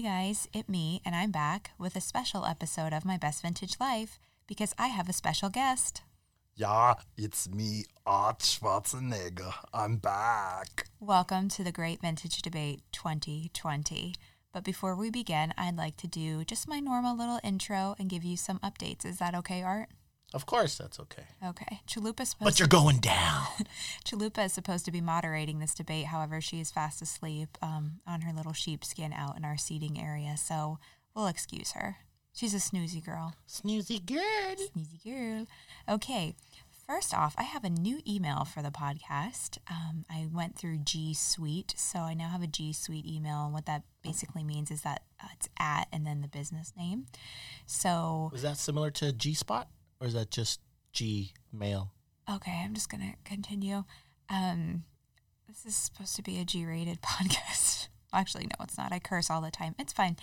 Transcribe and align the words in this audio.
Hey 0.00 0.06
guys, 0.06 0.48
it 0.54 0.66
me, 0.66 1.02
and 1.04 1.14
I'm 1.14 1.30
back 1.30 1.72
with 1.76 1.94
a 1.94 2.00
special 2.00 2.46
episode 2.46 2.94
of 2.94 3.04
My 3.04 3.18
Best 3.18 3.42
Vintage 3.42 3.78
Life 3.78 4.18
because 4.46 4.74
I 4.78 4.86
have 4.86 5.10
a 5.10 5.12
special 5.12 5.50
guest. 5.50 6.00
Yeah, 6.56 6.94
it's 7.18 7.50
me, 7.50 7.84
Art 8.06 8.38
Schwarzenegger. 8.38 9.52
I'm 9.74 9.96
back. 9.96 10.86
Welcome 11.00 11.50
to 11.50 11.62
the 11.62 11.70
Great 11.70 12.00
Vintage 12.00 12.40
Debate 12.40 12.80
2020. 12.92 14.14
But 14.54 14.64
before 14.64 14.96
we 14.96 15.10
begin, 15.10 15.52
I'd 15.58 15.76
like 15.76 15.98
to 15.98 16.06
do 16.06 16.46
just 16.46 16.66
my 16.66 16.80
normal 16.80 17.14
little 17.14 17.40
intro 17.44 17.94
and 17.98 18.08
give 18.08 18.24
you 18.24 18.38
some 18.38 18.58
updates. 18.60 19.04
Is 19.04 19.18
that 19.18 19.34
okay, 19.34 19.62
Art? 19.62 19.90
Of 20.32 20.46
course, 20.46 20.78
that's 20.78 21.00
okay. 21.00 21.24
Okay. 21.44 21.80
Chalupa's 21.88 22.30
supposed 22.30 22.44
But 22.44 22.58
you're 22.60 22.68
going 22.68 22.98
down. 22.98 23.46
Chalupa 24.04 24.44
is 24.46 24.52
supposed 24.52 24.84
to 24.84 24.92
be 24.92 25.00
moderating 25.00 25.58
this 25.58 25.74
debate. 25.74 26.06
However, 26.06 26.40
she 26.40 26.60
is 26.60 26.70
fast 26.70 27.02
asleep 27.02 27.58
um, 27.60 28.00
on 28.06 28.20
her 28.22 28.32
little 28.32 28.52
sheepskin 28.52 29.12
out 29.12 29.36
in 29.36 29.44
our 29.44 29.56
seating 29.56 30.00
area, 30.00 30.36
so 30.36 30.78
we'll 31.14 31.26
excuse 31.26 31.72
her. 31.72 31.96
She's 32.32 32.54
a 32.54 32.58
snoozy 32.58 33.04
girl. 33.04 33.34
Snoozy 33.48 34.04
good. 34.04 34.58
Snoozy 34.58 35.04
girl. 35.04 35.46
Okay. 35.88 36.34
First 36.86 37.14
off, 37.14 37.34
I 37.38 37.44
have 37.44 37.62
a 37.62 37.70
new 37.70 38.00
email 38.06 38.44
for 38.44 38.62
the 38.62 38.70
podcast. 38.70 39.58
Um, 39.70 40.04
I 40.10 40.26
went 40.32 40.56
through 40.56 40.78
G 40.78 41.14
Suite, 41.14 41.74
so 41.76 42.00
I 42.00 42.14
now 42.14 42.28
have 42.28 42.42
a 42.42 42.48
G 42.48 42.72
Suite 42.72 43.06
email. 43.06 43.44
And 43.44 43.52
what 43.52 43.66
that 43.66 43.82
basically 44.02 44.42
means 44.42 44.70
is 44.72 44.82
that 44.82 45.02
uh, 45.22 45.28
it's 45.34 45.48
at 45.58 45.86
and 45.92 46.04
then 46.04 46.20
the 46.20 46.28
business 46.28 46.72
name. 46.76 47.06
So, 47.66 48.30
Was 48.32 48.42
that 48.42 48.56
similar 48.56 48.90
to 48.92 49.12
G 49.12 49.34
Spot, 49.34 49.68
or 50.00 50.06
is 50.06 50.14
that 50.14 50.30
just 50.30 50.60
G 50.92 51.32
Mail? 51.52 51.92
okay, 52.32 52.62
I'm 52.64 52.74
just 52.74 52.88
to 53.02 53.14
continue. 53.24 53.82
Um, 54.28 54.84
this 55.48 55.66
is 55.66 55.74
supposed 55.74 56.14
to 56.16 56.22
be 56.22 56.38
a 56.38 56.44
G 56.44 56.64
rated 56.64 57.02
podcast. 57.02 57.88
Actually, 58.12 58.44
no, 58.44 58.54
it's 58.62 58.76
not. 58.78 58.92
I 58.92 58.98
curse 58.98 59.30
all 59.30 59.40
the 59.40 59.52
time. 59.52 59.74
It's 59.78 59.92
fine. 59.92 60.16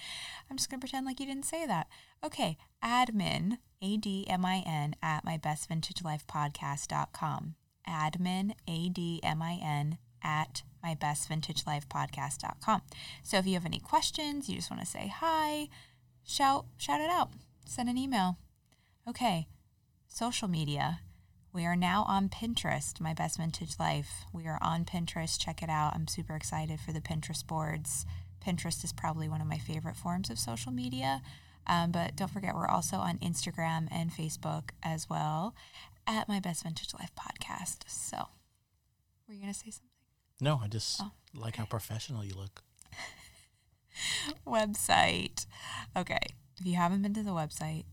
I'm 0.50 0.58
just 0.58 0.70
to 0.81 0.86
pretend 0.88 1.05
like 1.05 1.20
you 1.22 1.25
didn't 1.25 1.45
say 1.45 1.66
that. 1.66 1.88
Okay, 2.23 2.58
admin, 2.83 3.58
A 3.81 3.95
D 3.98 4.25
M 4.30 4.45
I 4.45 4.61
N, 4.66 4.95
at 5.02 5.25
mybestvintagelifepodcast.com. 5.25 7.55
Admin, 7.88 8.52
A 8.67 8.89
D 8.89 9.20
M 9.23 9.42
I 9.42 9.59
N, 9.64 9.98
at 10.23 10.64
mybestvintagelifepodcast.com. 10.83 12.81
So 13.23 13.38
if 13.38 13.48
you 13.48 13.53
have 13.53 13.66
any 13.66 13.80
questions, 13.80 14.50
you 14.50 14.55
just 14.55 14.70
want 14.70 14.81
to 14.81 14.88
say 14.88 15.08
hi, 15.14 15.70
shout, 16.25 16.66
shout 16.78 17.00
it 17.02 17.09
out, 17.09 17.31
send 17.66 17.88
an 17.89 17.98
email. 17.98 18.38
Okay, 19.08 19.48
social 20.08 20.48
media. 20.48 21.00
We 21.54 21.66
are 21.66 21.76
now 21.76 22.04
on 22.08 22.30
Pinterest, 22.30 23.00
My 23.00 23.14
Best 23.14 23.38
Vintage 23.38 23.80
Life. 23.80 24.26
We 24.34 24.46
are 24.48 24.60
on 24.62 24.86
Pinterest. 24.86 25.40
Check 25.40 25.64
it 25.64 25.70
out. 25.70 25.94
I'm 25.96 26.08
super 26.08 26.36
excited 26.36 26.80
for 26.80 26.92
the 26.92 27.02
Pinterest 27.02 27.46
boards. 27.46 28.06
Pinterest 28.46 28.84
is 28.84 28.94
probably 28.94 29.28
one 29.28 29.42
of 29.42 29.48
my 29.48 29.58
favorite 29.58 29.96
forms 29.96 30.30
of 30.30 30.38
social 30.40 30.72
media. 30.72 31.22
Um, 31.66 31.92
but 31.92 32.16
don't 32.16 32.32
forget, 32.32 32.54
we're 32.56 32.68
also 32.68 32.98
on 32.98 33.18
Instagram 33.18 33.88
and 33.92 34.12
Facebook 34.12 34.70
as 34.84 35.10
well 35.10 35.56
at 36.06 36.28
My 36.30 36.40
Best 36.40 36.64
Vintage 36.64 36.94
Life 36.94 37.12
podcast. 37.17 37.80
So, 37.88 38.17
were 39.28 39.34
you 39.34 39.42
going 39.42 39.54
to 39.54 39.60
say 39.60 39.72
something? 39.72 39.84
No, 40.40 40.62
I 40.64 40.67
just 40.67 41.02
Oh, 41.02 41.12
like 41.36 41.56
how 41.56 41.66
professional 41.66 42.23
you 42.23 42.36
look. 42.36 42.62
website. 44.48 45.46
Okay, 45.96 46.20
if 46.60 46.66
you 46.66 46.76
haven't 46.76 47.02
been 47.02 47.14
to 47.16 47.23
the 47.23 47.32
website, 47.32 47.86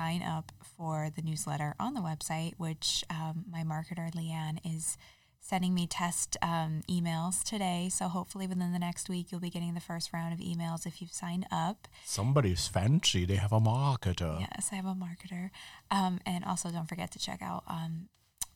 sign 0.00 0.22
up 0.22 0.50
for 0.76 1.10
the 1.14 1.20
newsletter 1.20 1.74
on 1.78 1.92
the 1.92 2.00
website, 2.00 2.54
which 2.56 3.04
um, 3.10 3.44
my 3.50 3.62
marketer 3.62 4.10
Leanne 4.14 4.58
is 4.64 4.96
sending 5.40 5.74
me 5.74 5.86
test 5.86 6.38
um, 6.40 6.80
emails 6.88 7.42
today. 7.42 7.88
So 7.92 8.08
hopefully 8.08 8.46
within 8.46 8.72
the 8.72 8.78
next 8.78 9.10
week, 9.10 9.30
you'll 9.30 9.42
be 9.42 9.50
getting 9.50 9.74
the 9.74 9.80
first 9.80 10.12
round 10.14 10.32
of 10.32 10.38
emails 10.38 10.86
if 10.86 11.02
you've 11.02 11.12
signed 11.12 11.46
up. 11.52 11.86
Somebody's 12.04 12.66
fancy. 12.66 13.26
They 13.26 13.36
have 13.36 13.52
a 13.52 13.60
marketer. 13.60 14.40
Yes, 14.40 14.70
I 14.72 14.76
have 14.76 14.86
a 14.86 14.94
marketer. 14.94 15.50
Um, 15.90 16.18
and 16.24 16.44
also, 16.44 16.70
don't 16.70 16.88
forget 16.88 17.10
to 17.12 17.18
check 17.18 17.42
out 17.42 17.64
um, 17.66 18.08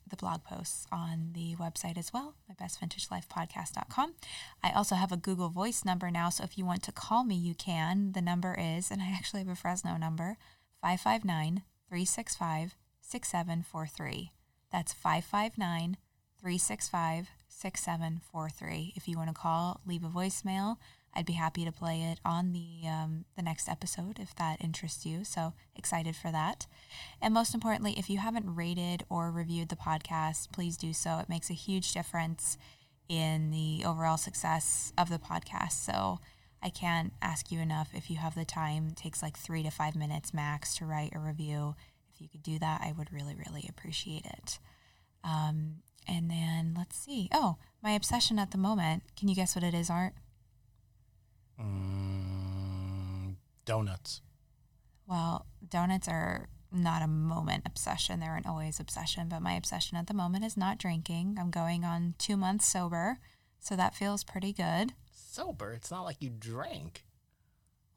the 0.09 0.15
blog 0.15 0.43
posts 0.43 0.87
on 0.91 1.31
the 1.33 1.55
website 1.55 1.97
as 1.97 2.11
well, 2.13 2.35
mybestvintagelifepodcast.com. 2.51 4.13
I 4.63 4.71
also 4.71 4.95
have 4.95 5.11
a 5.11 5.17
Google 5.17 5.49
Voice 5.49 5.83
number 5.85 6.09
now, 6.09 6.29
so 6.29 6.43
if 6.43 6.57
you 6.57 6.65
want 6.65 6.83
to 6.83 6.91
call 6.91 7.23
me, 7.23 7.35
you 7.35 7.53
can. 7.55 8.13
The 8.13 8.21
number 8.21 8.55
is, 8.59 8.91
and 8.91 9.01
I 9.01 9.11
actually 9.13 9.41
have 9.41 9.49
a 9.49 9.55
Fresno 9.55 9.97
number, 9.97 10.37
559 10.85 11.63
365 11.89 12.75
6743. 13.01 14.31
That's 14.71 14.93
559 14.93 15.97
365 16.39 17.29
6743. 17.47 18.93
If 18.95 19.07
you 19.07 19.17
want 19.17 19.29
to 19.29 19.33
call, 19.33 19.81
leave 19.87 20.03
a 20.03 20.09
voicemail. 20.09 20.77
I'd 21.11 21.25
be 21.25 21.33
happy 21.33 21.65
to 21.65 21.71
play 21.71 22.03
it 22.03 22.19
on 22.23 22.53
the 22.53 22.87
um, 22.87 23.25
the 23.35 23.41
next 23.41 23.67
episode 23.67 24.19
if 24.19 24.35
that 24.35 24.61
interests 24.61 25.07
you. 25.07 25.23
So 25.23 25.53
excited 25.75 26.15
for 26.15 26.31
that. 26.31 26.67
And 27.19 27.33
most 27.33 27.55
importantly, 27.55 27.95
if 27.97 28.07
you 28.07 28.19
haven't 28.19 28.55
rated 28.55 29.05
or 29.09 29.31
reviewed 29.31 29.69
the 29.69 29.75
podcast, 29.75 30.51
please 30.51 30.77
do 30.77 30.93
so. 30.93 31.17
It 31.17 31.29
makes 31.29 31.49
a 31.49 31.53
huge 31.55 31.93
difference 31.93 32.59
in 33.09 33.49
the 33.49 33.83
overall 33.83 34.17
success 34.17 34.93
of 34.99 35.09
the 35.09 35.17
podcast. 35.17 35.83
So 35.83 36.19
I 36.65 36.69
can't 36.69 37.13
ask 37.21 37.51
you 37.51 37.59
enough 37.59 37.91
if 37.93 38.09
you 38.09 38.17
have 38.17 38.33
the 38.33 38.43
time. 38.43 38.87
It 38.87 38.95
takes 38.95 39.21
like 39.21 39.37
three 39.37 39.61
to 39.61 39.69
five 39.69 39.95
minutes 39.95 40.33
max 40.33 40.75
to 40.77 40.85
write 40.85 41.13
a 41.15 41.19
review. 41.19 41.75
If 42.11 42.19
you 42.19 42.27
could 42.27 42.41
do 42.41 42.57
that, 42.57 42.81
I 42.81 42.91
would 42.91 43.13
really, 43.13 43.35
really 43.35 43.67
appreciate 43.69 44.25
it. 44.25 44.57
Um, 45.23 45.83
and 46.07 46.27
then 46.27 46.73
let's 46.75 46.97
see. 46.97 47.29
Oh, 47.31 47.57
my 47.83 47.91
obsession 47.91 48.39
at 48.39 48.49
the 48.49 48.57
moment. 48.57 49.03
Can 49.15 49.27
you 49.27 49.35
guess 49.35 49.55
what 49.55 49.63
it 49.63 49.75
is, 49.75 49.91
Art? 49.91 50.13
Mm, 51.61 53.35
donuts. 53.65 54.21
Well, 55.05 55.45
donuts 55.69 56.07
are 56.07 56.49
not 56.71 57.03
a 57.03 57.07
moment 57.07 57.61
obsession. 57.67 58.19
They're 58.19 58.37
an 58.37 58.47
always 58.47 58.79
obsession. 58.79 59.29
But 59.29 59.43
my 59.43 59.53
obsession 59.53 59.99
at 59.99 60.07
the 60.07 60.15
moment 60.15 60.43
is 60.43 60.57
not 60.57 60.79
drinking. 60.79 61.37
I'm 61.39 61.51
going 61.51 61.85
on 61.85 62.15
two 62.17 62.35
months 62.35 62.65
sober. 62.65 63.19
So 63.59 63.75
that 63.75 63.93
feels 63.93 64.23
pretty 64.23 64.51
good. 64.51 64.93
Sober. 65.35 65.73
It's 65.73 65.91
not 65.91 66.03
like 66.03 66.17
you 66.21 66.29
drank. 66.29 67.03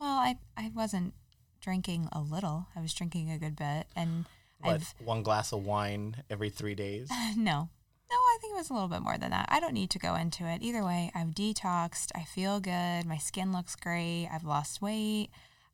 Well, 0.01 0.19
I, 0.19 0.39
I 0.57 0.73
wasn't 0.75 1.15
drinking 1.61 2.09
a 2.13 2.21
little. 2.21 2.67
I 2.75 2.81
was 2.81 2.93
drinking 2.93 3.31
a 3.31 3.39
good 3.39 3.57
bit. 3.57 3.87
And 3.95 4.25
What, 4.61 4.75
I've, 4.75 4.95
one 5.05 5.23
glass 5.23 5.53
of 5.53 5.65
wine 5.65 6.17
every 6.29 6.51
three 6.51 6.75
days? 6.75 7.09
no. 7.37 7.69
No, 8.11 8.17
I 8.17 8.39
think 8.41 8.55
it 8.55 8.57
was 8.57 8.71
a 8.71 8.73
little 8.73 8.89
bit 8.89 9.03
more 9.03 9.19
than 9.19 9.31
that. 9.31 9.47
I 9.51 9.61
don't 9.61 9.75
need 9.75 9.91
to 9.91 9.99
go 9.99 10.15
into 10.15 10.45
it. 10.47 10.63
Either 10.63 10.85
way, 10.85 11.13
I've 11.15 11.29
detoxed. 11.29 12.11
I 12.15 12.25
feel 12.25 12.59
good. 12.59 13.07
My 13.07 13.19
skin 13.19 13.53
looks 13.53 13.77
great. 13.77 14.29
I've 14.33 14.45
lost 14.45 14.81
weight. 14.81 15.29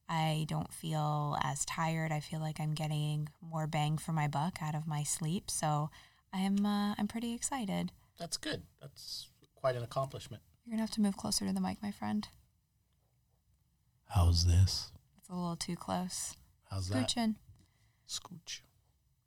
I 0.09 0.45
don't 0.49 0.73
feel 0.73 1.39
as 1.43 1.65
tired. 1.65 2.13
I 2.13 2.21
feel 2.21 2.41
like 2.41 2.61
I'm 2.61 2.75
getting 2.75 3.29
more 3.41 3.67
bang 3.67 3.97
for 3.97 4.13
my 4.13 4.29
buck 4.29 4.59
out 4.61 4.75
of 4.75 4.87
my 4.87 5.03
sleep. 5.03 5.51
So 5.51 5.91
I'm 6.33 6.67
uh, 6.67 6.95
I'm 6.99 7.09
pretty 7.09 7.35
excited. 7.35 7.93
That's 8.19 8.37
good. 8.37 8.63
That's 8.83 9.29
quite 9.55 9.77
an 9.77 9.83
accomplishment. 9.83 10.43
You're 10.65 10.73
gonna 10.73 10.83
have 10.83 10.91
to 10.93 11.01
move 11.01 11.17
closer 11.17 11.47
to 11.47 11.53
the 11.53 11.61
mic, 11.61 11.83
my 11.83 11.91
friend. 11.91 12.27
How's 14.09 14.47
this? 14.47 14.91
It's 15.19 15.29
a 15.29 15.35
little 15.35 15.57
too 15.57 15.77
close. 15.77 16.37
How's 16.71 16.89
that? 16.89 17.09
Scooching. 17.09 17.35
Scooch. 18.09 18.61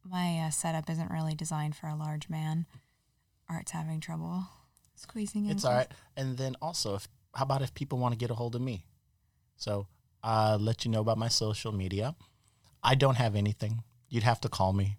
My 0.04 0.40
uh, 0.40 0.50
setup 0.50 0.90
isn't 0.90 1.12
really 1.12 1.36
designed 1.36 1.76
for 1.76 1.88
a 1.88 1.96
large 1.96 2.30
man. 2.30 2.66
Art's 3.50 3.72
having 3.72 4.00
trouble 4.00 4.48
squeezing 4.96 5.46
in. 5.46 5.52
It's 5.52 5.66
all 5.66 5.74
right. 5.74 5.92
And 6.16 6.38
then 6.38 6.56
also, 6.62 6.96
if 6.96 7.08
how 7.36 7.44
about 7.44 7.62
if 7.62 7.74
people 7.74 8.00
want 8.00 8.14
to 8.14 8.18
get 8.18 8.32
a 8.32 8.36
hold 8.36 8.56
of 8.56 8.62
me? 8.62 8.86
So 9.58 9.88
I'll 10.24 10.58
let 10.58 10.86
you 10.86 10.92
know 10.92 11.02
about 11.02 11.18
my 11.18 11.28
social 11.28 11.72
media. 11.72 12.16
I 12.84 12.96
don't 12.96 13.16
have 13.16 13.36
anything. 13.36 13.84
You'd 14.10 14.24
have 14.24 14.42
to 14.42 14.50
call 14.50 14.74
me. 14.74 14.98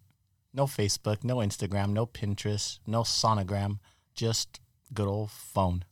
No 0.52 0.66
Facebook, 0.66 1.24
no 1.24 1.36
Instagram, 1.36 1.90
no 1.90 2.06
Pinterest, 2.06 2.78
no 2.86 3.02
sonogram, 3.02 3.78
just 4.14 4.60
good 4.92 5.06
old 5.06 5.30
phone. 5.30 5.84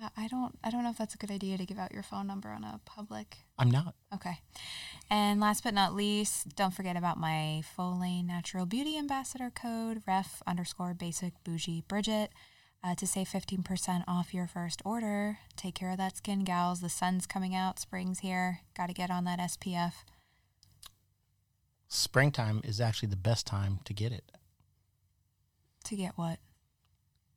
Yeah, 0.00 0.08
I 0.16 0.28
don't 0.28 0.58
I 0.62 0.70
don't 0.70 0.82
know 0.82 0.90
if 0.90 0.98
that's 0.98 1.14
a 1.14 1.18
good 1.18 1.30
idea 1.30 1.56
to 1.56 1.64
give 1.64 1.78
out 1.78 1.92
your 1.92 2.02
phone 2.02 2.26
number 2.26 2.50
on 2.50 2.64
a 2.64 2.80
public. 2.84 3.38
I'm 3.58 3.70
not. 3.70 3.94
Okay. 4.14 4.40
And 5.08 5.40
last 5.40 5.62
but 5.62 5.74
not 5.74 5.94
least, 5.94 6.54
don't 6.56 6.74
forget 6.74 6.96
about 6.96 7.18
my 7.18 7.62
Follain 7.76 8.26
natural 8.26 8.66
beauty 8.66 8.98
ambassador 8.98 9.50
code, 9.50 10.02
ref 10.06 10.42
underscore 10.46 10.94
basic 10.94 11.32
bougie 11.44 11.84
Bridget, 11.86 12.30
uh, 12.82 12.94
to 12.96 13.06
save 13.06 13.28
15% 13.28 14.04
off 14.06 14.34
your 14.34 14.46
first 14.46 14.82
order. 14.84 15.38
Take 15.56 15.74
care 15.74 15.90
of 15.90 15.98
that 15.98 16.16
skin, 16.16 16.44
gals. 16.44 16.80
The 16.80 16.88
sun's 16.88 17.26
coming 17.26 17.54
out, 17.54 17.78
spring's 17.78 18.18
here. 18.18 18.60
Got 18.76 18.88
to 18.88 18.94
get 18.94 19.10
on 19.10 19.24
that 19.24 19.38
SPF. 19.38 19.92
Springtime 21.88 22.60
is 22.64 22.80
actually 22.80 23.08
the 23.08 23.16
best 23.16 23.46
time 23.46 23.78
to 23.84 23.94
get 23.94 24.12
it. 24.12 24.30
To 25.84 25.96
get 25.96 26.12
what? 26.16 26.38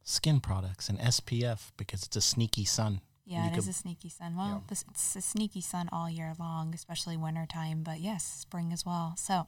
Skin 0.09 0.39
products 0.39 0.89
and 0.89 0.97
SPF 0.99 1.71
because 1.77 2.01
it's 2.03 2.15
a 2.15 2.21
sneaky 2.21 2.65
sun. 2.65 3.01
Yeah, 3.25 3.45
You 3.45 3.51
it 3.51 3.57
is 3.59 3.65
could- 3.65 3.69
a 3.71 3.73
sneaky 3.77 4.09
sun. 4.09 4.35
Well, 4.35 4.47
Yeah. 4.47 4.59
this, 4.67 4.83
it's 4.89 5.15
a 5.15 5.21
sneaky 5.21 5.61
sun 5.61 5.87
all 5.91 6.09
year 6.09 6.33
long, 6.39 6.73
especially 6.73 7.15
wintertime, 7.15 7.83
but 7.83 7.99
yes, 7.99 8.23
spring 8.25 8.73
as 8.73 8.83
well. 8.83 9.13
So, 9.17 9.45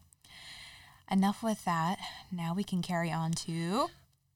enough 1.10 1.42
with 1.42 1.66
that. 1.66 1.98
Now 2.32 2.54
we 2.54 2.64
can 2.64 2.84
carry 2.84 3.12
on 3.12 3.32
to 3.48 3.90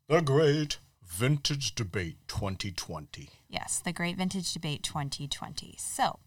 The 0.07 0.21
Great 0.21 0.79
Vintage 1.03 1.75
Debate 1.75 2.17
2020. 2.27 3.29
Yes, 3.47 3.79
the 3.79 3.93
Great 3.93 4.17
Vintage 4.17 4.51
Debate 4.51 4.81
2020. 4.81 5.75
So, 5.77 6.17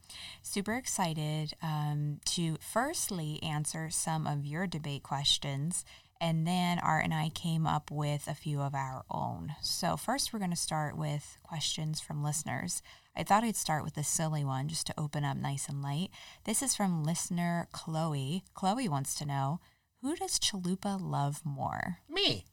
super 0.43 0.75
excited 0.75 1.55
um, 1.61 2.21
to 2.27 2.57
firstly 2.61 3.43
answer 3.43 3.91
some 3.91 4.29
of 4.29 4.47
your 4.47 4.69
debate 4.69 5.03
questions. 5.03 5.85
And 6.21 6.47
then 6.47 6.81
Art 6.81 7.05
and 7.05 7.15
I 7.15 7.29
came 7.29 7.67
up 7.67 7.91
with 7.91 8.27
a 8.27 8.35
few 8.35 8.61
of 8.61 8.75
our 8.75 9.05
own. 9.11 9.55
So, 9.63 9.97
first, 9.97 10.33
we're 10.33 10.41
going 10.41 10.51
to 10.51 10.57
start 10.57 10.97
with 10.97 11.39
questions 11.45 12.01
from 12.01 12.25
listeners. 12.25 12.83
I 13.17 13.23
thought 13.23 13.45
I'd 13.45 13.57
start 13.57 13.85
with 13.85 13.97
a 13.97 14.03
silly 14.03 14.45
one 14.45 14.69
just 14.69 14.87
to 14.89 14.95
open 14.99 15.25
up 15.25 15.37
nice 15.37 15.69
and 15.69 15.81
light. 15.81 16.11
This 16.45 16.63
is 16.63 16.75
from 16.75 17.05
listener 17.05 17.69
Chloe. 17.73 18.43
Chloe 18.55 18.89
wants 18.89 19.15
to 19.17 19.27
know 19.27 19.61
who 20.03 20.17
does 20.17 20.39
Chalupa 20.39 20.99
love 21.01 21.43
more? 21.45 21.99
Me. 22.09 22.47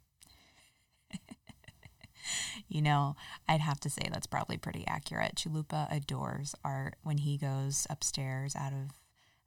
You 2.68 2.82
know, 2.82 3.16
I'd 3.48 3.62
have 3.62 3.80
to 3.82 3.90
say 3.90 4.10
that's 4.12 4.28
probably 4.28 4.58
pretty 4.58 4.86
accurate. 4.88 5.36
Chalupa 5.36 5.96
adores 5.96 6.56
Art 6.64 6.96
when 7.04 7.20
he 7.20 7.38
goes 7.38 7.86
upstairs 7.90 8.56
out 8.56 8.74
of 8.74 8.92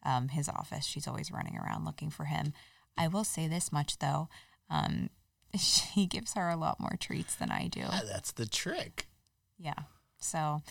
um, 0.04 0.28
his 0.28 0.48
office. 0.48 0.86
She's 0.86 1.08
always 1.08 1.32
running 1.32 1.58
around 1.58 1.84
looking 1.84 2.10
for 2.10 2.24
him. 2.24 2.52
I 2.98 3.08
will 3.08 3.24
say 3.24 3.48
this 3.48 3.72
much 3.72 3.98
though. 3.98 4.28
Um, 4.68 5.10
she 5.58 6.06
gives 6.06 6.34
her 6.34 6.48
a 6.48 6.56
lot 6.56 6.80
more 6.80 6.96
treats 7.00 7.34
than 7.34 7.50
I 7.50 7.68
do. 7.68 7.82
Ah, 7.84 8.02
That's 8.10 8.32
the 8.32 8.46
trick. 8.46 9.06
Yeah. 9.58 9.74
So 10.18 10.62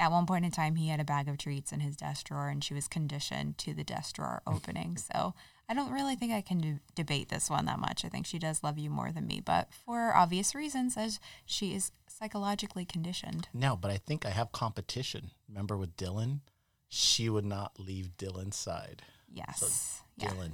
at 0.00 0.12
one 0.12 0.26
point 0.26 0.44
in 0.44 0.50
time, 0.50 0.76
he 0.76 0.88
had 0.88 1.00
a 1.00 1.04
bag 1.04 1.28
of 1.28 1.38
treats 1.38 1.72
in 1.72 1.80
his 1.80 1.96
desk 1.96 2.26
drawer, 2.26 2.48
and 2.48 2.62
she 2.62 2.74
was 2.74 2.86
conditioned 2.88 3.58
to 3.58 3.74
the 3.74 3.84
desk 3.84 4.16
drawer 4.16 4.42
opening. 4.46 4.96
So 4.96 5.34
I 5.68 5.74
don't 5.74 5.92
really 5.92 6.14
think 6.14 6.32
I 6.32 6.40
can 6.40 6.60
de- 6.60 6.80
debate 6.94 7.28
this 7.28 7.50
one 7.50 7.66
that 7.66 7.78
much. 7.80 8.04
I 8.04 8.08
think 8.08 8.26
she 8.26 8.38
does 8.38 8.62
love 8.62 8.78
you 8.78 8.90
more 8.90 9.10
than 9.10 9.26
me, 9.26 9.42
but 9.44 9.68
for 9.84 10.14
obvious 10.14 10.54
reasons, 10.54 10.96
as 10.96 11.18
she 11.44 11.74
is 11.74 11.90
psychologically 12.06 12.84
conditioned. 12.84 13.48
No, 13.52 13.76
but 13.76 13.90
I 13.90 13.96
think 13.96 14.24
I 14.24 14.30
have 14.30 14.52
competition. 14.52 15.30
Remember 15.48 15.76
with 15.76 15.96
Dylan? 15.96 16.40
She 16.88 17.28
would 17.28 17.44
not 17.44 17.78
leave 17.78 18.16
Dylan's 18.16 18.56
side. 18.56 19.02
Yes. 19.32 20.02
yeah. 20.16 20.28
Dylan. 20.28 20.52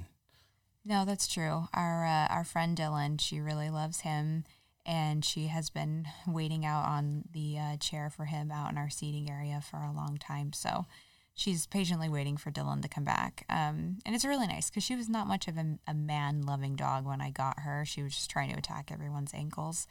No, 0.85 1.03
that's 1.03 1.27
true. 1.27 1.67
Our 1.73 2.05
uh, 2.05 2.27
our 2.29 2.43
friend 2.43 2.77
Dylan, 2.77 3.19
she 3.19 3.39
really 3.39 3.71
loves 3.71 4.01
him, 4.01 4.43
and 4.85 5.25
she 5.25 5.47
has 5.47 5.71
been 5.71 6.05
waiting 6.27 6.63
out 6.63 6.85
on 6.85 7.23
the 7.33 7.57
uh, 7.57 7.77
chair 7.77 8.11
for 8.15 8.25
him 8.25 8.51
out 8.51 8.71
in 8.71 8.77
our 8.77 8.89
seating 8.89 9.29
area 9.29 9.61
for 9.61 9.77
a 9.77 9.91
long 9.91 10.17
time. 10.19 10.53
So 10.53 10.85
she's 11.33 11.65
patiently 11.65 12.07
waiting 12.07 12.37
for 12.37 12.51
Dylan 12.51 12.83
to 12.83 12.87
come 12.87 13.03
back. 13.03 13.45
Um, 13.49 13.97
and 14.05 14.13
it's 14.13 14.25
really 14.25 14.45
nice 14.45 14.69
because 14.69 14.83
she 14.83 14.95
was 14.95 15.09
not 15.09 15.27
much 15.27 15.47
of 15.47 15.57
a, 15.57 15.79
a 15.87 15.93
man 15.95 16.43
loving 16.43 16.75
dog 16.75 17.05
when 17.05 17.19
I 17.19 17.31
got 17.31 17.61
her. 17.61 17.83
She 17.83 18.03
was 18.03 18.13
just 18.13 18.29
trying 18.29 18.51
to 18.51 18.57
attack 18.57 18.91
everyone's 18.91 19.33
ankles. 19.33 19.87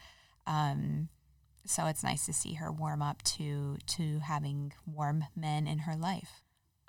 Um, 0.47 1.09
so 1.67 1.87
it's 1.87 2.05
nice 2.05 2.25
to 2.27 2.33
see 2.33 2.55
her 2.55 2.71
warm 2.71 3.03
up 3.03 3.23
to 3.23 3.79
to 3.87 4.21
having 4.21 4.73
warm 4.87 5.25
men 5.35 5.67
in 5.67 5.81
her 5.81 5.97
life. 5.97 6.43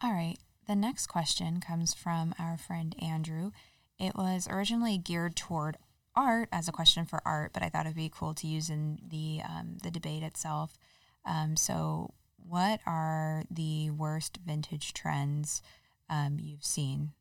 All 0.04 0.12
right. 0.12 0.38
The 0.68 0.76
next 0.76 1.08
question 1.08 1.60
comes 1.60 1.94
from 1.94 2.34
our 2.40 2.58
friend 2.58 2.96
Andrew. 3.02 3.52
It 4.00 4.16
was 4.16 4.48
originally 4.50 4.98
geared 4.98 5.36
toward 5.36 5.78
art 6.16 6.50
as 6.52 6.68
a 6.68 6.72
question 6.72 7.06
for 7.06 7.22
art, 7.26 7.52
but 7.54 7.64
I 7.64 7.70
thought 7.70 7.86
it'd 7.86 7.96
be 7.96 8.12
cool 8.14 8.34
to 8.36 8.48
use 8.48 8.70
in 8.70 9.00
the 9.08 9.42
um, 9.44 9.78
the 9.84 9.92
debate 9.92 10.24
itself. 10.24 10.78
Um, 11.26 11.56
so, 11.56 12.14
what 12.38 12.80
are 12.86 13.44
the 13.50 13.90
worst 13.92 14.40
vintage 14.46 14.94
trends 14.94 15.62
um, 16.10 16.38
you've 16.40 16.64
seen 16.64 17.12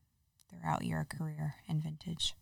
throughout 0.48 0.84
your 0.84 1.04
career 1.04 1.56
in 1.68 1.80
vintage? 1.80 2.34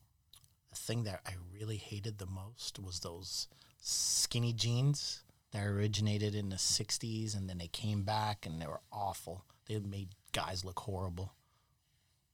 The 0.71 0.77
thing 0.77 1.05
that 1.05 1.21
I 1.27 1.33
really 1.53 1.77
hated 1.77 2.19
the 2.19 2.27
most 2.27 2.79
was 2.79 3.01
those 3.01 3.49
skinny 3.81 4.53
jeans 4.53 5.23
that 5.53 5.67
originated 5.67 6.35
in 6.35 6.49
the 6.49 6.57
60s 6.57 7.37
and 7.37 7.49
then 7.49 7.59
they 7.59 7.69
came 7.69 8.03
back 8.05 8.47
and 8.47 8.61
they 8.61 8.67
were 8.67 8.81
awful. 8.91 9.45
They 9.69 9.79
made 9.79 10.15
guys 10.33 10.65
look 10.65 10.81
horrible. 10.81 11.35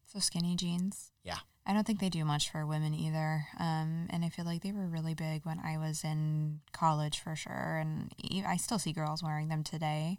So, 0.06 0.20
skinny 0.20 0.56
jeans. 0.56 1.10
Yeah. 1.24 1.40
I 1.68 1.74
don't 1.74 1.86
think 1.86 2.00
they 2.00 2.08
do 2.08 2.24
much 2.24 2.50
for 2.50 2.64
women 2.64 2.94
either. 2.94 3.46
Um, 3.60 4.06
and 4.08 4.24
I 4.24 4.30
feel 4.30 4.46
like 4.46 4.62
they 4.62 4.72
were 4.72 4.86
really 4.86 5.12
big 5.12 5.44
when 5.44 5.60
I 5.62 5.76
was 5.76 6.02
in 6.02 6.60
college 6.72 7.20
for 7.20 7.36
sure. 7.36 7.76
And 7.78 8.10
I 8.46 8.56
still 8.56 8.78
see 8.78 8.94
girls 8.94 9.22
wearing 9.22 9.48
them 9.48 9.62
today. 9.62 10.16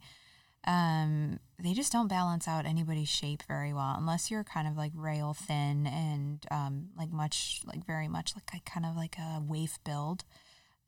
Um, 0.67 1.39
they 1.57 1.73
just 1.73 1.91
don't 1.91 2.07
balance 2.07 2.47
out 2.47 2.67
anybody's 2.67 3.09
shape 3.09 3.41
very 3.47 3.73
well 3.73 3.95
unless 3.97 4.29
you're 4.29 4.43
kind 4.43 4.67
of 4.67 4.77
like 4.77 4.91
rail 4.93 5.33
thin 5.33 5.87
and 5.87 6.45
um, 6.51 6.89
like 6.95 7.11
much, 7.11 7.61
like 7.65 7.83
very 7.83 8.07
much 8.07 8.33
like 8.35 8.51
a, 8.53 8.69
kind 8.69 8.85
of 8.85 8.95
like 8.95 9.17
a 9.17 9.41
waif 9.41 9.79
build. 9.83 10.25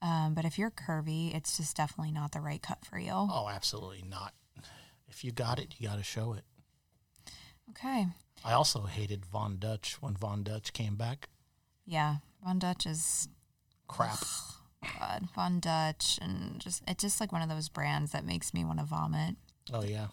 Um, 0.03 0.35
but 0.35 0.45
if 0.45 0.59
you're 0.59 0.69
curvy, 0.69 1.35
it's 1.35 1.57
just 1.57 1.75
definitely 1.75 2.11
not 2.11 2.33
the 2.33 2.41
right 2.41 2.61
cut 2.61 2.85
for 2.85 2.99
you. 2.99 3.13
Oh, 3.13 3.49
absolutely 3.51 4.03
not. 4.07 4.33
If 5.07 5.23
you 5.23 5.31
got 5.31 5.57
it, 5.57 5.73
you 5.79 5.87
got 5.87 5.97
to 5.97 6.03
show 6.03 6.33
it. 6.33 6.43
Okay. 7.71 8.05
I 8.43 8.53
also 8.53 8.83
hated 8.83 9.25
Von 9.25 9.57
Dutch 9.57 10.01
when 10.01 10.15
Von 10.15 10.43
Dutch 10.43 10.73
came 10.73 10.95
back. 10.95 11.29
Yeah. 11.85 12.17
Von 12.43 12.59
Dutch 12.59 12.85
is 12.85 13.27
Crap. 13.87 14.19
God, 14.99 15.27
Von 15.35 15.59
Dutch, 15.59 16.17
and 16.21 16.59
just 16.59 16.81
it's 16.87 17.03
just 17.03 17.19
like 17.19 17.31
one 17.31 17.43
of 17.43 17.49
those 17.49 17.69
brands 17.69 18.11
that 18.13 18.25
makes 18.25 18.53
me 18.53 18.65
want 18.65 18.79
to 18.79 18.85
vomit. 18.85 19.35
Oh, 19.71 19.83
yeah. 19.83 20.07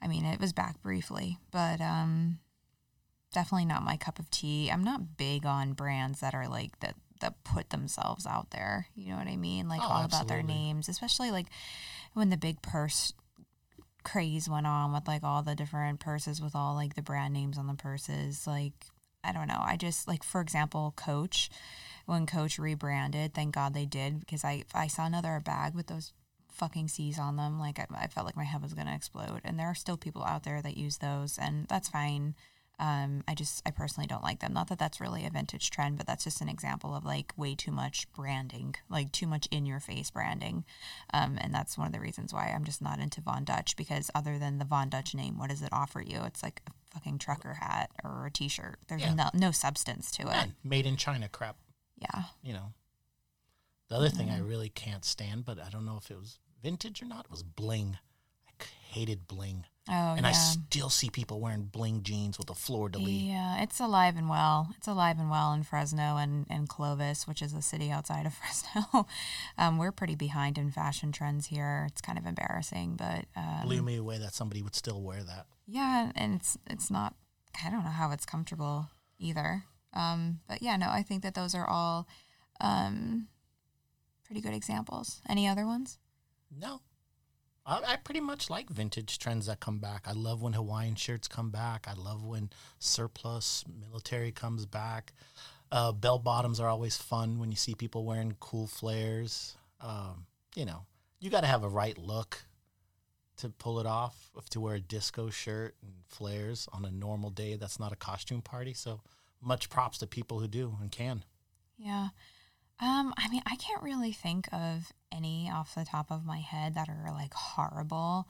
I 0.00 0.08
mean, 0.08 0.24
it 0.24 0.40
was 0.40 0.52
back 0.52 0.80
briefly, 0.82 1.38
but 1.50 1.80
um, 1.80 2.38
definitely 3.34 3.66
not 3.66 3.84
my 3.84 3.96
cup 3.96 4.18
of 4.18 4.30
tea. 4.30 4.70
I'm 4.70 4.82
not 4.82 5.16
big 5.16 5.44
on 5.44 5.74
brands 5.74 6.20
that 6.20 6.34
are 6.34 6.48
like 6.48 6.78
that 6.80 6.94
that 7.20 7.44
put 7.44 7.70
themselves 7.70 8.26
out 8.26 8.50
there. 8.50 8.88
You 8.94 9.10
know 9.10 9.18
what 9.18 9.28
I 9.28 9.36
mean? 9.36 9.68
Like 9.68 9.80
Oh, 9.82 9.88
all 9.88 10.04
about 10.04 10.26
their 10.28 10.42
names, 10.42 10.88
especially 10.88 11.30
like 11.30 11.46
when 12.14 12.30
the 12.30 12.36
big 12.36 12.62
purse 12.62 13.12
craze 14.04 14.48
went 14.48 14.66
on 14.66 14.92
with 14.92 15.06
like 15.06 15.22
all 15.22 15.42
the 15.42 15.54
different 15.54 16.00
purses 16.00 16.40
with 16.40 16.54
all 16.54 16.74
like 16.74 16.94
the 16.94 17.02
brand 17.02 17.34
names 17.34 17.58
on 17.58 17.66
the 17.66 17.74
purses. 17.74 18.46
Like 18.46 18.86
I 19.24 19.32
don't 19.32 19.48
know. 19.48 19.60
I 19.60 19.76
just 19.76 20.08
like 20.08 20.22
for 20.22 20.40
example, 20.40 20.92
Coach. 20.96 21.50
When 22.04 22.26
Coach 22.26 22.58
rebranded, 22.58 23.32
thank 23.32 23.54
God 23.54 23.74
they 23.74 23.86
did 23.86 24.18
because 24.20 24.44
I 24.44 24.64
I 24.74 24.88
saw 24.88 25.06
another 25.06 25.40
bag 25.40 25.74
with 25.74 25.86
those 25.86 26.12
fucking 26.50 26.88
C's 26.88 27.18
on 27.18 27.36
them. 27.36 27.58
Like 27.58 27.78
I, 27.78 27.86
I 27.94 28.06
felt 28.08 28.26
like 28.26 28.36
my 28.36 28.44
head 28.44 28.62
was 28.62 28.74
gonna 28.74 28.94
explode. 28.94 29.40
And 29.44 29.58
there 29.58 29.68
are 29.68 29.74
still 29.74 29.96
people 29.96 30.24
out 30.24 30.42
there 30.42 30.60
that 30.62 30.76
use 30.76 30.98
those, 30.98 31.38
and 31.38 31.66
that's 31.68 31.88
fine. 31.88 32.34
Um, 32.78 33.22
I 33.28 33.34
just 33.34 33.62
I 33.64 33.70
personally 33.70 34.06
don't 34.08 34.24
like 34.24 34.40
them. 34.40 34.52
Not 34.54 34.68
that 34.68 34.78
that's 34.78 35.00
really 35.00 35.24
a 35.24 35.30
vintage 35.30 35.70
trend, 35.70 35.98
but 35.98 36.06
that's 36.06 36.24
just 36.24 36.40
an 36.40 36.48
example 36.48 36.96
of 36.96 37.04
like 37.04 37.32
way 37.36 37.54
too 37.54 37.70
much 37.70 38.10
branding, 38.12 38.74
like 38.88 39.12
too 39.12 39.26
much 39.28 39.46
in 39.52 39.66
your 39.66 39.78
face 39.78 40.10
branding. 40.10 40.64
Um, 41.14 41.38
and 41.40 41.54
that's 41.54 41.78
one 41.78 41.86
of 41.86 41.92
the 41.92 42.00
reasons 42.00 42.32
why 42.34 42.48
I'm 42.52 42.64
just 42.64 42.82
not 42.82 42.98
into 42.98 43.20
Von 43.20 43.44
Dutch 43.44 43.76
because 43.76 44.10
other 44.14 44.38
than 44.38 44.58
the 44.58 44.64
Von 44.64 44.88
Dutch 44.88 45.14
name, 45.14 45.38
what 45.38 45.50
does 45.50 45.62
it 45.62 45.68
offer 45.72 46.00
you? 46.00 46.22
It's 46.24 46.42
like 46.42 46.60
a 46.66 46.72
fucking 46.94 47.18
trucker 47.18 47.54
hat 47.54 47.90
or 48.02 48.26
a 48.26 48.30
T-shirt. 48.32 48.78
There's 48.88 49.02
Yeah. 49.02 49.14
no 49.14 49.30
no 49.34 49.50
substance 49.52 50.10
to 50.12 50.22
it. 50.28 50.50
Made 50.64 50.86
in 50.86 50.96
China 50.96 51.28
crap, 51.28 51.56
Yeah. 52.00 52.24
you 52.42 52.52
know. 52.52 52.72
The 53.88 53.96
other 53.96 54.08
thing 54.08 54.30
I 54.30 54.38
really 54.38 54.70
can't 54.70 55.04
stand, 55.04 55.44
but 55.44 55.60
I 55.60 55.68
don't 55.68 55.84
know 55.84 55.98
if 55.98 56.10
it 56.10 56.18
was 56.18 56.38
vintage 56.62 57.02
or 57.02 57.06
not, 57.06 57.30
was 57.30 57.42
bling. 57.42 57.98
Hated 58.92 59.26
bling. 59.26 59.64
Oh 59.88 59.92
and 59.92 60.20
yeah. 60.20 60.28
I 60.28 60.32
still 60.32 60.88
see 60.90 61.10
people 61.10 61.40
wearing 61.40 61.64
bling 61.64 62.02
jeans 62.04 62.38
with 62.38 62.50
a 62.50 62.54
fleur 62.54 62.88
de 62.88 62.98
lis. 62.98 63.08
Yeah, 63.10 63.62
it's 63.62 63.80
alive 63.80 64.16
and 64.16 64.28
well. 64.28 64.68
It's 64.76 64.86
alive 64.86 65.18
and 65.18 65.28
well 65.28 65.52
in 65.54 65.64
Fresno 65.64 66.18
and, 66.18 66.46
and 66.48 66.68
Clovis, 66.68 67.26
which 67.26 67.42
is 67.42 67.52
a 67.52 67.62
city 67.62 67.90
outside 67.90 68.24
of 68.26 68.34
Fresno. 68.38 69.06
um, 69.58 69.78
we're 69.78 69.90
pretty 69.90 70.14
behind 70.14 70.56
in 70.56 70.70
fashion 70.70 71.10
trends 71.10 71.46
here. 71.46 71.86
It's 71.90 72.00
kind 72.00 72.16
of 72.16 72.26
embarrassing, 72.26 72.94
but 72.96 73.24
um, 73.34 73.62
Blew 73.64 73.82
me 73.82 73.96
away 73.96 74.18
that 74.18 74.34
somebody 74.34 74.62
would 74.62 74.76
still 74.76 75.00
wear 75.02 75.22
that. 75.24 75.46
yeah, 75.66 76.12
and 76.14 76.34
it's 76.34 76.56
it's 76.70 76.90
not. 76.90 77.14
I 77.64 77.70
don't 77.70 77.82
know 77.84 77.90
how 77.90 78.12
it's 78.12 78.24
comfortable 78.24 78.88
either. 79.18 79.64
Um, 79.94 80.40
but 80.48 80.62
yeah, 80.62 80.76
no, 80.76 80.88
I 80.90 81.02
think 81.02 81.22
that 81.22 81.34
those 81.34 81.54
are 81.54 81.66
all 81.66 82.06
um, 82.60 83.26
pretty 84.24 84.40
good 84.40 84.54
examples. 84.54 85.20
Any 85.28 85.48
other 85.48 85.66
ones? 85.66 85.98
No. 86.56 86.80
I, 87.64 87.80
I 87.86 87.96
pretty 87.96 88.20
much 88.20 88.50
like 88.50 88.70
vintage 88.70 89.18
trends 89.18 89.46
that 89.46 89.60
come 89.60 89.78
back. 89.78 90.06
I 90.06 90.12
love 90.12 90.42
when 90.42 90.52
Hawaiian 90.52 90.94
shirts 90.94 91.28
come 91.28 91.50
back. 91.50 91.86
I 91.88 91.94
love 91.94 92.24
when 92.24 92.50
surplus 92.78 93.64
military 93.80 94.32
comes 94.32 94.66
back. 94.66 95.12
Uh, 95.70 95.92
bell 95.92 96.18
bottoms 96.18 96.60
are 96.60 96.68
always 96.68 96.96
fun 96.96 97.38
when 97.38 97.50
you 97.50 97.56
see 97.56 97.74
people 97.74 98.04
wearing 98.04 98.36
cool 98.40 98.66
flares. 98.66 99.56
Um, 99.80 100.26
you 100.54 100.64
know, 100.64 100.84
you 101.20 101.30
got 101.30 101.42
to 101.42 101.46
have 101.46 101.64
a 101.64 101.68
right 101.68 101.96
look 101.96 102.44
to 103.38 103.48
pull 103.48 103.80
it 103.80 103.86
off. 103.86 104.30
To 104.50 104.60
wear 104.60 104.74
a 104.74 104.80
disco 104.80 105.30
shirt 105.30 105.74
and 105.82 105.92
flares 106.08 106.68
on 106.72 106.84
a 106.84 106.90
normal 106.90 107.30
day, 107.30 107.56
that's 107.56 107.80
not 107.80 107.92
a 107.92 107.96
costume 107.96 108.42
party. 108.42 108.74
So 108.74 109.00
much 109.40 109.70
props 109.70 109.98
to 109.98 110.06
people 110.06 110.40
who 110.40 110.48
do 110.48 110.76
and 110.80 110.90
can. 110.90 111.24
Yeah. 111.78 112.08
Um, 112.80 113.14
I 113.16 113.28
mean, 113.28 113.42
I 113.46 113.56
can't 113.56 113.82
really 113.82 114.12
think 114.12 114.48
of 114.52 114.92
any 115.12 115.50
off 115.52 115.74
the 115.74 115.84
top 115.84 116.10
of 116.10 116.24
my 116.24 116.38
head 116.38 116.74
that 116.74 116.88
are 116.88 117.12
like 117.12 117.34
horrible. 117.34 118.26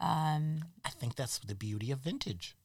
Um, 0.00 0.64
I 0.84 0.90
think 0.90 1.16
that's 1.16 1.38
the 1.38 1.54
beauty 1.54 1.90
of 1.90 1.98
vintage. 2.00 2.56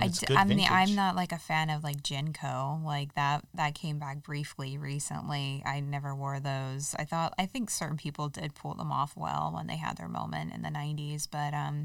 I, 0.00 0.06
it's 0.06 0.20
d- 0.20 0.26
good 0.26 0.36
I 0.36 0.44
mean, 0.44 0.58
vintage. 0.58 0.72
I'm 0.72 0.94
not 0.94 1.16
like 1.16 1.32
a 1.32 1.38
fan 1.38 1.68
of 1.68 1.82
like 1.82 2.02
JNCO. 2.02 2.84
Like 2.84 3.14
that, 3.14 3.44
that 3.54 3.74
came 3.74 3.98
back 3.98 4.22
briefly 4.22 4.78
recently. 4.78 5.62
I 5.66 5.80
never 5.80 6.14
wore 6.14 6.40
those. 6.40 6.94
I 6.98 7.04
thought, 7.04 7.34
I 7.38 7.46
think 7.46 7.70
certain 7.70 7.96
people 7.96 8.28
did 8.28 8.54
pull 8.54 8.74
them 8.74 8.92
off 8.92 9.16
well 9.16 9.52
when 9.54 9.66
they 9.66 9.76
had 9.76 9.96
their 9.96 10.08
moment 10.08 10.54
in 10.54 10.62
the 10.62 10.68
90s. 10.68 11.26
But 11.30 11.54
um, 11.54 11.84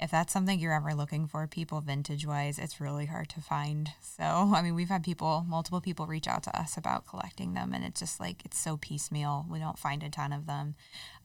if 0.00 0.10
that's 0.10 0.32
something 0.32 0.58
you're 0.58 0.72
ever 0.72 0.94
looking 0.94 1.26
for, 1.26 1.46
people 1.46 1.82
vintage 1.82 2.26
wise, 2.26 2.58
it's 2.58 2.80
really 2.80 3.04
hard 3.04 3.28
to 3.28 3.40
find. 3.40 3.90
So, 4.00 4.24
I 4.24 4.62
mean, 4.62 4.74
we've 4.74 4.88
had 4.88 5.04
people, 5.04 5.44
multiple 5.46 5.82
people 5.82 6.06
reach 6.06 6.26
out 6.26 6.42
to 6.44 6.58
us 6.58 6.78
about 6.78 7.06
collecting 7.06 7.52
them, 7.52 7.74
and 7.74 7.84
it's 7.84 8.00
just 8.00 8.18
like, 8.18 8.42
it's 8.44 8.58
so 8.58 8.78
piecemeal. 8.78 9.44
We 9.50 9.58
don't 9.58 9.78
find 9.78 10.02
a 10.02 10.08
ton 10.08 10.32
of 10.32 10.46
them. 10.46 10.74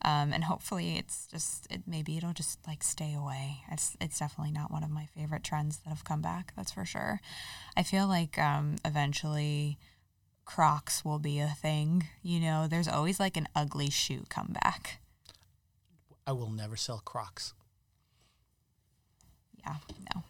Um, 0.02 0.32
and 0.32 0.44
hopefully 0.44 0.98
it's 0.98 1.26
just, 1.26 1.66
it, 1.70 1.82
maybe 1.86 2.18
it'll 2.18 2.34
just 2.34 2.58
like 2.66 2.82
stay 2.82 3.14
away. 3.14 3.62
It's, 3.72 3.96
it's 3.98 4.18
definitely 4.18 4.52
not 4.52 4.70
one 4.70 4.84
of 4.84 4.90
my 4.90 5.06
favorite 5.16 5.42
trends 5.42 5.78
that 5.78 5.88
have 5.88 6.04
come 6.04 6.20
back, 6.20 6.52
that's 6.54 6.72
for 6.72 6.84
sure. 6.84 7.22
I 7.76 7.82
feel 7.82 8.06
like 8.06 8.38
um, 8.38 8.76
eventually 8.84 9.78
Crocs 10.44 11.02
will 11.02 11.18
be 11.18 11.40
a 11.40 11.48
thing. 11.48 12.08
You 12.22 12.40
know, 12.40 12.66
there's 12.68 12.88
always 12.88 13.18
like 13.18 13.38
an 13.38 13.48
ugly 13.54 13.88
shoe 13.88 14.26
come 14.28 14.54
back. 14.62 15.00
I 16.26 16.32
will 16.32 16.50
never 16.50 16.76
sell 16.76 17.00
Crocs. 17.02 17.54
Yeah, 19.66 19.76
no, 20.14 20.22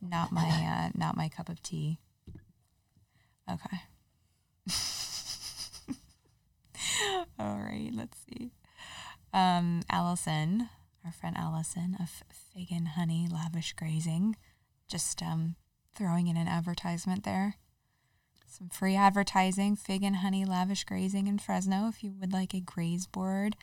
not 0.00 0.32
my 0.32 0.42
uh, 0.86 0.90
not 0.94 1.16
my 1.16 1.28
cup 1.28 1.48
of 1.48 1.62
tea. 1.62 1.98
Okay. 3.50 3.78
All 7.38 7.58
right, 7.58 7.90
let's 7.94 8.18
see. 8.30 8.52
Um, 9.32 9.82
Allison, 9.90 10.68
our 11.04 11.12
friend 11.12 11.36
Allison 11.36 11.96
of 12.00 12.22
Fig 12.54 12.68
and 12.70 12.88
Honey 12.88 13.28
Lavish 13.30 13.72
Grazing, 13.74 14.36
just 14.88 15.22
um, 15.22 15.56
throwing 15.94 16.26
in 16.26 16.36
an 16.36 16.48
advertisement 16.48 17.24
there. 17.24 17.54
Some 18.46 18.68
free 18.70 18.96
advertising, 18.96 19.76
Fig 19.76 20.02
and 20.02 20.16
Honey 20.16 20.44
Lavish 20.44 20.84
Grazing 20.84 21.26
in 21.26 21.38
Fresno. 21.38 21.86
If 21.88 22.02
you 22.02 22.12
would 22.18 22.32
like 22.32 22.54
a 22.54 22.60
graze 22.60 23.06
board, 23.06 23.54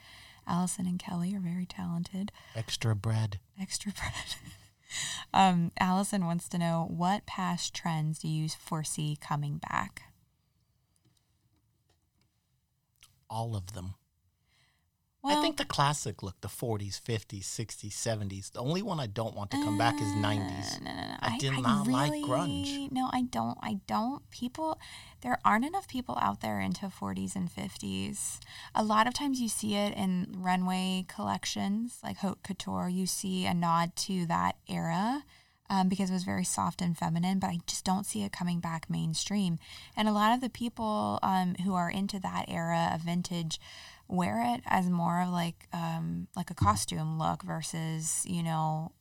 Allison 0.48 0.86
and 0.86 1.00
Kelly 1.00 1.36
are 1.36 1.40
very 1.40 1.66
talented 1.66 2.32
Extra 2.56 2.96
bread. 2.96 3.40
extra 3.62 3.92
bread. 3.92 4.36
um, 5.34 5.72
Allison 5.80 6.26
wants 6.26 6.48
to 6.50 6.58
know 6.58 6.88
what 6.90 7.26
past 7.26 7.74
trends 7.74 8.20
do 8.20 8.28
you 8.28 8.50
foresee 8.50 9.18
coming 9.20 9.58
back? 9.58 10.04
All 13.30 13.56
of 13.56 13.74
them. 13.74 13.96
Well, 15.26 15.38
I 15.40 15.42
think 15.42 15.58
the 15.58 15.66
classic 15.66 16.22
look, 16.24 16.40
the 16.42 16.48
40s, 16.48 17.02
50s, 17.02 17.42
60s, 17.44 17.92
70s. 17.94 18.52
The 18.52 18.60
only 18.60 18.82
one 18.82 19.00
I 19.00 19.08
don't 19.08 19.36
want 19.36 19.52
to 19.52 19.58
come 19.64 19.78
back 19.78 19.96
is 19.96 20.08
90s. 20.10 20.78
Uh, 20.78 20.84
No, 20.84 20.92
no, 20.94 21.02
no. 21.02 21.16
I 21.20 21.38
did 21.40 21.54
not 21.60 21.88
like 21.88 22.12
grunge. 22.24 22.92
No, 22.92 23.10
I 23.12 23.24
don't. 23.24 23.58
I 23.62 23.80
don't. 23.88 24.30
People, 24.30 24.80
there 25.22 25.40
aren't 25.44 25.66
enough 25.66 25.88
people 25.88 26.18
out 26.22 26.42
there 26.42 26.60
into 26.60 26.86
40s 26.86 27.36
and 27.36 27.50
50s. 27.50 28.40
A 28.76 28.84
lot 28.84 29.08
of 29.08 29.14
times 29.16 29.42
you 29.42 29.50
see 29.50 29.76
it 29.76 29.98
in 29.98 30.28
runway 30.38 31.06
collections 31.08 32.00
like 32.04 32.18
haute 32.18 32.44
couture. 32.44 32.88
You 32.88 33.08
see 33.08 33.46
a 33.46 33.54
nod 33.54 33.96
to 33.98 34.26
that 34.28 34.58
era. 34.70 35.24
Um, 35.68 35.90
because 35.90 36.12
it 36.12 36.14
was 36.14 36.24
very 36.26 36.44
soft 36.44 36.80
and 36.80 36.96
feminine, 36.96 37.40
but 37.40 37.48
I 37.48 37.58
just 37.66 37.84
don't 37.84 38.06
see 38.06 38.22
it 38.22 38.32
coming 38.32 38.60
back 38.60 38.88
mainstream. 38.88 39.58
And 39.98 40.08
a 40.08 40.12
lot 40.14 40.32
of 40.32 40.40
the 40.40 40.50
people 40.52 41.18
um, 41.24 41.56
who 41.64 41.74
are 41.74 41.90
into 41.90 42.20
that 42.20 42.46
era 42.48 42.92
of 42.94 43.02
vintage 43.02 43.60
wear 44.08 44.42
it 44.56 44.62
as 44.66 44.90
more 44.90 45.22
of 45.22 45.30
like 45.30 45.68
um, 45.74 46.28
like 46.36 46.52
a 46.52 46.56
costume 46.56 47.18
look 47.18 47.44
versus 47.44 48.24
you 48.26 48.44
know 48.44 48.92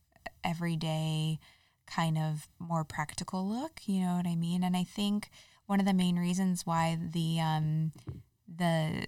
everyday 0.43 1.39
kind 1.87 2.17
of 2.19 2.49
more 2.59 2.85
practical 2.85 3.47
look. 3.47 3.81
You 3.87 4.01
know 4.01 4.17
what 4.17 4.27
I 4.27 4.37
mean? 4.37 4.63
And 4.63 4.77
I 4.77 4.85
think 4.85 5.31
one 5.67 5.81
of 5.81 5.87
the 5.87 5.95
main 5.95 6.17
reasons 6.17 6.67
why 6.67 6.99
the 7.01 7.41
um, 7.41 7.93
the 8.49 9.07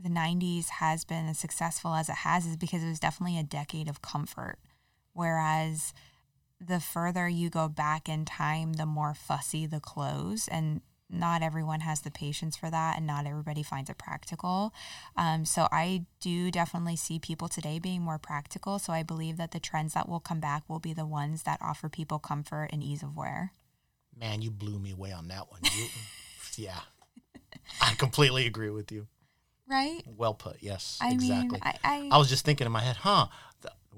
the 0.00 0.08
90s 0.08 0.68
has 0.68 1.04
been 1.04 1.26
as 1.26 1.38
successful 1.38 1.94
as 1.94 2.08
it 2.08 2.16
has 2.16 2.46
is 2.46 2.56
because 2.56 2.84
it 2.84 2.88
was 2.88 3.00
definitely 3.00 3.38
a 3.38 3.42
decade 3.42 3.88
of 3.88 4.00
comfort. 4.00 4.58
Whereas 5.12 5.92
the 6.60 6.78
further 6.78 7.28
you 7.28 7.50
go 7.50 7.68
back 7.68 8.08
in 8.08 8.24
time, 8.24 8.74
the 8.74 8.86
more 8.86 9.14
fussy 9.14 9.66
the 9.66 9.80
clothes. 9.80 10.46
And 10.48 10.82
not 11.10 11.42
everyone 11.42 11.80
has 11.80 12.00
the 12.00 12.10
patience 12.10 12.56
for 12.56 12.70
that, 12.70 12.96
and 12.96 13.06
not 13.06 13.26
everybody 13.26 13.62
finds 13.62 13.88
it 13.90 13.98
practical. 13.98 14.72
Um, 15.16 15.44
so 15.44 15.68
I 15.72 16.04
do 16.20 16.50
definitely 16.50 16.96
see 16.96 17.18
people 17.18 17.48
today 17.48 17.78
being 17.78 18.02
more 18.02 18.18
practical. 18.18 18.78
So 18.78 18.92
I 18.92 19.02
believe 19.02 19.36
that 19.38 19.52
the 19.52 19.60
trends 19.60 19.94
that 19.94 20.08
will 20.08 20.20
come 20.20 20.40
back 20.40 20.64
will 20.68 20.80
be 20.80 20.92
the 20.92 21.06
ones 21.06 21.44
that 21.44 21.58
offer 21.62 21.88
people 21.88 22.18
comfort 22.18 22.68
and 22.72 22.82
ease 22.82 23.02
of 23.02 23.16
wear. 23.16 23.52
Man, 24.18 24.42
you 24.42 24.50
blew 24.50 24.78
me 24.78 24.92
away 24.92 25.12
on 25.12 25.28
that 25.28 25.50
one. 25.50 25.60
You, 25.64 25.86
yeah. 26.56 26.80
I 27.80 27.94
completely 27.94 28.46
agree 28.46 28.70
with 28.70 28.92
you. 28.92 29.06
Right? 29.66 30.02
Well 30.06 30.34
put. 30.34 30.56
Yes, 30.60 30.98
I 31.00 31.10
exactly. 31.12 31.48
mean, 31.48 31.60
I, 31.62 31.74
I, 31.84 32.08
I 32.12 32.18
was 32.18 32.28
just 32.28 32.44
thinking 32.44 32.66
in 32.66 32.72
my 32.72 32.80
head, 32.80 32.96
huh? 32.96 33.26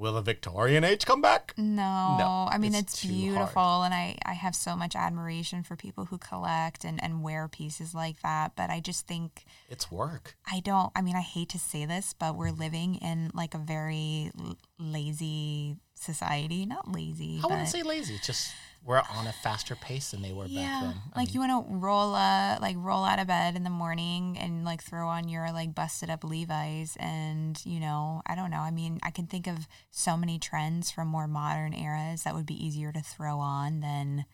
Th- 0.00 0.08
Will 0.08 0.14
the 0.14 0.22
Victorian 0.22 0.82
age 0.84 1.04
come 1.06 1.20
back? 1.20 1.54
No, 1.56 2.16
No, 2.18 2.48
I 2.50 2.58
mean 2.58 2.74
it's 2.74 2.94
it's, 2.94 3.02
too 3.02 3.08
hard. 3.08 3.20
beautiful, 3.20 3.82
and 3.82 3.92
I 3.94 4.16
I 4.24 4.32
have 4.32 4.54
so 4.54 4.74
much 4.76 4.96
admiration 4.96 5.62
for 5.62 5.76
people 5.76 6.06
who 6.06 6.18
collect 6.18 6.84
and 6.84 7.02
and 7.02 7.22
wear 7.22 7.48
pieces 7.48 7.94
like 7.94 8.20
that. 8.22 8.52
But 8.56 8.70
I 8.70 8.80
just 8.80 9.06
think 9.06 9.44
It's 9.68 9.90
work. 9.90 10.36
I 10.50 10.60
don't. 10.60 10.90
I 10.96 11.02
mean, 11.02 11.16
I 11.16 11.20
hate 11.22 11.48
to 11.50 11.58
say 11.58 11.84
this, 11.86 12.14
but 12.18 12.36
we're 12.36 12.50
living 12.50 12.94
in 12.96 13.30
like 13.34 13.54
a 13.54 13.58
very 13.58 14.30
l- 14.38 14.56
lazy 14.78 15.76
society. 15.94 16.66
Not 16.66 16.90
lazy. 16.90 17.38
I 17.38 17.42
but 17.42 17.50
wouldn't 17.50 17.68
say 17.68 17.82
lazy. 17.82 18.14
It's 18.14 18.26
just 18.26 18.52
we're 18.84 19.02
on 19.14 19.26
a 19.26 19.32
faster 19.32 19.76
pace 19.76 20.10
than 20.12 20.22
they 20.22 20.32
were 20.32 20.46
yeah, 20.46 20.62
back 20.62 20.82
then. 20.82 21.02
I 21.14 21.18
like 21.18 21.28
mean, 21.28 21.34
you 21.34 21.40
want 21.40 21.68
to 21.68 21.74
roll 21.74 22.14
uh 22.14 22.58
like 22.60 22.76
roll 22.78 23.04
out 23.04 23.18
of 23.18 23.26
bed 23.26 23.54
in 23.54 23.62
the 23.62 23.70
morning 23.70 24.38
and 24.40 24.64
like 24.64 24.82
throw 24.82 25.06
on 25.06 25.28
your 25.28 25.52
like 25.52 25.74
busted 25.74 26.08
up 26.08 26.24
Levi's 26.24 26.96
and 26.98 27.60
you 27.66 27.78
know 27.78 28.22
I 28.26 28.34
don't 28.34 28.50
know. 28.50 28.60
I 28.60 28.70
mean, 28.70 28.98
I 29.02 29.10
can 29.10 29.26
think 29.26 29.46
of 29.46 29.68
so 29.90 30.16
many 30.16 30.38
trends 30.38 30.90
from 30.90 31.08
more 31.08 31.28
modern 31.28 31.74
eras 31.74 32.22
that 32.22 32.34
would 32.34 32.46
be 32.46 32.64
easier 32.66 32.90
to 32.92 33.00
throw 33.00 33.38
on 33.38 33.80
than 33.80 34.24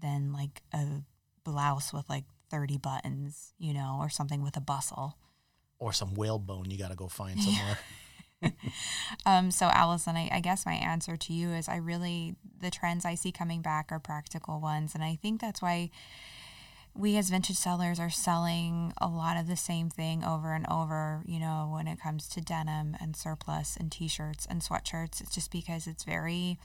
than 0.00 0.32
like 0.32 0.62
a 0.74 1.02
blouse 1.44 1.92
with 1.92 2.08
like 2.10 2.24
thirty 2.50 2.76
buttons, 2.76 3.52
you 3.58 3.72
know, 3.72 3.98
or 4.00 4.08
something 4.08 4.42
with 4.42 4.56
a 4.56 4.60
bustle. 4.60 5.16
or 5.78 5.92
some 5.92 6.14
whalebone 6.14 6.70
you 6.70 6.76
got 6.76 6.90
to 6.90 6.96
go 6.96 7.08
find 7.08 7.40
somewhere. 7.42 7.78
Um, 9.26 9.50
so 9.50 9.66
Allison, 9.66 10.16
I, 10.16 10.28
I 10.32 10.40
guess 10.40 10.64
my 10.64 10.74
answer 10.74 11.16
to 11.16 11.32
you 11.32 11.50
is 11.50 11.68
I 11.68 11.76
really 11.76 12.36
the 12.60 12.70
trends 12.70 13.04
I 13.04 13.14
see 13.14 13.32
coming 13.32 13.60
back 13.60 13.90
are 13.90 13.98
practical 13.98 14.60
ones, 14.60 14.94
and 14.94 15.02
I 15.04 15.16
think 15.20 15.40
that's 15.40 15.60
why 15.60 15.90
we 16.94 17.16
as 17.16 17.30
vintage 17.30 17.56
sellers 17.56 18.00
are 18.00 18.10
selling 18.10 18.92
a 19.00 19.08
lot 19.08 19.36
of 19.36 19.46
the 19.46 19.56
same 19.56 19.90
thing 19.90 20.24
over 20.24 20.54
and 20.54 20.66
over. 20.70 21.22
You 21.26 21.38
know, 21.38 21.70
when 21.72 21.86
it 21.86 22.00
comes 22.00 22.28
to 22.30 22.40
denim 22.40 22.96
and 23.00 23.14
surplus 23.16 23.76
and 23.76 23.92
t-shirts 23.92 24.46
and 24.48 24.62
sweatshirts, 24.62 25.20
it's 25.20 25.34
just 25.34 25.50
because 25.50 25.86
it's 25.86 26.04
very 26.04 26.58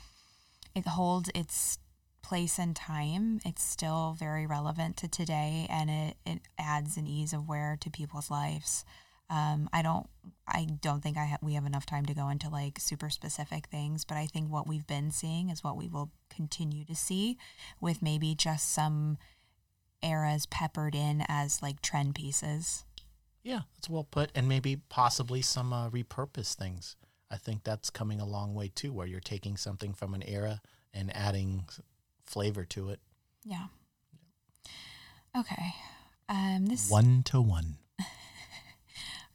it 0.76 0.88
holds 0.88 1.30
its 1.36 1.78
place 2.24 2.58
and 2.58 2.76
time. 2.76 3.40
It's 3.46 3.64
still 3.64 4.16
very 4.18 4.46
relevant 4.46 4.98
to 4.98 5.08
today, 5.08 5.68
and 5.70 5.90
it 5.90 6.18
it 6.26 6.40
adds 6.58 6.98
an 6.98 7.08
ease 7.08 7.34
of 7.34 7.48
wear 7.48 7.78
to 7.82 7.90
people's 7.90 8.32
lives. 8.32 8.86
Um, 9.30 9.70
I 9.74 9.82
don't 9.82 10.08
I 10.48 10.68
don't 10.82 11.02
think 11.02 11.18
I 11.18 11.26
ha- 11.26 11.38
we 11.42 11.56
have 11.56 11.66
enough 11.66 11.86
time 11.86 12.06
to 12.06 12.14
go 12.14 12.30
into 12.30 12.50
like 12.50 12.80
super 12.80 13.10
specific 13.10 13.68
things, 13.68 14.06
but 14.06 14.18
I 14.18 14.28
think 14.28 14.52
what 14.52 14.68
we've 14.68 14.86
been 14.86 15.10
seeing 15.12 15.50
is 15.50 15.64
what 15.64 15.78
we 15.78 15.88
will 15.88 16.12
continue 16.30 16.86
to 16.86 16.96
see 16.96 17.38
with 17.82 18.02
maybe 18.04 18.36
just 18.36 18.72
some 18.72 19.18
eras 20.04 20.46
peppered 20.46 20.94
in 20.94 21.26
as 21.28 21.62
like 21.64 21.82
trend 21.82 22.14
pieces. 22.16 22.86
yeah, 23.44 23.62
that's 23.76 23.90
well 23.90 24.04
put. 24.04 24.30
And 24.36 24.48
maybe 24.48 24.78
possibly 24.90 25.42
some 25.42 25.74
uh, 25.74 25.90
repurposed 25.90 26.56
things. 26.56 26.96
I 27.32 27.38
think 27.38 27.64
that's 27.64 27.90
coming 27.90 28.22
a 28.22 28.26
long 28.26 28.54
way 28.54 28.72
too, 28.74 28.94
where 28.94 29.08
you're 29.08 29.20
taking 29.20 29.58
something 29.58 29.94
from 29.94 30.14
an 30.14 30.22
era 30.24 30.62
and 30.94 31.16
adding 31.16 31.66
flavor 32.24 32.66
to 32.66 32.90
it. 32.90 33.00
Yeah. 33.44 33.66
Okay. 35.36 35.74
Um 36.30 36.68
this 36.68 36.90
One 36.90 37.24
to 37.24 37.42
one. 37.42 37.78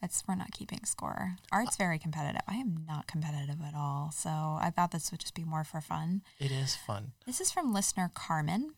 It's 0.03 0.23
we're 0.27 0.35
not 0.35 0.53
keeping 0.53 0.85
score. 0.85 1.37
Art's 1.53 1.77
very 1.77 1.99
competitive. 1.99 2.41
I 2.49 2.57
am 2.57 2.85
not 2.89 3.07
competitive 3.07 3.61
at 3.67 3.75
all. 3.75 4.11
So 4.15 4.31
I 4.31 4.73
thought 4.75 4.93
this 4.93 5.11
would 5.11 5.21
just 5.21 5.35
be 5.35 5.45
more 5.45 5.65
for 5.65 5.81
fun. 5.83 6.23
It 6.39 6.51
is 6.51 6.75
fun. 6.75 7.13
This 7.27 7.41
is 7.41 7.51
from 7.53 7.75
listener 7.75 8.11
Carmen. 8.15 8.73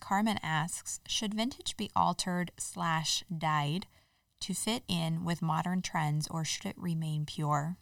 Carmen 0.00 0.38
asks, 0.42 1.00
should 1.06 1.34
vintage 1.34 1.76
be 1.76 1.90
altered 1.94 2.50
slash 2.58 3.24
dyed 3.36 3.86
to 4.40 4.54
fit 4.54 4.84
in 4.88 5.24
with 5.24 5.42
modern 5.42 5.82
trends 5.82 6.26
or 6.28 6.44
should 6.44 6.66
it 6.66 6.78
remain 6.78 7.26
pure? 7.26 7.76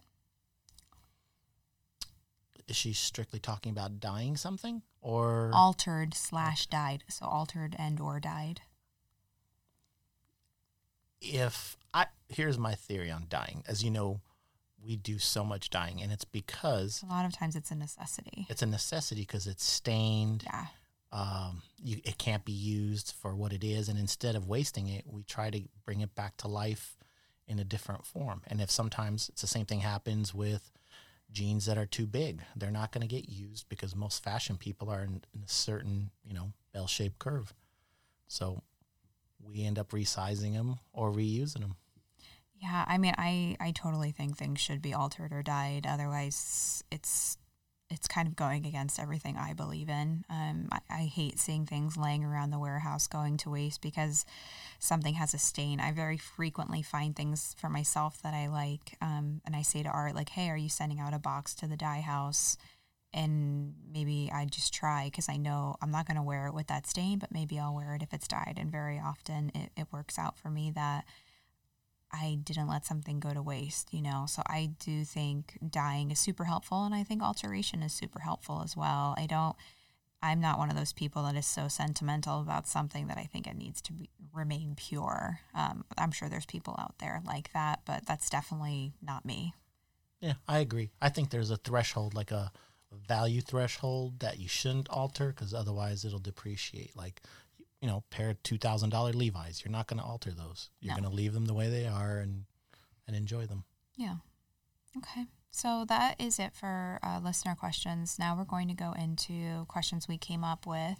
Is 2.69 2.77
she 2.77 2.93
strictly 2.93 3.39
talking 3.39 3.71
about 3.71 4.01
dyeing 4.01 4.37
something 4.37 4.83
or 5.01 5.51
Altered 5.53 6.15
slash 6.15 6.67
dyed. 6.67 7.05
So 7.09 7.27
altered 7.27 7.77
and 7.79 8.01
or 8.01 8.19
dyed. 8.21 8.63
If 11.23 11.77
I 11.95 12.07
here's 12.29 12.59
my 12.59 12.75
theory 12.75 13.11
on 13.11 13.27
dying. 13.29 13.63
As 13.67 13.83
you 13.85 13.91
know, 13.91 14.21
we 14.85 14.97
do 14.97 15.19
so 15.19 15.45
much 15.45 15.71
dying, 15.71 16.03
and 16.03 16.11
it's 16.13 16.25
because 16.25 17.03
A 17.03 17.07
lot 17.13 17.25
of 17.25 17.33
times 17.33 17.55
it's 17.57 17.71
a 17.71 17.75
necessity. 17.77 18.47
it's 18.49 18.63
a 18.63 18.67
necessity 18.67 19.23
because 19.23 19.47
it's 19.47 19.65
stained. 19.65 20.43
Yeah. 20.45 20.67
Um, 21.13 21.61
you, 21.83 22.01
it 22.05 22.17
can't 22.17 22.43
be 22.45 22.53
used 22.53 23.13
for 23.21 23.35
what 23.37 23.53
it 23.53 23.63
is, 23.63 23.89
and 23.91 23.99
instead 23.99 24.35
of 24.35 24.49
wasting 24.49 24.89
it, 24.89 25.05
we 25.07 25.23
try 25.25 25.51
to 25.51 25.61
bring 25.85 26.01
it 26.01 26.15
back 26.15 26.37
to 26.39 26.49
life 26.49 26.97
in 27.47 27.59
a 27.59 27.65
different 27.65 28.07
form. 28.07 28.41
And 28.47 28.63
if 28.63 28.71
sometimes 28.71 29.29
it's 29.29 29.43
the 29.43 29.47
same 29.47 29.67
thing 29.67 29.81
happens 29.81 30.33
with 30.35 30.71
jeans 31.31 31.67
that 31.67 31.77
are 31.77 31.85
too 31.87 32.07
big, 32.07 32.41
they're 32.57 32.71
not 32.71 32.93
going 32.93 33.07
to 33.07 33.15
get 33.15 33.29
used 33.29 33.69
because 33.69 33.95
most 33.95 34.25
fashion 34.25 34.57
people 34.57 34.89
are 34.89 35.03
in, 35.03 35.23
in 35.35 35.43
a 35.45 35.49
certain, 35.49 36.11
you 36.25 36.33
know, 36.33 36.53
bell-shaped 36.73 37.19
curve. 37.19 37.53
So 38.27 38.63
we 39.47 39.65
end 39.65 39.79
up 39.79 39.91
resizing 39.91 40.55
them 40.55 40.79
or 40.93 41.11
reusing 41.11 41.61
them. 41.61 41.77
Yeah, 42.61 42.85
I 42.87 42.97
mean, 42.99 43.15
I 43.19 43.57
I 43.59 43.73
totally 43.73 44.13
think 44.13 44.37
things 44.37 44.61
should 44.61 44.81
be 44.81 44.95
altered 44.95 45.33
or 45.33 45.43
dyed. 45.43 45.87
Otherwise, 45.87 46.85
it's 46.93 47.37
it's 47.91 48.09
kind 48.09 48.27
of 48.27 48.35
going 48.35 48.65
against 48.65 48.99
everything 48.99 49.37
I 49.37 49.53
believe 49.53 49.89
in. 49.89 50.25
Um, 50.31 50.69
I, 50.73 50.79
I 50.89 51.03
hate 51.03 51.39
seeing 51.39 51.67
things 51.67 51.97
laying 51.97 52.25
around 52.25 52.51
the 52.51 52.59
warehouse 52.59 53.07
going 53.07 53.37
to 53.39 53.51
waste 53.51 53.83
because 53.83 54.25
something 54.79 55.15
has 55.15 55.35
a 55.35 55.39
stain. 55.39 55.79
I 55.79 55.93
very 55.93 56.17
frequently 56.17 56.81
find 56.81 57.15
things 57.15 57.55
for 57.59 57.69
myself 57.69 58.23
that 58.23 58.33
I 58.33 58.47
like, 58.47 58.97
um, 59.03 59.43
and 59.45 59.55
I 59.55 59.63
say 59.63 59.83
to 59.83 59.89
Art 59.89 60.15
like, 60.15 60.31
"Hey, 60.31 60.49
are 60.49 60.57
you 60.57 60.69
sending 60.69 61.01
out 61.01 61.15
a 61.15 61.19
box 61.19 61.55
to 61.57 61.67
the 61.67 61.77
dye 61.77 62.01
house?" 62.01 62.57
And 63.15 63.75
maybe 63.93 64.31
I 64.33 64.47
just 64.47 64.73
try 64.73 65.05
because 65.05 65.29
I 65.29 65.37
know 65.37 65.77
I'm 65.83 65.91
not 65.91 66.07
going 66.07 66.17
to 66.17 66.23
wear 66.23 66.47
it 66.47 66.55
with 66.55 66.69
that 66.69 66.87
stain, 66.87 67.19
but 67.19 67.33
maybe 67.33 67.59
I'll 67.59 67.75
wear 67.75 67.95
it 67.95 68.03
if 68.03 68.15
it's 68.15 68.27
dyed. 68.27 68.57
And 68.59 68.71
very 68.71 68.99
often 68.99 69.53
it, 69.55 69.71
it 69.77 69.87
works 69.93 70.19
out 70.19 70.39
for 70.39 70.49
me 70.49 70.73
that 70.75 71.05
I 72.11 72.39
didn't 72.43 72.69
let 72.69 72.85
something 72.85 73.21
go 73.21 73.33
to 73.33 73.43
waste, 73.43 73.93
you 73.93 74.03
know. 74.03 74.25
So 74.29 74.43
I 74.47 74.71
do 74.79 75.05
think 75.05 75.59
dyeing 75.69 76.11
is 76.11 76.19
super 76.19 76.45
helpful 76.45 76.85
and 76.85 76.95
I 76.95 77.03
think 77.05 77.23
alteration 77.23 77.83
is 77.83 77.93
super 77.93 78.21
helpful 78.21 78.63
as 78.65 78.77
well. 78.77 79.15
I 79.19 79.27
don't 79.27 79.57
I'm 80.23 80.41
not 80.41 80.57
one 80.57 80.71
of 80.71 80.77
those 80.77 80.93
people 80.93 81.25
that 81.25 81.35
is 81.35 81.47
so 81.47 81.67
sentimental 81.67 82.41
about 82.41 82.69
something 82.69 83.09
that 83.09 83.19
I 83.19 83.25
think 83.25 83.49
it 83.49 83.57
needs 83.57 83.81
to 83.83 83.93
be, 83.93 84.09
remain 84.33 84.75
pure. 84.77 85.41
Um, 85.53 85.85
I'm 85.99 86.13
sure 86.13 86.29
there's 86.29 86.47
people 86.47 86.77
out 86.79 86.95
there 87.01 87.21
like 87.27 87.53
that, 87.55 87.81
but 87.85 88.07
that's 88.07 88.31
definitely 88.31 88.93
not 89.03 89.25
me. 89.25 89.53
Yeah, 90.21 90.35
I 90.47 90.61
agree. 90.61 90.93
I 91.01 91.09
think 91.09 91.31
there's 91.31 91.51
a 91.51 91.57
threshold, 91.57 92.15
like 92.15 92.31
a 92.31 92.53
value 93.09 93.41
threshold 93.41 94.21
that 94.21 94.39
you 94.39 94.49
shouldn't 94.49 94.89
alter 94.89 95.29
because 95.29 95.53
otherwise 95.55 96.05
it'll 96.05 96.19
depreciate. 96.19 96.97
Like, 96.97 97.23
you 97.81 97.89
know, 97.89 98.05
pair 98.11 98.31
of 98.31 98.43
two 98.43 98.59
thousand 98.59 98.91
dollar 98.91 99.13
Levi's, 99.13 99.63
you're 99.65 99.73
not 99.73 99.87
going 99.87 99.99
to 100.01 100.07
alter 100.07 100.31
those. 100.31 100.71
You're 100.81 100.95
No. 100.95 101.01
going 101.01 101.11
to 101.11 101.17
leave 101.17 101.33
them 101.35 101.47
the 101.47 101.55
way 101.55 101.69
they 101.69 101.87
are 101.87 102.19
and 102.19 102.45
and 103.07 103.17
enjoy 103.17 103.47
them. 103.47 103.65
Yeah. 103.97 104.17
Okay. 104.97 105.27
So 105.51 105.85
that 105.89 106.21
is 106.21 106.39
it 106.39 106.55
for 106.55 106.99
uh, 107.03 107.21
listener 107.23 107.55
questions. 107.55 108.19
Now 108.19 108.37
we're 108.37 108.45
going 108.45 108.69
to 108.69 108.75
go 108.75 108.93
into 108.93 109.65
questions 109.67 110.09
we 110.09 110.17
came 110.19 110.45
up 110.45 110.67
with. 110.67 110.99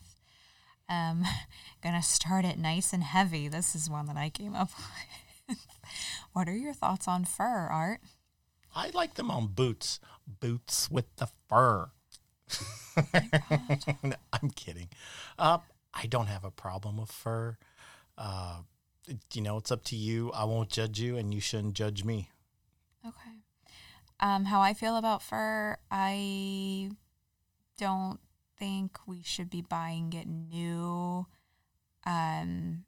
Um, 0.89 1.25
gonna 1.83 2.03
start 2.03 2.45
it 2.45 2.59
nice 2.59 2.93
and 2.93 3.03
heavy. 3.05 3.49
This 3.49 3.75
is 3.75 3.89
one 3.89 4.07
that 4.07 4.17
I 4.17 4.29
came 4.29 4.55
up 4.55 4.71
with. 5.49 5.59
what 6.33 6.49
are 6.49 6.57
your 6.57 6.75
thoughts 6.75 7.07
on 7.09 7.25
fur, 7.25 7.45
Art? 7.71 8.01
I 8.75 8.91
like 8.95 9.15
them 9.15 9.31
on 9.31 9.49
boots, 9.49 10.01
boots 10.27 10.91
with 10.91 11.15
the 11.17 11.29
fur. 11.49 11.91
I'm 14.33 14.51
kidding. 14.55 14.89
Uh, 15.39 15.59
I 15.95 16.07
don't 16.07 16.27
have 16.27 16.45
a 16.45 16.51
problem 16.51 16.99
with 16.99 17.13
fur. 17.13 17.59
Uh, 18.17 18.61
you 19.33 19.43
know, 19.43 19.57
it's 19.57 19.71
up 19.71 19.85
to 19.85 19.97
you. 19.97 20.31
I 20.33 20.45
won't 20.45 20.69
judge 20.71 21.01
you, 21.01 21.17
and 21.17 21.33
you 21.35 21.41
shouldn't 21.41 21.75
judge 21.75 22.05
me. 22.05 22.31
Okay. 23.07 23.37
Um, 24.21 24.45
how 24.45 24.61
I 24.61 24.75
feel 24.75 24.97
about 24.97 25.23
fur, 25.23 25.77
I 25.91 26.91
don't 27.79 28.21
think 28.59 28.99
we 29.07 29.23
should 29.23 29.51
be 29.51 29.63
buying 29.63 30.13
it 30.13 30.29
new. 30.29 31.27
Um, 32.07 32.85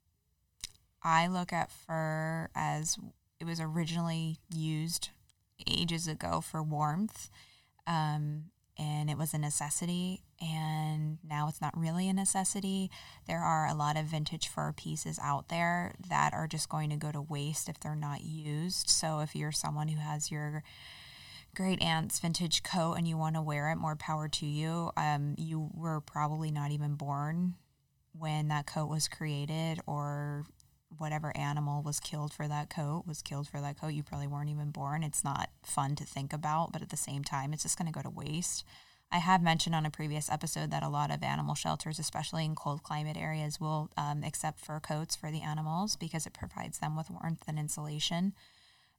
I 1.03 1.27
look 1.27 1.53
at 1.53 1.73
fur 1.73 2.49
as 2.55 2.97
it 3.41 3.45
was 3.45 3.61
originally 3.61 4.39
used 4.55 5.11
ages 5.67 6.09
ago 6.09 6.41
for 6.41 6.63
warmth, 6.63 7.31
um, 7.87 8.45
and 8.77 9.09
it 9.09 9.17
was 9.17 9.35
a 9.35 9.39
necessity. 9.39 10.23
And 10.41 11.19
now 11.23 11.49
it's 11.49 11.61
not 11.61 11.79
really 11.79 12.09
a 12.09 12.13
necessity. 12.13 12.91
There 13.27 13.41
are 13.41 13.69
a 13.69 13.75
lot 13.75 13.97
of 13.97 14.07
vintage 14.07 14.49
fur 14.49 14.73
pieces 14.73 15.19
out 15.23 15.49
there 15.49 15.95
that 16.09 16.35
are 16.35 16.49
just 16.49 16.69
going 16.69 16.91
to 16.91 16.97
go 16.97 17.13
to 17.13 17.23
waste 17.23 17.69
if 17.69 17.79
they're 17.79 17.95
not 17.95 18.23
used. 18.23 18.91
So 18.91 19.21
if 19.21 19.37
you're 19.37 19.53
someone 19.53 19.89
who 19.89 20.01
has 20.01 20.31
your 20.31 20.65
great 21.55 21.81
aunt's 21.81 22.19
vintage 22.19 22.63
coat 22.65 22.95
and 22.95 23.07
you 23.07 23.17
want 23.17 23.37
to 23.37 23.43
wear 23.43 23.71
it, 23.71 23.77
more 23.77 23.97
power 23.97 24.27
to 24.29 24.45
you. 24.45 24.91
Um, 24.97 25.35
you 25.39 25.71
were 25.73 26.01
probably 26.01 26.51
not 26.51 26.73
even 26.73 26.97
born 26.97 27.55
when 28.19 28.49
that 28.49 28.67
coat 28.67 28.89
was 28.89 29.09
created, 29.09 29.81
or 29.87 30.45
whatever 30.99 31.37
animal 31.37 31.83
was 31.83 32.01
killed 32.01 32.33
for 32.33 32.49
that 32.49 32.71
coat 32.71 33.05
was 33.07 33.23
killed 33.23 33.49
for 33.49 33.61
that 33.61 33.81
coat. 33.81 33.89
You 33.89 34.03
probably 34.03 34.27
weren't 34.27 34.51
even 34.51 34.71
born. 34.71 35.03
It's 35.03 35.25
not 35.25 35.51
fun 35.63 35.97
to 35.97 36.05
think 36.05 36.33
about, 36.33 36.73
but 36.73 36.83
at 36.83 36.91
the 36.91 36.97
same 36.97 37.25
time, 37.25 37.53
it's 37.53 37.63
just 37.63 37.79
going 37.79 37.91
to 37.91 37.93
go 37.93 38.03
to 38.03 38.11
waste. 38.11 38.65
I 39.13 39.19
have 39.19 39.43
mentioned 39.43 39.77
on 39.77 39.87
a 39.87 39.91
previous 39.91 40.31
episode 40.31 40.71
that 40.73 40.83
a 40.83 40.89
lot 40.89 41.13
of 41.13 41.23
animal 41.23 41.55
shelters, 41.55 41.99
especially 41.99 42.45
in 42.45 42.57
cold 42.57 42.83
climate 42.83 43.17
areas, 43.17 43.61
will 43.61 43.91
um, 43.97 44.25
accept 44.25 44.59
fur 44.59 44.81
coats 44.81 45.15
for 45.15 45.31
the 45.31 45.43
animals 45.43 45.95
because 45.95 46.27
it 46.27 46.33
provides 46.33 46.79
them 46.79 46.97
with 46.97 47.11
warmth 47.11 47.45
and 47.47 47.59
insulation 47.59 48.33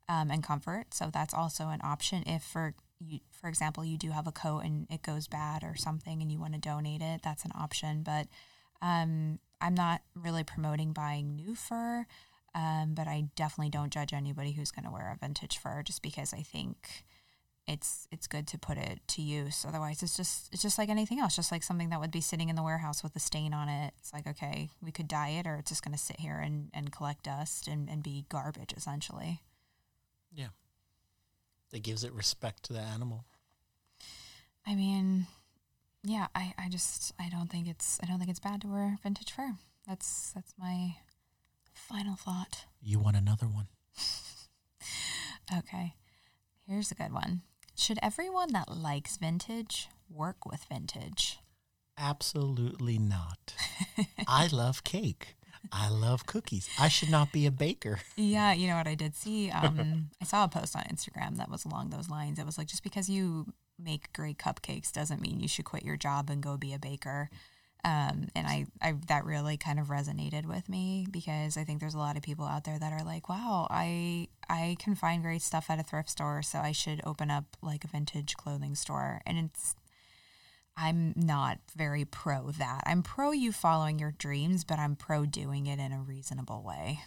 um, 0.08 0.32
and 0.32 0.44
comfort. 0.44 0.94
So 0.94 1.10
that's 1.12 1.34
also 1.34 1.68
an 1.70 1.82
option 1.84 2.24
if, 2.26 2.44
for 2.44 2.76
you, 3.00 3.20
for 3.30 3.50
example, 3.50 3.84
you 3.84 3.98
do 3.98 4.12
have 4.12 4.28
a 4.28 4.32
coat 4.32 4.60
and 4.60 4.88
it 4.90 5.02
goes 5.02 5.28
bad 5.28 5.64
or 5.64 5.76
something, 5.76 6.22
and 6.22 6.32
you 6.32 6.40
want 6.40 6.54
to 6.54 6.60
donate 6.60 7.02
it. 7.02 7.22
That's 7.24 7.44
an 7.44 7.52
option. 7.54 8.04
But 8.04 8.28
um, 8.82 9.40
I'm 9.62 9.76
not 9.76 10.02
really 10.16 10.44
promoting 10.44 10.94
buying 10.94 11.36
new 11.36 11.56
fur, 11.56 12.06
um, 12.54 12.94
but 12.94 13.08
I 13.08 13.26
definitely 13.36 13.70
don't 13.70 13.92
judge 13.92 14.14
anybody 14.14 14.52
who's 14.52 14.72
going 14.72 14.86
to 14.86 14.92
wear 14.92 15.12
a 15.14 15.18
vintage 15.18 15.58
fur 15.58 15.84
just 15.84 16.02
because 16.02 16.34
I 16.34 16.42
think 16.42 17.06
it's 17.68 18.08
it's 18.12 18.28
good 18.28 18.48
to 18.48 18.58
put 18.58 18.78
it 18.78 19.00
to 19.08 19.22
use. 19.22 19.66
Otherwise, 19.68 20.04
it's 20.04 20.16
just 20.16 20.54
it's 20.54 20.62
just 20.62 20.78
like 20.78 20.90
anything 20.90 21.20
else, 21.20 21.36
just 21.36 21.52
like 21.52 21.64
something 21.64 21.90
that 21.90 22.00
would 22.00 22.12
be 22.12 22.22
sitting 22.22 22.50
in 22.50 22.56
the 22.56 22.64
warehouse 22.64 23.02
with 23.02 23.16
a 23.16 23.20
stain 23.20 23.54
on 23.54 23.70
it. 23.70 23.94
It's 24.00 24.14
like 24.14 24.28
okay, 24.28 24.70
we 24.82 24.92
could 24.92 25.08
dye 25.08 25.30
it, 25.30 25.48
or 25.48 25.56
it's 25.56 25.72
just 25.72 25.84
going 25.84 25.96
to 25.96 26.02
sit 26.02 26.20
here 26.20 26.38
and, 26.38 26.70
and 26.74 26.92
collect 26.92 27.24
dust 27.24 27.68
and, 27.68 27.90
and 27.90 28.04
be 28.04 28.26
garbage 28.30 28.74
essentially. 28.76 29.42
Yeah. 30.32 30.50
That 31.72 31.82
gives 31.82 32.04
it 32.04 32.14
respect 32.14 32.64
to 32.64 32.74
the 32.74 32.80
animal. 32.80 33.26
I 34.68 34.76
mean, 34.76 35.28
yeah, 36.06 36.28
I, 36.36 36.54
I 36.58 36.70
just 36.70 37.14
I 37.20 37.30
don't 37.30 37.50
think 37.50 37.68
it's 37.68 38.00
I 38.02 38.06
don't 38.06 38.20
think 38.20 38.30
it's 38.30 38.40
bad 38.40 38.62
to 38.62 38.68
wear 38.68 38.98
vintage 39.04 39.32
fur. 39.32 39.56
That's 39.88 40.32
that's 40.34 40.54
my 40.58 40.96
final 41.74 42.16
thought. 42.16 42.66
You 42.82 43.00
want 43.00 43.18
another 43.18 43.48
one? 43.48 43.68
Okay. 45.56 45.94
Here's 46.68 46.92
a 46.92 46.96
good 46.96 47.14
one. 47.14 47.42
Should 47.76 48.00
everyone 48.02 48.52
that 48.54 48.76
likes 48.76 49.18
vintage 49.18 49.90
work 50.10 50.46
with 50.46 50.66
vintage? 50.66 51.40
Absolutely 51.98 52.98
not. 52.98 53.54
I 54.28 54.48
love 54.48 54.84
cake. 54.84 55.36
I 55.72 55.90
love 55.90 56.26
cookies. 56.26 56.70
I 56.80 56.90
should 56.90 57.10
not 57.10 57.32
be 57.32 57.46
a 57.46 57.52
baker. 57.52 58.00
Yeah, 58.16 58.54
you 58.54 58.68
know 58.68 58.76
what 58.76 58.88
I 58.88 58.96
did 58.96 59.16
see? 59.16 59.52
Um, 59.56 60.10
I 60.22 60.26
saw 60.26 60.44
a 60.44 60.48
post 60.48 60.76
on 60.76 60.84
Instagram 60.84 61.38
that 61.38 61.50
was 61.50 61.66
along 61.66 61.90
those 61.90 62.10
lines. 62.10 62.40
It 62.40 62.46
was 62.46 62.58
like 62.58 62.68
just 62.68 62.84
because 62.84 63.10
you 63.10 63.54
make 63.78 64.14
great 64.14 64.38
cupcakes 64.38 64.92
doesn't 64.92 65.22
mean 65.22 65.40
you 65.40 65.48
should 65.48 65.66
quit 65.66 65.84
your 65.84 65.98
job 65.98 66.30
and 66.30 66.42
go 66.42 66.58
be 66.58 66.74
a 66.74 66.80
baker. 66.80 67.30
Um, 67.84 68.30
and 68.36 68.48
I, 68.48 68.66
I 68.82 68.96
that 69.10 69.26
really 69.26 69.58
kind 69.58 69.80
of 69.80 69.88
resonated 69.88 70.48
with 70.48 70.68
me 70.68 71.06
because 71.12 71.56
I 71.56 71.64
think 71.64 71.80
there's 71.80 71.94
a 71.94 72.00
lot 72.00 72.18
of 72.18 72.24
people 72.24 72.46
out 72.46 72.64
there 72.64 72.80
that 72.80 72.92
are 72.92 73.04
like, 73.04 73.30
wow, 73.30 73.68
I 73.70 74.28
I 74.50 74.76
can 74.80 74.96
find 74.96 75.22
great 75.22 75.44
stuff 75.44 75.70
at 75.70 75.80
a 75.80 75.84
thrift 75.84 76.10
store, 76.10 76.42
so 76.42 76.58
I 76.58 76.72
should 76.72 77.02
open 77.06 77.30
up 77.30 77.58
like 77.62 77.84
a 77.84 77.88
vintage 77.88 78.36
clothing 78.38 78.74
store. 78.74 79.22
And 79.28 79.38
it's 79.38 79.76
I'm 80.76 81.14
not 81.16 81.60
very 81.76 82.06
pro 82.06 82.50
that. 82.52 82.82
I'm 82.88 83.04
pro 83.04 83.32
you 83.32 83.52
following 83.52 84.00
your 84.00 84.12
dreams, 84.18 84.64
but 84.64 84.80
I'm 84.80 84.96
pro 84.96 85.28
doing 85.28 85.68
it 85.68 85.80
in 85.80 85.92
a 85.92 86.02
reasonable 86.02 86.64
way. 86.64 87.02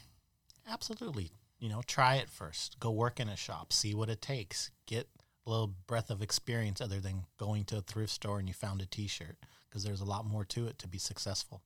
Absolutely. 0.71 1.33
You 1.59 1.69
know, 1.69 1.83
try 1.87 2.17
it 2.17 2.31
first. 2.31 2.79
Go 2.79 2.93
work 2.93 3.19
in 3.19 3.29
a 3.29 3.37
shop, 3.37 3.73
see 3.73 3.95
what 3.95 4.09
it 4.09 4.23
takes. 4.23 4.71
Get 4.87 5.09
little 5.49 5.75
breath 5.87 6.11
of 6.11 6.23
experience 6.23 6.81
other 6.81 7.01
than 7.01 7.25
going 7.39 7.65
to 7.65 7.79
a 7.79 7.81
thrift 7.81 8.13
store 8.13 8.39
and 8.39 8.49
you 8.49 8.55
found 8.55 8.81
a 8.81 8.87
t-shirt 8.87 9.37
because 9.69 9.85
there's 9.85 10.01
a 10.01 10.05
lot 10.05 10.27
more 10.27 10.45
to 10.45 10.67
it 10.67 10.79
to 10.79 10.89
be 10.89 10.99
successful. 10.99 11.63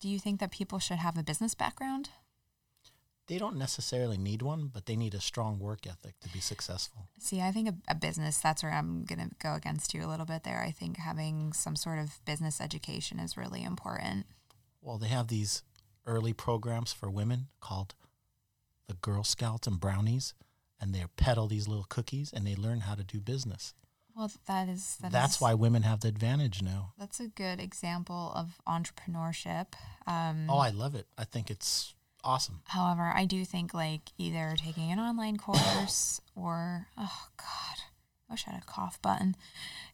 Do 0.00 0.08
you 0.08 0.18
think 0.18 0.40
that 0.40 0.50
people 0.50 0.78
should 0.78 0.98
have 0.98 1.18
a 1.18 1.22
business 1.22 1.54
background? 1.54 2.10
They 3.26 3.36
don't 3.36 3.56
necessarily 3.56 4.16
need 4.16 4.40
one, 4.40 4.70
but 4.72 4.86
they 4.86 4.96
need 4.96 5.12
a 5.12 5.20
strong 5.20 5.58
work 5.58 5.86
ethic 5.86 6.18
to 6.20 6.30
be 6.30 6.40
successful. 6.40 7.08
See, 7.18 7.42
I 7.42 7.50
think 7.50 7.68
a, 7.68 7.74
a 7.88 7.94
business, 7.94 8.38
that's 8.38 8.62
where 8.62 8.72
I'm 8.72 9.04
going 9.04 9.18
to 9.18 9.34
go 9.42 9.54
against 9.54 9.92
you 9.92 10.02
a 10.02 10.08
little 10.08 10.24
bit 10.24 10.44
there. 10.44 10.62
I 10.62 10.70
think 10.70 10.96
having 10.96 11.52
some 11.52 11.76
sort 11.76 11.98
of 11.98 12.24
business 12.24 12.60
education 12.60 13.18
is 13.18 13.36
really 13.36 13.62
important. 13.62 14.26
Well, 14.80 14.96
they 14.96 15.08
have 15.08 15.28
these 15.28 15.62
early 16.06 16.32
programs 16.32 16.92
for 16.92 17.10
women 17.10 17.48
called 17.60 17.94
the 18.86 18.94
Girl 18.94 19.24
Scouts 19.24 19.66
and 19.66 19.78
Brownies, 19.78 20.32
and 20.80 20.94
they 20.94 21.04
peddle 21.16 21.46
these 21.48 21.66
little 21.68 21.86
cookies 21.88 22.32
and 22.32 22.46
they 22.46 22.54
learn 22.54 22.80
how 22.80 22.94
to 22.94 23.04
do 23.04 23.20
business. 23.20 23.74
Well, 24.16 24.30
that 24.46 24.68
is 24.68 24.96
that 25.00 25.12
That's 25.12 25.36
is- 25.36 25.40
why 25.40 25.54
women 25.54 25.82
have 25.84 26.00
the 26.00 26.08
advantage 26.08 26.60
now. 26.62 26.92
that's 26.98 27.20
a 27.20 27.28
good 27.28 27.60
example 27.60 28.32
of 28.34 28.58
entrepreneurship. 28.66 29.66
Um, 30.06 30.46
Oh, 30.50 30.58
I 30.58 30.70
love 30.70 30.94
it. 30.94 31.06
I 31.16 31.24
think 31.24 31.50
it's 31.50 31.94
awesome. 32.24 32.60
However, 32.66 33.12
I 33.14 33.24
do 33.26 33.44
think 33.44 33.72
like 33.74 34.10
either 34.18 34.56
taking 34.58 34.90
an 34.90 34.98
online 34.98 35.36
course 35.36 36.20
or 36.34 36.88
oh 36.96 37.28
god, 37.36 37.78
I 38.28 38.32
wish 38.32 38.44
I 38.48 38.52
had 38.52 38.62
a 38.62 38.66
cough 38.66 39.00
button. 39.02 39.36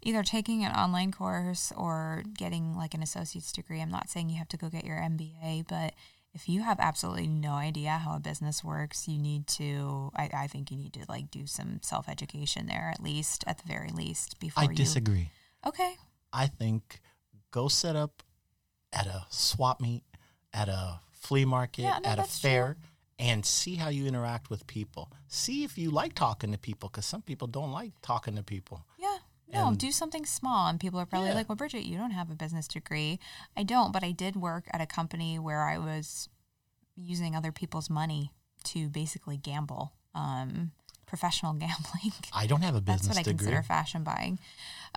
Either 0.03 0.23
taking 0.23 0.65
an 0.65 0.73
online 0.73 1.13
course 1.13 1.73
or 1.77 2.23
getting 2.37 2.75
like 2.77 2.95
an 2.95 3.03
associate's 3.03 3.53
degree. 3.53 3.81
I'm 3.81 3.91
not 3.91 4.09
saying 4.09 4.31
you 4.31 4.39
have 4.39 4.49
to 4.49 4.57
go 4.57 4.69
get 4.69 4.85
your 4.85 4.97
MBA, 4.99 5.67
but 5.69 5.95
if 6.35 6.49
you 6.49 6.63
have 6.63 6.81
absolutely 6.81 7.29
no 7.29 7.53
idea 7.53 7.91
how 7.93 8.17
a 8.17 8.21
business 8.21 8.65
works, 8.65 9.07
you 9.07 9.19
need 9.19 9.47
to. 9.47 10.11
I, 10.17 10.31
I 10.35 10.47
think 10.49 10.71
you 10.71 10.77
need 10.77 10.93
to 10.95 11.05
like 11.09 11.31
do 11.31 11.47
some 11.47 11.79
self 11.83 12.09
education 12.09 12.67
there 12.67 12.91
at 12.93 13.03
least, 13.03 13.45
at 13.47 13.59
the 13.59 13.69
very 13.69 13.91
least, 13.91 14.41
before 14.41 14.65
I 14.65 14.67
you. 14.67 14.75
disagree. 14.75 15.31
Okay. 15.67 15.95
I 16.33 16.49
think 16.49 17.01
go 17.53 17.69
set 17.69 17.95
up 17.95 18.23
at 18.93 19.07
a 19.07 19.27
swap 19.31 19.81
meet, 19.81 20.03
at 20.53 20.69
a 20.69 21.01
flea 21.13 21.45
market, 21.45 21.83
Yeah, 21.83 21.99
no, 22.03 22.11
at 22.11 22.19
a 22.19 22.25
fair, 22.25 22.77
and 23.19 23.47
see 23.47 23.77
how 23.77 23.89
you 23.89 24.07
interact 24.07 24.51
with 24.51 24.67
people. 24.67 25.13
See 25.29 25.63
if 25.63 25.79
you 25.79 25.91
like 25.91 26.15
talking 26.15 26.51
to 26.53 26.59
people, 26.59 26.89
because 26.89 27.07
some 27.07 27.23
people 27.23 27.47
don't 27.47 27.71
like 27.73 27.93
talking 28.03 28.35
to 28.37 28.43
people. 28.43 28.85
No, 29.55 29.75
do 29.75 29.91
something 29.93 30.27
small. 30.27 30.67
And 30.69 30.79
people 30.81 30.99
are 31.01 31.07
probably 31.07 31.31
Yeah. 31.31 31.37
like, 31.37 31.49
well, 31.49 31.57
Bridget, 31.57 31.85
you 31.85 31.97
don't 31.97 32.11
have 32.11 32.31
a 32.31 32.35
business 32.35 32.67
degree. 32.69 33.19
I 33.57 33.63
don't, 33.63 33.93
but 33.93 34.03
I 34.05 34.11
did 34.13 34.37
work 34.37 34.67
at 34.73 34.81
a 34.81 34.87
company 34.87 35.39
where 35.39 35.63
I 35.63 35.79
was 35.79 36.29
using 36.97 37.35
other 37.35 37.53
people's 37.53 37.89
money 37.91 38.33
to 38.65 38.89
basically 38.89 39.37
gamble, 39.37 39.93
um, 40.15 40.73
professional 41.07 41.53
gambling. 41.65 42.13
I 42.33 42.47
don't 42.47 42.63
have 42.63 42.75
a 42.75 42.81
business 42.81 43.07
That's 43.07 43.19
what 43.19 43.21
I 43.21 43.23
degree. 43.31 43.47
consider 43.47 43.63
fashion 43.63 44.05
buying. 44.05 44.39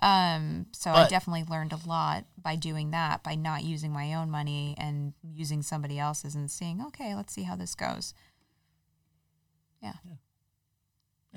Um, 0.00 0.66
so 0.72 0.92
I 0.92 1.08
definitely 1.08 1.44
learned 1.44 1.72
a 1.72 1.80
lot 1.88 2.24
by 2.40 2.54
doing 2.56 2.92
that, 2.92 3.22
by 3.24 3.34
not 3.34 3.64
using 3.64 3.92
my 3.92 4.14
own 4.14 4.30
money 4.30 4.74
and 4.78 5.12
using 5.22 5.62
somebody 5.62 5.98
else's 5.98 6.34
and 6.34 6.50
seeing, 6.50 6.80
okay, 6.82 7.14
let's 7.14 7.32
see 7.32 7.42
how 7.42 7.56
this 7.56 7.74
goes. 7.74 8.14
Yeah. 9.82 9.92
Yeah, 10.04 10.14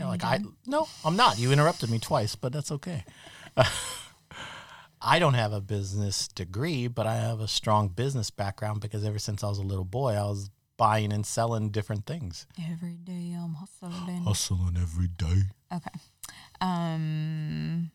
Like 0.07 0.23
I 0.23 0.39
no, 0.65 0.87
I'm 1.03 1.15
not. 1.15 1.39
You 1.39 1.51
interrupted 1.51 1.89
me 1.89 1.99
twice, 1.99 2.35
but 2.35 2.53
that's 2.53 2.71
okay. 2.71 3.03
I 5.01 5.17
don't 5.17 5.33
have 5.33 5.51
a 5.51 5.61
business 5.61 6.27
degree, 6.27 6.87
but 6.87 7.07
I 7.07 7.15
have 7.15 7.39
a 7.39 7.47
strong 7.47 7.87
business 7.87 8.29
background 8.29 8.81
because 8.81 9.03
ever 9.03 9.17
since 9.17 9.43
I 9.43 9.47
was 9.47 9.57
a 9.57 9.63
little 9.63 9.85
boy, 9.85 10.13
I 10.13 10.23
was 10.23 10.51
buying 10.77 11.11
and 11.11 11.25
selling 11.25 11.69
different 11.71 12.05
things. 12.05 12.45
Every 12.71 12.97
day 12.97 13.35
I'm 13.35 13.55
hustling. 13.55 14.23
Hustling 14.25 14.77
every 14.79 15.07
day. 15.07 15.43
Okay. 15.73 15.91
Um, 16.59 17.91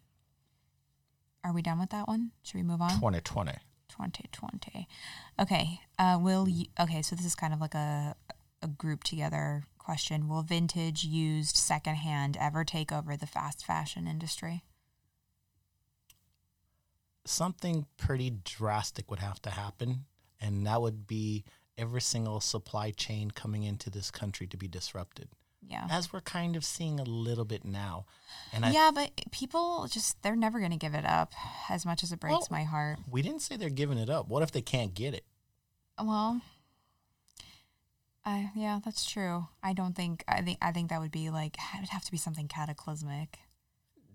are 1.45 1.53
we 1.53 1.63
done 1.63 1.79
with 1.79 1.91
that 1.91 2.09
one? 2.09 2.33
Should 2.43 2.57
we 2.57 2.63
move 2.65 2.81
on? 2.81 2.91
2020. 2.91 3.53
2020. 3.89 4.89
Okay. 5.41 5.81
Uh, 5.99 6.19
will 6.21 6.49
you, 6.49 6.67
okay, 6.81 7.03
so 7.03 7.15
this 7.15 7.25
is 7.25 7.37
kind 7.37 7.55
of 7.55 7.61
like 7.61 7.75
a 7.75 8.17
a 8.63 8.69
group 8.69 9.05
together 9.05 9.63
question. 9.87 10.29
Will 10.29 10.43
vintage 10.43 11.05
used 11.05 11.57
secondhand 11.57 12.37
ever 12.41 12.65
take 12.65 12.91
over 12.91 13.17
the 13.17 13.27
fast 13.27 13.65
fashion 13.65 14.09
industry? 14.09 14.65
Something 17.25 17.87
pretty 17.97 18.31
drastic 18.45 19.09
would 19.11 19.21
have 19.21 19.41
to 19.43 19.51
happen, 19.51 20.05
and 20.41 20.67
that 20.67 20.81
would 20.83 21.07
be 21.07 21.45
every 21.79 22.01
single 22.01 22.41
supply 22.41 22.91
chain 22.91 23.31
coming 23.31 23.63
into 23.63 23.89
this 23.89 24.11
country 24.11 24.47
to 24.49 24.57
be 24.57 24.67
disrupted, 24.67 25.29
Yeah. 25.63 25.87
as 25.91 26.13
we're 26.13 26.21
kind 26.21 26.57
of 26.57 26.65
seeing 26.65 26.99
a 26.99 27.05
little 27.05 27.45
bit 27.45 27.65
now. 27.65 28.07
And 28.53 28.65
I 28.65 28.71
yeah, 28.71 28.91
but 28.93 29.11
people 29.31 29.87
just 29.89 30.21
they're 30.23 30.35
never 30.37 30.59
going 30.59 30.71
to 30.73 30.77
give 30.77 30.95
it 30.95 31.05
up 31.05 31.33
as 31.69 31.87
much 31.87 32.03
as 32.03 32.11
it 32.13 32.19
breaks 32.19 32.33
Well- 32.33 32.49
my 32.51 32.65
heart. 32.65 32.99
we 33.09 33.23
didn't 33.23 33.43
say 33.43 33.57
they're 33.57 33.71
giving 33.71 33.99
it 33.99 34.11
up. 34.11 34.27
What 34.27 34.43
if 34.43 34.51
they 34.51 34.63
can't 34.63 34.95
get 34.95 35.15
it? 35.15 35.25
Well, 36.03 36.41
I 38.27 38.51
yeah, 38.57 38.81
that's 38.85 39.09
true. 39.09 39.47
I 39.63 39.73
don't 39.73 39.95
think 39.95 40.25
I 40.27 40.43
think 40.43 40.59
I 40.61 40.73
think 40.73 40.91
that 40.91 41.01
would 41.01 41.13
be 41.13 41.31
like 41.31 41.57
it 41.57 41.81
would 41.81 41.91
have 41.91 42.05
to 42.05 42.11
be 42.11 42.19
something 42.19 42.49
cataclysmic. 42.49 43.39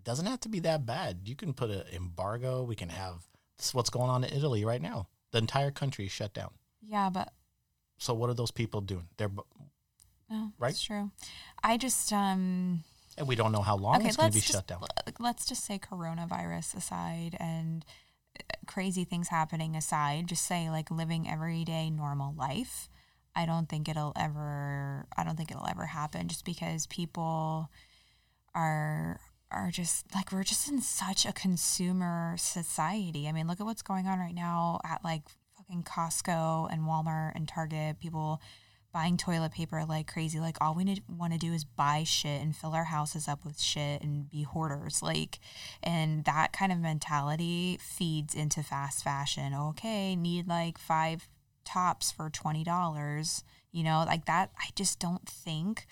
doesn't 0.03 0.25
have 0.25 0.41
to 0.41 0.49
be 0.49 0.59
that 0.59 0.85
bad. 0.85 1.21
You 1.23 1.35
can 1.35 1.53
put 1.53 1.71
an 1.71 1.83
embargo. 1.93 2.63
We 2.63 2.75
can 2.75 2.89
have 2.89 3.23
this 3.57 3.67
is 3.67 3.73
what's 3.73 3.89
going 3.89 4.09
on 4.09 4.25
in 4.25 4.33
Italy 4.35 4.65
right 4.65 4.81
now. 4.81 5.07
The 5.31 5.37
entire 5.37 5.71
country 5.71 6.05
is 6.05 6.11
shut 6.11 6.33
down. 6.33 6.51
Yeah, 6.85 7.09
but 7.09 7.31
So 7.99 8.13
what 8.13 8.29
are 8.29 8.33
those 8.33 8.51
people 8.51 8.81
doing? 8.81 9.07
They're 9.15 9.31
no, 10.29 10.51
Right? 10.59 10.69
That's 10.69 10.83
true. 10.83 11.11
I 11.63 11.77
just 11.77 12.11
um 12.11 12.83
and 13.17 13.27
we 13.27 13.35
don't 13.35 13.53
know 13.53 13.61
how 13.61 13.77
long 13.77 13.97
okay. 13.97 14.07
it's 14.07 14.17
going 14.17 14.31
to 14.31 14.33
be 14.33 14.41
just 14.41 14.53
shut 14.53 14.67
down. 14.67 14.83
let's 15.19 15.45
just 15.45 15.63
say 15.63 15.79
coronavirus 15.79 16.75
aside 16.75 17.37
and 17.39 17.85
uh, 18.39 18.43
crazy 18.67 19.05
things 19.05 19.29
happening 19.29 19.75
aside. 19.75 20.27
Just 20.27 20.45
say 20.45 20.69
like 20.69 20.91
living 20.91 21.29
everyday 21.29 21.89
normal 21.89 22.33
life. 22.33 22.89
I 23.35 23.45
don't 23.45 23.69
think 23.69 23.87
it'll 23.87 24.13
ever. 24.15 25.05
I 25.15 25.23
don't 25.23 25.35
think 25.35 25.51
it'll 25.51 25.67
ever 25.67 25.85
happen. 25.85 26.27
Just 26.27 26.45
because 26.45 26.87
people 26.87 27.69
are 28.53 29.19
are 29.51 29.69
just 29.71 30.05
like 30.15 30.31
we're 30.31 30.43
just 30.43 30.69
in 30.69 30.81
such 30.81 31.25
a 31.25 31.33
consumer 31.33 32.35
society. 32.37 33.27
I 33.27 33.31
mean, 33.31 33.47
look 33.47 33.59
at 33.59 33.65
what's 33.65 33.81
going 33.81 34.07
on 34.07 34.19
right 34.19 34.35
now 34.35 34.79
at 34.85 35.03
like 35.03 35.23
fucking 35.57 35.83
Costco 35.83 36.71
and 36.71 36.83
Walmart 36.83 37.33
and 37.35 37.47
Target. 37.47 37.99
People 37.99 38.41
buying 38.93 39.17
toilet 39.17 39.51
paper 39.51 39.83
like 39.87 40.11
crazy. 40.11 40.39
Like 40.39 40.57
all 40.59 40.75
we 40.75 41.01
want 41.07 41.33
to 41.33 41.39
do 41.39 41.53
is 41.53 41.63
buy 41.63 42.03
shit 42.03 42.41
and 42.41 42.55
fill 42.55 42.73
our 42.73 42.85
houses 42.85 43.27
up 43.27 43.45
with 43.45 43.59
shit 43.59 44.01
and 44.01 44.29
be 44.29 44.43
hoarders. 44.43 45.01
Like, 45.01 45.39
and 45.81 46.25
that 46.25 46.53
kind 46.53 46.71
of 46.71 46.79
mentality 46.79 47.77
feeds 47.81 48.35
into 48.35 48.63
fast 48.63 49.03
fashion. 49.03 49.53
Okay, 49.53 50.15
need 50.15 50.47
like 50.47 50.77
five 50.77 51.27
tops 51.65 52.11
for 52.11 52.29
twenty 52.29 52.63
dollars. 52.63 53.43
You 53.71 53.83
know, 53.83 54.03
like 54.05 54.25
that. 54.25 54.51
I 54.57 54.69
just 54.75 54.99
don't 54.99 55.27
think. 55.27 55.87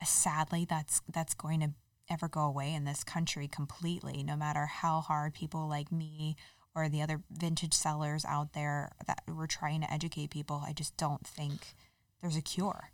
Uh, 0.00 0.04
sadly, 0.04 0.66
that's 0.68 1.02
that's 1.12 1.34
going 1.34 1.60
to 1.60 1.70
ever 2.10 2.28
go 2.28 2.42
away 2.42 2.74
in 2.74 2.84
this 2.84 3.04
country 3.04 3.48
completely. 3.48 4.22
No 4.22 4.36
matter 4.36 4.66
how 4.66 5.00
hard 5.00 5.34
people 5.34 5.68
like 5.68 5.90
me 5.90 6.36
or 6.74 6.88
the 6.88 7.02
other 7.02 7.22
vintage 7.30 7.74
sellers 7.74 8.24
out 8.24 8.52
there 8.52 8.90
that 9.06 9.22
we're 9.28 9.46
trying 9.46 9.80
to 9.82 9.92
educate 9.92 10.30
people, 10.30 10.62
I 10.66 10.72
just 10.72 10.96
don't 10.96 11.26
think 11.26 11.74
there's 12.20 12.36
a 12.36 12.42
cure. 12.42 12.90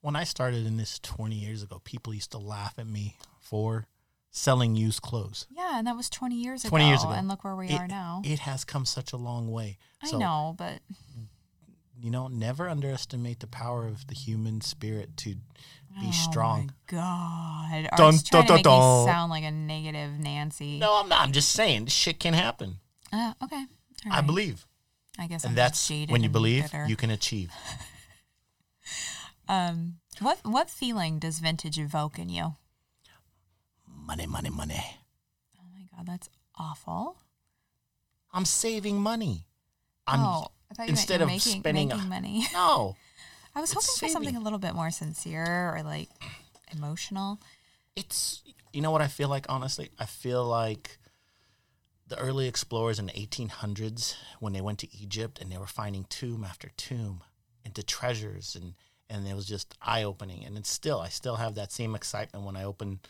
When 0.00 0.16
I 0.16 0.24
started 0.24 0.66
in 0.66 0.76
this 0.76 0.98
20 0.98 1.34
years 1.34 1.62
ago, 1.62 1.80
people 1.82 2.12
used 2.12 2.32
to 2.32 2.38
laugh 2.38 2.74
at 2.78 2.86
me 2.86 3.16
for 3.40 3.86
selling 4.36 4.74
used 4.74 5.00
clothes. 5.00 5.46
Yeah, 5.48 5.78
and 5.78 5.86
that 5.86 5.96
was 5.96 6.10
20 6.10 6.34
years 6.34 6.62
20 6.64 6.84
ago. 6.84 6.88
years 6.90 7.02
ago. 7.04 7.12
And 7.12 7.28
look 7.28 7.44
where 7.44 7.54
we 7.54 7.68
it, 7.68 7.80
are 7.80 7.86
now. 7.86 8.20
It 8.24 8.40
has 8.40 8.64
come 8.64 8.84
such 8.84 9.12
a 9.12 9.16
long 9.16 9.50
way. 9.50 9.78
I 10.02 10.08
So, 10.08 10.18
know, 10.18 10.54
but 10.58 10.80
You 11.96 12.10
know, 12.10 12.26
never 12.28 12.68
underestimate 12.68 13.38
the 13.40 13.46
power 13.46 13.86
of 13.86 14.08
the 14.08 14.14
human 14.14 14.60
spirit 14.60 15.16
to 15.18 15.36
be 16.00 16.08
oh 16.08 16.10
strong. 16.10 16.66
my 16.66 16.72
God. 16.98 17.88
Are 17.92 17.96
Dun, 17.96 18.14
you 18.14 18.20
dun, 18.30 18.46
to 18.46 18.52
make 18.54 18.64
dun, 18.64 18.78
dun. 18.80 19.06
sound 19.06 19.30
like 19.30 19.44
a 19.44 19.50
negative 19.52 20.18
Nancy? 20.18 20.78
No, 20.80 20.94
I'm 21.00 21.08
not. 21.08 21.20
I'm 21.22 21.32
just 21.32 21.50
saying, 21.52 21.84
this 21.84 21.94
shit 21.94 22.18
can 22.18 22.34
happen. 22.34 22.80
Uh, 23.12 23.32
okay. 23.44 23.64
All 24.06 24.12
I 24.12 24.20
believe. 24.20 24.66
I 25.16 25.28
guess 25.28 25.44
I'm 25.44 25.50
And 25.50 25.56
just 25.56 25.88
that's 25.88 26.10
when 26.10 26.24
you 26.24 26.28
believe, 26.28 26.64
bitter. 26.64 26.86
you 26.88 26.96
can 26.96 27.10
achieve. 27.10 27.52
Um, 29.48 29.96
what 30.20 30.38
what 30.42 30.70
feeling 30.70 31.18
does 31.18 31.38
vintage 31.38 31.78
evoke 31.78 32.18
in 32.18 32.28
you? 32.30 32.56
Money, 34.06 34.26
money, 34.26 34.50
money. 34.50 34.84
Oh 35.58 35.64
my 35.72 35.86
god, 35.96 36.06
that's 36.06 36.28
awful. 36.56 37.16
I'm 38.32 38.44
saving 38.44 39.00
money. 39.00 39.46
I'm 40.06 40.20
oh, 40.20 40.48
I 40.70 40.74
thought 40.74 40.86
you 40.86 40.90
instead 40.90 41.20
meant 41.20 41.20
you're 41.20 41.24
of 41.24 41.44
making, 41.44 41.60
spending 41.60 41.92
a- 41.92 41.94
making 41.94 42.08
money. 42.10 42.46
no. 42.52 42.96
I 43.54 43.60
was 43.60 43.72
hoping 43.72 43.94
for 43.98 44.08
something 44.08 44.36
a 44.36 44.40
little 44.40 44.58
bit 44.58 44.74
more 44.74 44.90
sincere 44.90 45.72
or 45.74 45.82
like 45.82 46.08
emotional. 46.72 47.40
It's 47.96 48.42
you 48.72 48.82
know 48.82 48.90
what 48.90 49.00
I 49.00 49.06
feel 49.06 49.28
like 49.28 49.46
honestly? 49.48 49.90
I 49.98 50.06
feel 50.06 50.44
like 50.44 50.98
the 52.06 52.18
early 52.18 52.48
explorers 52.48 52.98
in 52.98 53.06
the 53.06 53.12
1800s 53.12 54.16
when 54.40 54.52
they 54.52 54.60
went 54.60 54.80
to 54.80 54.94
Egypt 54.94 55.40
and 55.40 55.50
they 55.50 55.56
were 55.56 55.66
finding 55.66 56.04
tomb 56.10 56.44
after 56.44 56.68
tomb 56.76 57.22
into 57.64 57.82
treasures 57.82 58.54
and 58.60 58.74
and 59.08 59.26
it 59.26 59.34
was 59.34 59.46
just 59.46 59.76
eye-opening 59.80 60.44
and 60.44 60.58
it's 60.58 60.70
still 60.70 61.00
I 61.00 61.08
still 61.08 61.36
have 61.36 61.54
that 61.54 61.72
same 61.72 61.94
excitement 61.94 62.44
when 62.44 62.56
I 62.56 62.64
open 62.64 63.00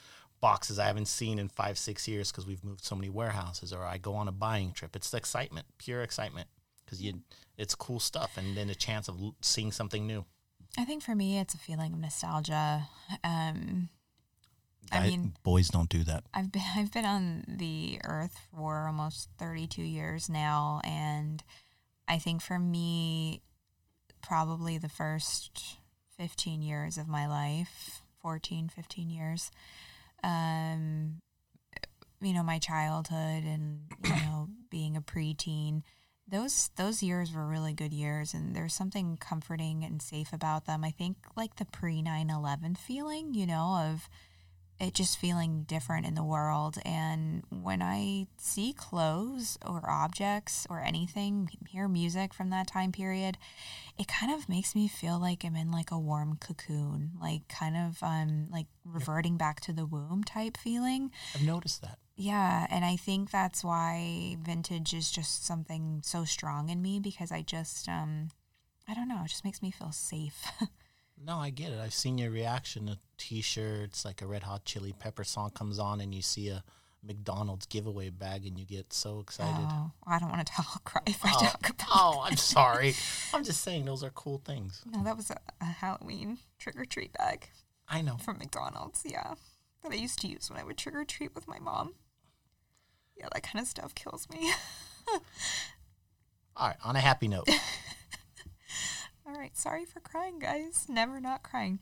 boxes 0.48 0.78
I 0.78 0.86
haven't 0.86 1.08
seen 1.08 1.38
in 1.38 1.48
5 1.48 1.78
6 1.78 2.08
years 2.08 2.30
cuz 2.32 2.44
we've 2.46 2.64
moved 2.64 2.84
so 2.84 2.94
many 2.94 3.08
warehouses 3.20 3.72
or 3.72 3.82
I 3.94 3.96
go 3.98 4.14
on 4.14 4.28
a 4.28 4.32
buying 4.46 4.72
trip. 4.72 4.94
It's 4.96 5.10
the 5.10 5.16
excitement, 5.16 5.66
pure 5.78 6.02
excitement 6.02 6.48
cuz 6.86 7.00
you 7.04 7.22
it's 7.56 7.74
cool 7.74 8.00
stuff 8.00 8.36
and 8.36 8.56
then 8.56 8.68
a 8.70 8.74
chance 8.74 9.08
of 9.08 9.16
seeing 9.40 9.72
something 9.72 10.06
new. 10.06 10.24
I 10.76 10.84
think 10.84 11.02
for 11.04 11.14
me, 11.14 11.38
it's 11.38 11.54
a 11.54 11.58
feeling 11.68 11.92
of 11.94 12.00
nostalgia. 12.00 12.88
Um, 13.22 13.88
I 14.92 14.98
Guy- 14.98 15.06
mean- 15.10 15.34
boys 15.44 15.68
don't 15.76 15.88
do 15.88 16.02
that. 16.10 16.24
I've 16.34 16.50
been 16.52 16.68
I've 16.78 16.92
been 16.92 17.06
on 17.16 17.44
the 17.48 18.00
earth 18.04 18.36
for 18.50 18.86
almost 18.86 19.30
32 19.38 19.82
years 19.82 20.28
now 20.28 20.80
and 20.84 21.42
I 22.06 22.18
think 22.18 22.42
for 22.42 22.58
me 22.58 23.40
probably 24.20 24.76
the 24.78 24.90
first 25.02 25.78
15 26.18 26.60
years 26.62 26.98
of 26.98 27.08
my 27.08 27.26
life, 27.26 28.02
14, 28.20 28.68
15 28.68 29.08
years. 29.10 29.50
Um, 30.24 31.20
you 32.20 32.32
know, 32.32 32.42
my 32.42 32.58
childhood 32.58 33.44
and, 33.44 33.80
you 34.02 34.10
know, 34.26 34.48
being 34.70 34.96
a 34.96 35.02
preteen, 35.02 35.82
those 36.26 36.70
those 36.76 37.02
years 37.02 37.32
were 37.32 37.46
really 37.46 37.74
good 37.74 37.92
years 37.92 38.32
and 38.32 38.56
there's 38.56 38.74
something 38.74 39.18
comforting 39.18 39.84
and 39.84 40.00
safe 40.00 40.32
about 40.32 40.64
them. 40.64 40.82
I 40.82 40.90
think 40.90 41.16
like 41.36 41.56
the 41.56 41.66
pre 41.66 42.02
9/11 42.02 42.78
feeling, 42.78 43.34
you 43.34 43.46
know, 43.46 43.90
of 43.90 44.08
it 44.80 44.94
just 44.94 45.18
feeling 45.18 45.62
different 45.62 46.06
in 46.06 46.14
the 46.14 46.24
world. 46.24 46.78
And 46.84 47.44
when 47.50 47.80
I 47.82 48.26
see 48.38 48.72
clothes 48.72 49.56
or 49.64 49.88
objects 49.88 50.66
or 50.68 50.80
anything, 50.80 51.48
hear 51.68 51.88
music 51.88 52.34
from 52.34 52.50
that 52.50 52.66
time 52.66 52.92
period, 52.92 53.38
it 53.98 54.08
kind 54.08 54.32
of 54.32 54.48
makes 54.48 54.74
me 54.74 54.88
feel 54.88 55.20
like 55.20 55.44
I'm 55.44 55.56
in 55.56 55.70
like 55.70 55.90
a 55.90 55.98
warm 55.98 56.36
cocoon, 56.36 57.12
like 57.20 57.46
kind 57.48 57.76
of 57.76 58.02
um 58.02 58.48
like 58.50 58.66
reverting 58.84 59.36
back 59.36 59.60
to 59.62 59.72
the 59.72 59.86
womb 59.86 60.24
type 60.24 60.56
feeling. 60.56 61.10
I've 61.34 61.42
noticed 61.42 61.82
that. 61.82 61.98
Yeah, 62.16 62.66
and 62.70 62.84
I 62.84 62.96
think 62.96 63.30
that's 63.30 63.64
why 63.64 64.36
vintage 64.40 64.94
is 64.94 65.10
just 65.10 65.44
something 65.44 66.00
so 66.04 66.24
strong 66.24 66.68
in 66.68 66.80
me 66.82 67.00
because 67.00 67.32
I 67.32 67.42
just 67.42 67.88
um 67.88 68.28
I 68.88 68.94
don't 68.94 69.08
know, 69.08 69.22
it 69.24 69.28
just 69.28 69.44
makes 69.44 69.62
me 69.62 69.70
feel 69.70 69.92
safe. 69.92 70.44
No, 71.22 71.36
I 71.38 71.50
get 71.50 71.70
it. 71.72 71.78
I've 71.80 71.94
seen 71.94 72.18
your 72.18 72.30
reaction 72.30 72.86
to 72.86 72.98
t-shirts, 73.18 74.04
like 74.04 74.20
a 74.22 74.26
Red 74.26 74.42
Hot 74.42 74.64
Chili 74.64 74.92
Pepper 74.98 75.24
song 75.24 75.50
comes 75.50 75.78
on, 75.78 76.00
and 76.00 76.14
you 76.14 76.20
see 76.22 76.48
a 76.48 76.62
McDonald's 77.06 77.66
giveaway 77.66 78.10
bag, 78.10 78.46
and 78.46 78.58
you 78.58 78.64
get 78.66 78.92
so 78.92 79.20
excited. 79.20 79.66
Oh, 79.68 79.92
I 80.06 80.18
don't 80.18 80.30
want 80.30 80.46
to 80.46 80.52
talk 80.52 80.84
cry 80.84 81.02
if 81.06 81.24
I 81.24 81.32
Oh, 81.34 81.40
talk 81.44 81.68
about 81.70 81.88
oh, 81.94 82.22
I'm 82.24 82.36
sorry. 82.36 82.94
I'm 83.34 83.44
just 83.44 83.60
saying 83.62 83.84
those 83.84 84.02
are 84.02 84.10
cool 84.10 84.38
things. 84.44 84.82
No, 84.90 85.02
that 85.04 85.16
was 85.16 85.30
a, 85.30 85.38
a 85.60 85.64
Halloween 85.66 86.38
trick 86.58 86.78
or 86.78 86.84
treat 86.84 87.12
bag 87.14 87.48
I 87.88 88.02
know. 88.02 88.16
from 88.16 88.38
McDonald's. 88.38 89.02
Yeah, 89.04 89.34
that 89.82 89.92
I 89.92 89.96
used 89.96 90.18
to 90.20 90.28
use 90.28 90.50
when 90.50 90.58
I 90.58 90.64
would 90.64 90.76
trick 90.78 90.94
or 90.94 91.04
treat 91.04 91.34
with 91.34 91.46
my 91.46 91.58
mom. 91.58 91.94
Yeah, 93.16 93.28
that 93.32 93.42
kind 93.44 93.62
of 93.62 93.68
stuff 93.68 93.94
kills 93.94 94.26
me. 94.28 94.50
All 96.56 96.68
right, 96.68 96.76
on 96.84 96.96
a 96.96 97.00
happy 97.00 97.28
note. 97.28 97.48
All 99.34 99.40
right, 99.40 99.56
sorry 99.56 99.84
for 99.84 99.98
crying, 99.98 100.38
guys. 100.38 100.86
Never 100.88 101.18
not 101.20 101.42
crying. 101.42 101.80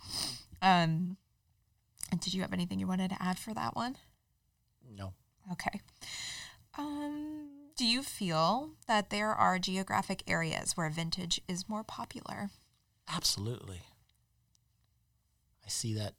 Um, 0.63 1.19
and 2.11 2.19
did 2.21 2.33
you 2.33 2.41
have 2.41 2.53
anything 2.55 2.79
you 2.79 2.87
wanted 2.87 3.11
to 3.11 3.23
add 3.23 3.39
for 3.39 3.53
that 3.53 3.77
one? 3.77 3.97
No. 4.97 5.13
Okay. 5.53 5.81
Um, 6.79 7.49
do 7.77 7.85
you 7.85 8.03
feel 8.03 8.71
that 8.89 9.11
there 9.11 9.35
are 9.35 9.59
geographic 9.59 10.23
areas 10.27 10.77
where 10.77 10.89
vintage 10.89 11.43
is 11.47 11.69
more 11.69 11.85
popular? 11.85 12.49
Absolutely. 13.13 13.83
I 15.65 15.69
see 15.69 15.93
that 15.95 16.15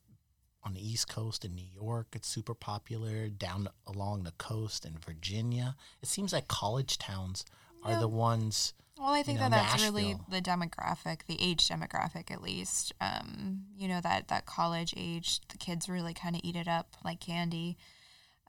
on 0.63 0.75
the 0.75 0.87
East 0.87 1.07
Coast 1.09 1.43
in 1.43 1.55
New 1.55 1.65
York, 1.73 2.07
it's 2.13 2.27
super 2.27 2.53
popular. 2.53 3.27
Down 3.27 3.69
along 3.87 4.23
the 4.23 4.31
coast 4.33 4.85
in 4.85 4.97
Virginia, 4.99 5.75
it 6.01 6.07
seems 6.09 6.31
like 6.31 6.47
college 6.47 6.99
towns 6.99 7.43
are 7.83 7.93
Yeah. 7.93 7.99
the 7.99 8.07
ones. 8.07 8.73
Well, 8.97 9.13
I 9.13 9.23
think 9.23 9.39
know, 9.39 9.49
that 9.49 9.51
that's 9.51 9.83
really 9.83 10.15
the 10.29 10.41
demographic, 10.41 11.25
the 11.27 11.37
age 11.41 11.67
demographic, 11.67 12.31
at 12.31 12.41
least. 12.41 12.93
Um, 13.01 13.63
you 13.77 13.87
know 13.87 13.99
that 14.01 14.27
that 14.27 14.45
college 14.45 14.93
age, 14.95 15.41
the 15.49 15.57
kids 15.57 15.89
really 15.89 16.13
kind 16.13 16.35
of 16.35 16.41
eat 16.43 16.55
it 16.55 16.67
up 16.67 16.95
like 17.03 17.19
candy. 17.19 17.77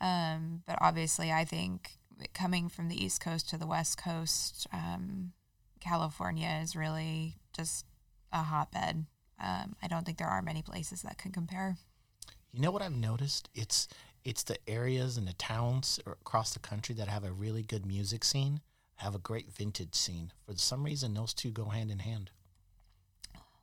Um, 0.01 0.63
but 0.67 0.79
obviously, 0.81 1.33
I 1.33 1.45
think 1.45 1.99
coming 2.35 2.69
from 2.69 2.89
the 2.89 3.03
East 3.03 3.21
Coast 3.21 3.49
to 3.51 3.57
the 3.57 3.67
West 3.67 3.99
Coast, 4.03 4.67
um, 4.73 5.33
California 5.81 6.61
is 6.63 6.77
really 6.77 7.37
just 7.53 7.87
a 8.33 8.43
hotbed. 8.43 9.07
Um, 9.43 9.77
I 9.83 9.89
don't 9.89 10.05
think 10.05 10.19
there 10.19 10.29
are 10.29 10.43
many 10.43 10.63
places 10.63 11.03
that 11.03 11.19
can 11.19 11.33
compare. 11.33 11.77
You 12.53 12.61
know 12.61 12.71
what 12.71 12.83
I've 12.83 12.93
noticed? 12.93 13.49
It's 13.55 13.89
it's 14.25 14.43
the 14.43 14.57
areas 14.69 15.17
and 15.17 15.27
the 15.27 15.35
towns 15.35 16.01
across 16.07 16.55
the 16.55 16.61
country 16.61 16.95
that 16.95 17.09
have 17.09 17.25
a 17.25 17.33
really 17.33 17.63
good 17.63 17.85
music 17.85 18.25
scene, 18.25 18.61
have 18.97 19.15
a 19.15 19.19
great 19.19 19.53
vintage 19.53 19.95
scene. 19.95 20.33
For 20.47 20.57
some 20.57 20.85
reason, 20.85 21.15
those 21.15 21.35
two 21.35 21.51
go 21.51 21.67
hand 21.67 21.91
in 21.91 22.01
hand. 22.01 22.31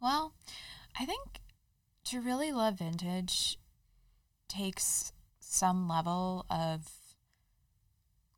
Well, 0.01 0.33
I 0.99 1.05
think 1.05 1.39
to 2.05 2.21
really 2.21 2.51
love 2.51 2.79
vintage 2.79 3.57
takes 4.47 5.13
some 5.39 5.87
level 5.87 6.45
of 6.49 6.87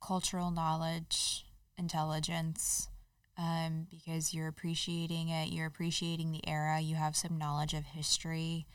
cultural 0.05 0.51
knowledge, 0.51 1.45
intelligence, 1.77 2.89
um, 3.37 3.87
because 3.89 4.33
you're 4.33 4.47
appreciating 4.47 5.29
it, 5.29 5.49
you're 5.49 5.65
appreciating 5.65 6.31
the 6.31 6.47
era, 6.47 6.79
you 6.79 6.95
have 6.95 7.15
some 7.15 7.37
knowledge 7.37 7.73
of 7.73 7.85
history. 7.85 8.67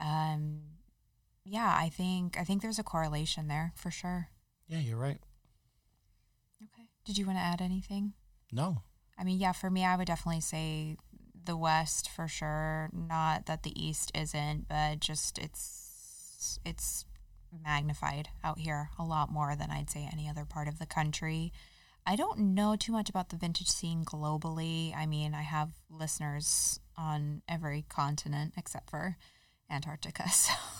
Um, 0.00 0.60
yeah, 1.44 1.76
I 1.78 1.88
think 1.88 2.38
I 2.38 2.44
think 2.44 2.62
there's 2.62 2.78
a 2.78 2.84
correlation 2.84 3.48
there 3.48 3.72
for 3.74 3.90
sure. 3.90 4.28
Yeah, 4.68 4.78
you're 4.78 4.96
right. 4.96 5.18
Did 7.04 7.18
you 7.18 7.26
want 7.26 7.38
to 7.38 7.42
add 7.42 7.60
anything? 7.60 8.12
No, 8.52 8.82
I 9.18 9.24
mean, 9.24 9.38
yeah, 9.38 9.52
for 9.52 9.70
me, 9.70 9.84
I 9.84 9.96
would 9.96 10.06
definitely 10.06 10.40
say 10.40 10.96
the 11.44 11.56
West 11.56 12.08
for 12.10 12.28
sure. 12.28 12.90
Not 12.92 13.46
that 13.46 13.62
the 13.62 13.72
East 13.80 14.12
isn't, 14.14 14.68
but 14.68 15.00
just 15.00 15.38
it's 15.38 16.58
it's 16.64 17.04
magnified 17.64 18.28
out 18.42 18.58
here 18.58 18.90
a 18.98 19.04
lot 19.04 19.30
more 19.30 19.54
than 19.56 19.70
I'd 19.70 19.90
say 19.90 20.08
any 20.12 20.28
other 20.28 20.44
part 20.44 20.68
of 20.68 20.78
the 20.78 20.86
country. 20.86 21.52
I 22.06 22.16
don't 22.16 22.38
know 22.54 22.74
too 22.76 22.90
much 22.92 23.08
about 23.08 23.28
the 23.28 23.36
vintage 23.36 23.68
scene 23.70 24.04
globally. 24.04 24.96
I 24.96 25.06
mean, 25.06 25.34
I 25.34 25.42
have 25.42 25.70
listeners 25.88 26.80
on 26.96 27.42
every 27.48 27.84
continent 27.88 28.54
except 28.56 28.90
for 28.90 29.16
Antarctica. 29.70 30.24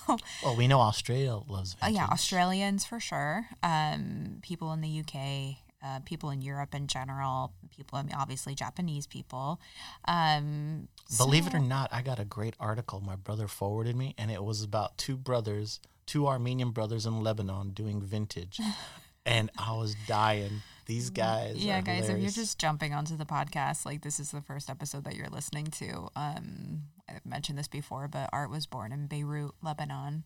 So, 0.04 0.16
well, 0.42 0.56
we 0.56 0.66
know 0.66 0.80
Australia 0.80 1.36
loves 1.46 1.74
uh, 1.74 1.86
vintage. 1.86 1.94
yeah, 1.96 2.06
Australians 2.10 2.84
for 2.84 2.98
sure. 2.98 3.46
Um, 3.62 4.40
people 4.42 4.72
in 4.72 4.80
the 4.80 4.98
UK, 4.98 5.58
uh, 5.84 6.00
people 6.04 6.30
in 6.30 6.42
Europe 6.42 6.74
in 6.74 6.86
general, 6.86 7.52
people, 7.74 7.98
I 7.98 8.02
mean, 8.02 8.14
obviously 8.16 8.54
Japanese 8.54 9.06
people. 9.06 9.60
Um, 10.06 10.88
Believe 11.16 11.46
it 11.46 11.54
or 11.54 11.60
not, 11.60 11.92
I 11.92 12.02
got 12.02 12.18
a 12.18 12.24
great 12.24 12.54
article 12.60 13.00
my 13.00 13.16
brother 13.16 13.48
forwarded 13.48 13.96
me, 13.96 14.14
and 14.16 14.30
it 14.30 14.42
was 14.42 14.62
about 14.62 14.96
two 14.96 15.16
brothers, 15.16 15.80
two 16.06 16.26
Armenian 16.26 16.70
brothers 16.70 17.06
in 17.06 17.22
Lebanon 17.22 17.70
doing 17.70 18.00
vintage. 18.00 18.60
and 19.26 19.50
I 19.58 19.72
was 19.72 19.94
dying. 20.06 20.62
These 20.86 21.10
guys. 21.10 21.56
yeah, 21.56 21.80
guys, 21.80 22.08
if 22.08 22.18
you're 22.18 22.30
just 22.30 22.58
jumping 22.58 22.92
onto 22.92 23.16
the 23.16 23.24
podcast, 23.24 23.86
like 23.86 24.02
this 24.02 24.18
is 24.18 24.32
the 24.32 24.40
first 24.40 24.68
episode 24.68 25.04
that 25.04 25.14
you're 25.14 25.28
listening 25.28 25.66
to. 25.66 26.08
Um, 26.16 26.82
I've 27.08 27.24
mentioned 27.24 27.56
this 27.56 27.68
before, 27.68 28.08
but 28.08 28.28
Art 28.32 28.50
was 28.50 28.66
born 28.66 28.92
in 28.92 29.06
Beirut, 29.06 29.52
Lebanon. 29.62 30.24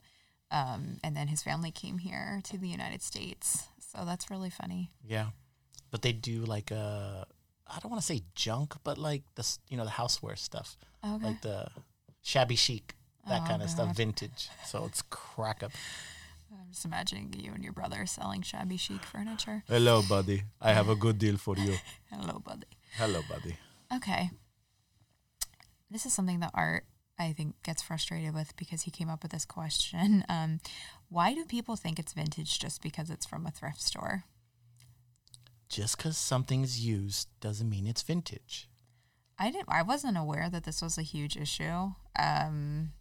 Um, 0.51 0.99
and 1.05 1.17
then 1.17 1.29
his 1.29 1.43
family 1.43 1.71
came 1.71 1.99
here 1.99 2.41
to 2.45 2.57
the 2.57 2.69
United 2.69 3.03
States. 3.03 3.69
So 3.79 4.05
that's 4.05 4.31
really 4.31 4.51
funny. 4.51 4.93
Yeah, 5.07 5.27
but 5.97 6.03
they 6.03 6.13
do 6.13 6.45
like 6.45 6.71
uh, 6.71 7.25
I 7.67 7.79
don't 7.81 7.91
want 7.91 8.03
to 8.03 8.07
say 8.07 8.21
junk, 8.35 8.75
but 8.85 8.99
like 8.99 9.23
the 9.35 9.45
you 9.71 9.77
know 9.79 9.85
the 9.91 9.97
houseware 10.01 10.37
stuff, 10.37 10.77
Okay. 11.03 11.25
like 11.29 11.41
the 11.41 11.69
shabby 12.23 12.57
chic, 12.57 12.95
that 13.29 13.41
Oh, 13.45 13.49
kind 13.49 13.63
of 13.63 13.71
stuff, 13.71 13.97
vintage. 13.97 14.51
So 14.67 14.85
it's 14.85 15.01
crack 15.09 15.63
up. 15.63 15.73
I'm 16.53 16.69
just 16.71 16.85
imagining 16.85 17.33
you 17.45 17.53
and 17.55 17.65
your 17.65 17.73
brother 17.73 18.05
selling 18.05 18.43
shabby 18.43 18.77
chic 18.77 19.03
furniture. 19.05 19.63
Hello, 19.69 20.03
buddy. 20.07 20.43
I 20.61 20.75
have 20.75 20.91
a 20.91 20.97
good 21.05 21.19
deal 21.19 21.39
for 21.39 21.57
you. 21.57 21.75
Hello, 22.13 22.39
buddy. 22.41 22.67
Hello, 22.99 23.21
buddy. 23.33 23.57
Okay. 23.99 24.31
This 25.91 26.05
is 26.05 26.13
something 26.13 26.41
that 26.41 26.51
Art, 26.55 26.85
I 27.19 27.33
think, 27.33 27.55
gets 27.63 27.81
frustrated 27.83 28.35
with 28.35 28.55
because 28.57 28.83
he 28.83 28.91
came 28.91 29.09
up 29.09 29.23
with 29.23 29.33
this 29.33 29.47
question. 29.47 30.25
Um, 30.29 30.61
why 31.09 31.33
do 31.35 31.45
people 31.47 31.77
think 31.77 31.99
it's 31.99 32.13
vintage 32.13 32.59
just 32.59 32.83
because 32.83 33.09
it's 33.09 33.25
from 33.27 33.47
a 33.47 33.51
thrift 33.51 33.81
store? 33.81 34.25
Just 35.69 35.97
because 35.97 36.17
something's 36.17 36.81
used 36.81 37.29
doesn't 37.41 37.69
mean 37.69 37.87
it's 37.87 38.03
vintage. 38.03 38.69
I 39.39 39.51
didn't. 39.51 39.69
I 39.69 39.83
wasn't 39.83 40.17
aware 40.17 40.49
that 40.51 40.65
this 40.65 40.81
was 40.81 40.97
a 40.97 41.03
huge 41.03 41.37
issue. 41.37 41.93
Um, 42.19 42.93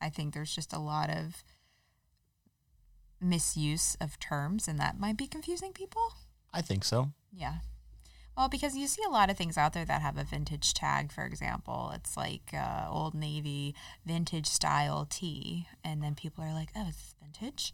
I 0.00 0.08
think 0.08 0.32
there's 0.32 0.54
just 0.54 0.72
a 0.72 0.78
lot 0.78 1.10
of 1.10 1.44
misuse 3.20 3.96
of 4.00 4.18
terms, 4.18 4.66
and 4.66 4.78
that 4.78 4.98
might 4.98 5.16
be 5.16 5.26
confusing 5.26 5.72
people. 5.72 6.14
I 6.54 6.62
think 6.62 6.84
so. 6.84 7.10
Yeah. 7.32 7.56
Well, 8.36 8.48
because 8.48 8.76
you 8.76 8.86
see 8.86 9.02
a 9.06 9.10
lot 9.10 9.28
of 9.28 9.36
things 9.36 9.58
out 9.58 9.74
there 9.74 9.84
that 9.84 10.00
have 10.00 10.16
a 10.16 10.24
vintage 10.24 10.72
tag, 10.72 11.12
for 11.12 11.24
example. 11.24 11.92
It's 11.94 12.16
like 12.16 12.54
uh, 12.54 12.86
Old 12.88 13.14
Navy 13.14 13.74
vintage 14.06 14.46
style 14.46 15.06
tee. 15.08 15.66
And 15.84 16.02
then 16.02 16.14
people 16.14 16.42
are 16.42 16.54
like, 16.54 16.70
oh, 16.74 16.88
is 16.88 16.96
this 16.96 17.14
vintage? 17.20 17.72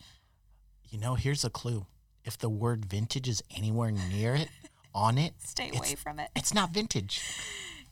You 0.91 0.99
know, 0.99 1.15
here's 1.15 1.45
a 1.45 1.51
clue. 1.51 1.87
If 2.27 2.37
the 2.39 2.49
word 2.51 2.85
vintage 2.85 3.29
is 3.29 3.43
anywhere 3.57 3.91
near 3.93 4.35
it, 4.35 4.49
on 4.95 5.17
it, 5.17 5.35
Stay 5.45 5.71
away 5.75 5.95
from 5.95 6.19
it. 6.19 6.29
it's 6.37 6.53
not 6.53 6.71
vintage. 6.71 7.23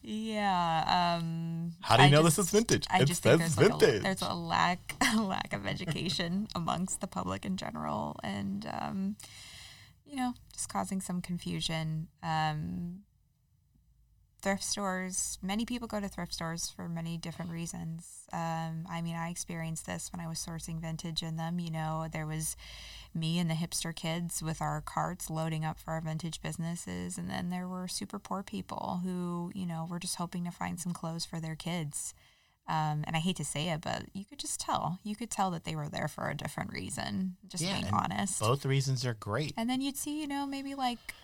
Yeah. 0.03 1.16
Um, 1.18 1.73
How 1.81 1.97
do 1.97 2.03
you 2.03 2.09
I 2.09 2.11
know 2.11 2.23
just- 2.23 2.37
this 2.37 2.47
is 2.47 2.51
vintage? 2.53 2.87
I 2.90 3.01
It 3.01 3.07
just 3.07 3.23
think 3.23 3.40
says 3.40 3.57
there's 3.57 3.70
like 3.70 3.83
a, 3.83 3.87
vintage. 3.87 4.03
there's 4.03 4.23
a 4.23 4.35
lack 4.35 4.94
a 5.16 5.20
lack 5.23 5.53
of 5.55 5.66
education 5.66 6.49
amongst 6.55 7.01
the 7.01 7.07
public 7.07 7.44
in 7.47 7.57
general, 7.57 8.18
and 8.23 8.68
um, 8.81 9.16
you 10.07 10.16
know, 10.16 10.35
just 10.53 10.68
causing 10.68 11.01
some 11.01 11.23
confusion. 11.23 12.09
Um, 12.23 13.01
thrift 14.44 14.62
stores, 14.62 15.38
many 15.42 15.64
people 15.64 15.88
go 15.88 15.98
to 15.98 16.07
thrift 16.07 16.35
stores 16.35 16.70
for 16.70 16.87
many 16.87 17.16
different 17.16 17.50
reasons. 17.50 18.26
Um, 18.33 18.87
I 18.88 19.00
mean, 19.02 19.16
I 19.16 19.30
experienced 19.30 19.87
this 19.87 20.12
when 20.12 20.24
I 20.24 20.28
was 20.28 20.38
sourcing 20.38 20.80
vintage 20.80 21.22
in 21.22 21.37
them. 21.37 21.59
You 21.59 21.70
know, 21.70 22.07
there 22.12 22.26
was 22.26 22.54
me 23.14 23.38
and 23.38 23.48
the 23.48 23.54
hipster 23.54 23.94
kids 23.96 24.42
with 24.42 24.61
our 24.61 24.83
carts 24.83 25.30
loading 25.30 25.64
up 25.64 25.80
for 25.80 25.92
our 25.92 26.00
vintage 26.02 26.42
businesses. 26.42 27.16
And 27.16 27.30
then 27.30 27.48
there 27.48 27.66
were 27.66 27.88
super 27.88 28.18
poor 28.18 28.42
people 28.42 29.00
who, 29.02 29.50
you 29.54 29.64
know, 29.64 29.88
were 29.90 29.98
just 29.98 30.16
hoping 30.16 30.44
to 30.44 30.50
find 30.50 30.78
some 30.78 30.92
clothes 30.92 31.24
for 31.24 31.40
their 31.40 31.57
kids. 31.57 32.12
Um, 32.66 33.04
and 33.07 33.14
I 33.14 33.18
hate 33.20 33.37
to 33.37 33.44
say 33.44 33.68
it, 33.68 33.80
but 33.80 34.04
you 34.12 34.24
could 34.24 34.38
just 34.38 34.61
tell. 34.61 34.98
You 35.04 35.16
could 35.16 35.30
tell 35.30 35.50
that 35.52 35.64
they 35.64 35.74
were 35.74 35.88
there 35.88 36.09
for 36.09 36.28
a 36.28 36.35
different 36.35 36.72
reason, 36.72 37.37
just 37.46 37.62
Yeah, 37.62 37.80
being 37.80 37.92
honest. 37.92 38.40
Both 38.40 38.64
reasons 38.64 39.04
are 39.07 39.14
great. 39.14 39.52
And 39.57 39.68
then 39.68 39.80
you'd 39.80 39.96
see, 39.96 40.20
you 40.20 40.26
know, 40.26 40.46
maybe 40.46 40.74
like 40.74 41.14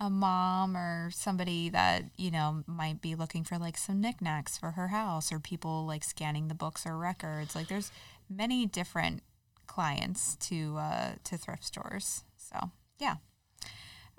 a 0.00 0.08
mom 0.08 0.76
or 0.76 1.10
somebody 1.12 1.68
that, 1.68 2.04
you 2.16 2.30
know, 2.30 2.64
might 2.66 3.02
be 3.02 3.14
looking 3.14 3.44
for 3.44 3.58
like 3.58 3.76
some 3.76 4.00
knickknacks 4.00 4.56
for 4.56 4.72
her 4.72 4.88
house 4.88 5.30
or 5.30 5.38
people 5.38 5.84
like 5.86 6.02
scanning 6.02 6.48
the 6.48 6.54
books 6.54 6.86
or 6.86 6.96
records. 6.96 7.54
Like 7.54 7.68
there's 7.68 7.92
many 8.28 8.64
different 8.64 9.22
clients 9.66 10.34
to 10.36 10.76
uh 10.78 11.12
to 11.24 11.36
thrift 11.36 11.64
stores. 11.64 12.24
So 12.36 12.70
yeah. 12.98 13.16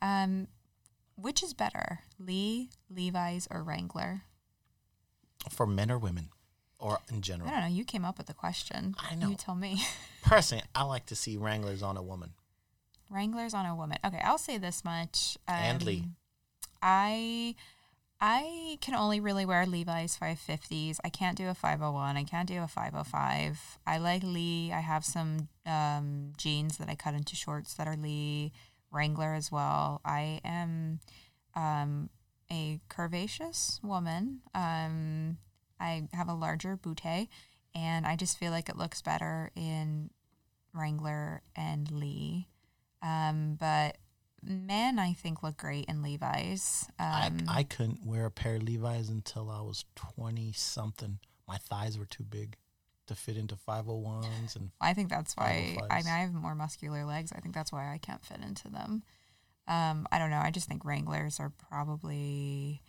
Um 0.02 0.48
which 1.16 1.44
is 1.44 1.54
better, 1.54 2.00
Lee, 2.18 2.70
Levi's, 2.90 3.48
or 3.52 3.62
Wrangler? 3.64 4.24
For 5.52 5.68
men 5.68 5.92
or 5.92 6.00
women, 6.00 6.30
or 6.80 7.00
in 7.12 7.22
general? 7.22 7.50
I 7.50 7.54
don't 7.54 7.62
know. 7.62 7.76
You 7.76 7.86
came 7.86 8.06
up 8.06 8.18
with 8.18 8.28
the 8.28 8.34
question. 8.34 8.96
I 8.98 9.16
know. 9.16 9.30
You 9.30 9.36
tell 9.36 9.56
me. 9.56 9.84
Personally, 10.24 10.64
I 10.74 10.84
like 10.84 11.06
to 11.08 11.16
see 11.16 11.38
Wranglers 11.38 11.84
on 11.84 11.98
a 11.98 12.02
woman. 12.02 12.32
Wranglers 13.12 13.54
on 13.54 13.66
a 13.66 13.76
woman. 13.76 13.98
Okay, 14.06 14.22
I'll 14.24 14.38
say 14.38 14.58
this 14.58 14.84
much. 14.84 15.38
And 15.48 15.84
Lee. 15.84 16.02
Um, 16.04 16.16
I 16.82 17.56
I 18.20 18.78
can 18.82 18.94
only 18.94 19.20
really 19.20 19.46
wear 19.46 19.66
Levi's 19.66 20.18
550s. 20.18 21.00
I 21.04 21.10
can't 21.10 21.38
do 21.38 21.50
a 21.50 21.56
501. 21.56 22.18
I 22.18 22.24
can't 22.24 22.48
do 22.48 22.62
a 22.62 22.68
505. 22.68 23.80
I 23.88 23.98
like 23.98 24.24
Lee. 24.24 24.72
I 24.72 24.80
have 24.80 25.04
some 25.04 25.50
um, 25.66 26.34
jeans 26.38 26.78
that 26.78 26.88
I 26.88 26.96
cut 26.96 27.16
into 27.16 27.36
shorts 27.36 27.74
that 27.74 27.88
are 27.88 27.98
Lee. 27.98 28.54
Wrangler 28.92 29.34
as 29.34 29.52
well. 29.52 30.02
I 30.06 30.42
am 30.44 31.00
um, 31.56 32.10
a 32.52 32.80
curvaceous 32.90 33.84
woman. 33.84 34.42
Um, 34.54 35.38
I 35.80 36.08
have 36.14 36.28
a 36.28 36.34
larger 36.34 36.78
bootay, 36.78 37.28
and 37.74 38.06
I 38.06 38.16
just 38.16 38.38
feel 38.38 38.52
like 38.52 38.70
it 38.70 38.78
looks 38.78 39.02
better 39.02 39.52
in 39.56 40.12
Wrangler 40.74 41.42
and 41.56 41.90
Lee. 41.90 42.48
Um, 43.02 43.58
but 43.60 43.98
men, 44.44 45.00
I 45.00 45.14
think, 45.14 45.44
look 45.44 45.58
great 45.58 45.86
in 45.86 46.02
Levi's. 46.02 46.88
Um, 47.00 47.44
I, 47.48 47.60
I 47.60 47.64
couldn't 47.64 48.06
wear 48.06 48.26
a 48.26 48.32
pair 48.32 48.56
of 48.56 48.64
Levi's 48.64 49.10
until 49.10 49.50
I 49.50 49.62
was 49.62 49.86
20 49.96 50.52
something. 50.54 51.20
My 51.48 51.58
thighs 51.58 51.98
were 51.98 52.06
too 52.06 52.24
big 52.24 52.58
to 53.08 53.16
fit 53.16 53.38
into 53.38 53.56
501s. 53.56 54.56
And 54.56 54.72
I 54.80 54.94
think 54.94 55.10
that's 55.10 55.36
why. 55.36 55.78
I 55.90 55.98
mean, 55.98 56.08
I 56.08 56.20
have 56.20 56.34
more 56.34 56.56
muscular 56.56 57.06
legs. 57.06 57.32
I 57.36 57.40
think 57.40 57.54
that's 57.54 57.72
why 57.72 57.94
I 57.94 57.98
can't 57.98 58.24
fit 58.24 58.40
into 58.42 58.70
them. 58.70 59.04
Um, 59.68 60.08
I 60.12 60.20
don't 60.20 60.30
know. 60.30 60.40
I 60.40 60.52
just 60.52 60.68
think 60.68 60.86
Wranglers 60.86 61.40
are 61.40 61.52
probably 61.70 62.82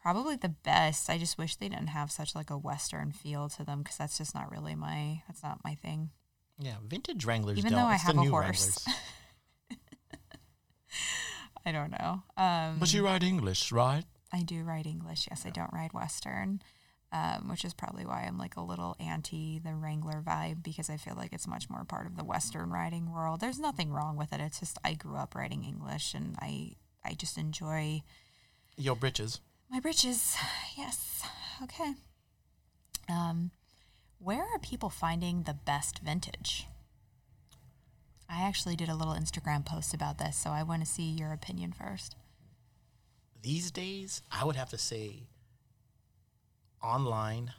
probably 0.00 0.36
the 0.36 0.48
best. 0.48 1.10
I 1.10 1.18
just 1.18 1.36
wish 1.36 1.56
they 1.56 1.68
didn't 1.68 1.88
have 1.88 2.12
such 2.12 2.34
like 2.34 2.50
a 2.50 2.56
Western 2.56 3.10
feel 3.10 3.48
to 3.50 3.64
them 3.64 3.82
because 3.82 3.96
that's 3.96 4.18
just 4.18 4.34
not 4.34 4.50
really 4.50 4.74
my. 4.74 5.22
That's 5.26 5.42
not 5.42 5.60
my 5.64 5.74
thing. 5.74 6.10
yeah, 6.58 6.76
vintage 6.86 7.24
Wranglers 7.24 7.58
Even 7.58 7.72
don't. 7.72 7.82
though 7.82 7.88
I 7.88 7.96
have 7.96 8.14
the 8.14 8.20
a 8.20 8.24
new 8.24 8.30
horse. 8.30 8.86
I 11.66 11.72
don't 11.72 11.90
know. 11.90 12.22
Um, 12.36 12.78
But 12.78 12.94
you 12.94 13.04
write 13.04 13.22
English, 13.24 13.72
right? 13.72 14.04
I 14.32 14.42
do 14.42 14.62
ride 14.62 14.86
English. 14.86 15.26
Yes, 15.30 15.44
I 15.44 15.50
don't 15.50 15.72
ride 15.72 15.92
Western, 15.92 16.62
um, 17.12 17.48
which 17.48 17.64
is 17.64 17.74
probably 17.74 18.06
why 18.06 18.22
I'm 18.22 18.38
like 18.38 18.56
a 18.56 18.60
little 18.62 18.96
anti 19.00 19.58
the 19.58 19.74
Wrangler 19.74 20.22
vibe 20.24 20.62
because 20.62 20.88
I 20.88 20.96
feel 20.96 21.14
like 21.16 21.32
it's 21.32 21.46
much 21.48 21.68
more 21.68 21.84
part 21.84 22.06
of 22.06 22.16
the 22.16 22.24
Western 22.24 22.70
riding 22.70 23.12
world. 23.12 23.40
There's 23.40 23.58
nothing 23.58 23.90
wrong 23.92 24.16
with 24.16 24.32
it. 24.32 24.40
It's 24.40 24.60
just 24.60 24.78
I 24.84 24.94
grew 24.94 25.16
up 25.16 25.34
riding 25.34 25.64
English 25.64 26.14
and 26.14 26.36
I 26.40 26.76
I 27.04 27.14
just 27.14 27.36
enjoy 27.38 28.02
your 28.76 28.96
britches. 28.96 29.40
my 29.70 29.80
britches. 29.80 30.36
Yes. 30.76 31.22
Okay. 31.62 31.94
Um, 33.08 33.50
where 34.18 34.42
are 34.42 34.58
people 34.60 34.90
finding 34.90 35.42
the 35.44 35.54
best 35.54 36.00
vintage? 36.00 36.66
I 38.28 38.42
actually 38.42 38.76
did 38.76 38.88
a 38.88 38.94
little 38.94 39.14
Instagram 39.14 39.64
post 39.64 39.94
about 39.94 40.18
this, 40.18 40.36
so 40.36 40.50
I 40.50 40.62
want 40.62 40.84
to 40.84 40.86
see 40.86 41.02
your 41.02 41.32
opinion 41.32 41.72
first. 41.72 42.16
These 43.42 43.70
days, 43.70 44.22
I 44.32 44.44
would 44.44 44.56
have 44.56 44.70
to 44.70 44.78
say 44.78 45.28
online, 46.82 47.52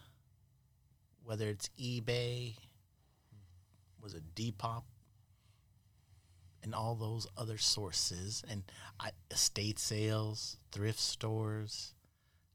whether 1.24 1.48
it's 1.48 1.70
eBay, 1.80 2.56
was 4.02 4.14
it 4.14 4.24
Depop, 4.36 4.84
and 6.64 6.76
all 6.76 6.96
those 6.96 7.28
other 7.38 7.58
sources, 7.58 8.44
and 8.50 8.64
I, 9.00 9.12
estate 9.32 9.80
sales, 9.80 10.58
thrift 10.72 11.00
stores, 11.00 11.94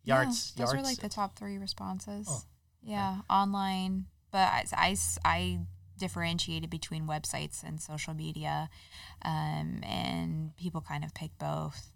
yards. 0.05 0.53
Yeah, 0.55 0.65
those 0.65 0.75
yards 0.75 0.87
are 0.87 0.91
like 0.91 1.01
the 1.01 1.09
top 1.09 1.39
three 1.39 1.57
responses. 1.57 2.27
Oh, 2.29 2.43
yeah, 2.83 3.21
online. 3.31 4.07
But 4.31 4.49
I, 4.49 4.65
I, 4.73 4.97
I 5.25 5.59
differentiated 6.03 6.69
between 6.69 7.07
websites 7.07 7.63
and 7.63 7.81
social 7.81 8.13
media, 8.13 8.69
um, 9.25 9.81
and 9.85 10.57
people 10.57 10.81
kind 10.81 11.05
of 11.05 11.15
pick 11.15 11.31
both. 11.39 11.93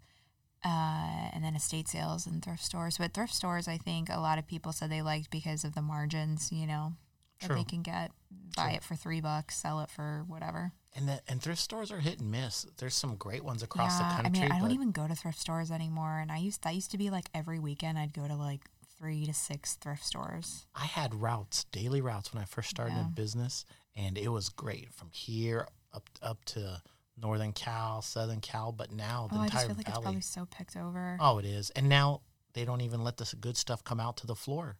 Uh, 0.65 1.29
and 1.33 1.43
then 1.43 1.55
estate 1.55 1.87
sales 1.87 2.25
and 2.25 2.43
thrift 2.43 2.63
stores. 2.63 2.97
But 2.97 3.13
thrift 3.13 3.33
stores, 3.33 3.67
I 3.67 3.77
think 3.77 4.09
a 4.09 4.19
lot 4.19 4.39
of 4.39 4.47
people 4.47 4.71
said 4.73 4.89
they 4.89 5.03
liked 5.03 5.29
because 5.29 5.63
of 5.63 5.75
the 5.75 5.83
margins, 5.83 6.51
you 6.51 6.65
know, 6.65 6.93
that 7.41 7.53
they 7.53 7.63
can 7.63 7.83
get. 7.83 8.11
Buy 8.55 8.69
True. 8.69 8.75
it 8.77 8.83
for 8.83 8.95
three 8.95 9.21
bucks, 9.21 9.55
sell 9.55 9.79
it 9.81 9.89
for 9.89 10.25
whatever. 10.27 10.71
And 10.95 11.07
the, 11.07 11.21
and 11.27 11.41
thrift 11.41 11.61
stores 11.61 11.91
are 11.91 11.99
hit 11.99 12.19
and 12.19 12.31
miss. 12.31 12.65
There's 12.77 12.95
some 12.95 13.15
great 13.15 13.43
ones 13.43 13.61
across 13.61 13.99
the 13.99 14.03
country. 14.03 14.41
I 14.41 14.43
mean, 14.45 14.51
I 14.51 14.59
don't 14.59 14.71
even 14.71 14.91
go 14.91 15.07
to 15.07 15.13
thrift 15.15 15.39
stores 15.39 15.69
anymore. 15.69 16.17
And 16.19 16.31
I 16.31 16.37
used 16.37 16.63
that 16.63 16.73
used 16.73 16.91
to 16.91 16.97
be 16.97 17.11
like 17.11 17.29
every 17.35 17.59
weekend 17.59 17.99
I'd 17.99 18.13
go 18.13 18.27
to 18.27 18.35
like 18.35 18.61
three 18.97 19.25
to 19.25 19.33
six 19.33 19.75
thrift 19.75 20.03
stores. 20.03 20.65
I 20.75 20.85
had 20.85 21.13
routes, 21.15 21.65
daily 21.65 22.01
routes 22.01 22.33
when 22.33 22.41
I 22.41 22.45
first 22.45 22.69
started 22.69 22.95
Yeah. 22.95 23.01
in 23.07 23.11
business, 23.11 23.65
and 23.95 24.17
it 24.17 24.29
was 24.29 24.49
great 24.49 24.93
from 24.93 25.09
here 25.11 25.67
up 25.93 26.09
up 26.21 26.43
to 26.45 26.81
Northern 27.19 27.53
Cal, 27.53 28.01
Southern 28.01 28.41
Cal, 28.41 28.71
but 28.71 28.91
now 28.91 29.27
the 29.27 29.35
Oh, 29.37 29.41
I 29.41 29.45
just 29.49 29.53
entire 29.53 29.67
feel 29.67 29.75
like 29.77 29.87
it's 29.87 29.93
valley. 29.93 30.03
probably 30.03 30.21
so 30.21 30.45
picked 30.45 30.75
over. 30.75 31.17
oh, 31.19 31.37
it 31.39 31.45
is, 31.45 31.69
and 31.71 31.89
now 31.89 32.21
they 32.53 32.65
don't 32.65 32.81
even 32.81 33.03
let 33.03 33.17
the 33.17 33.35
good 33.39 33.57
stuff 33.57 33.83
come 33.83 33.99
out 33.99 34.17
to 34.17 34.27
the 34.27 34.35
floor. 34.35 34.77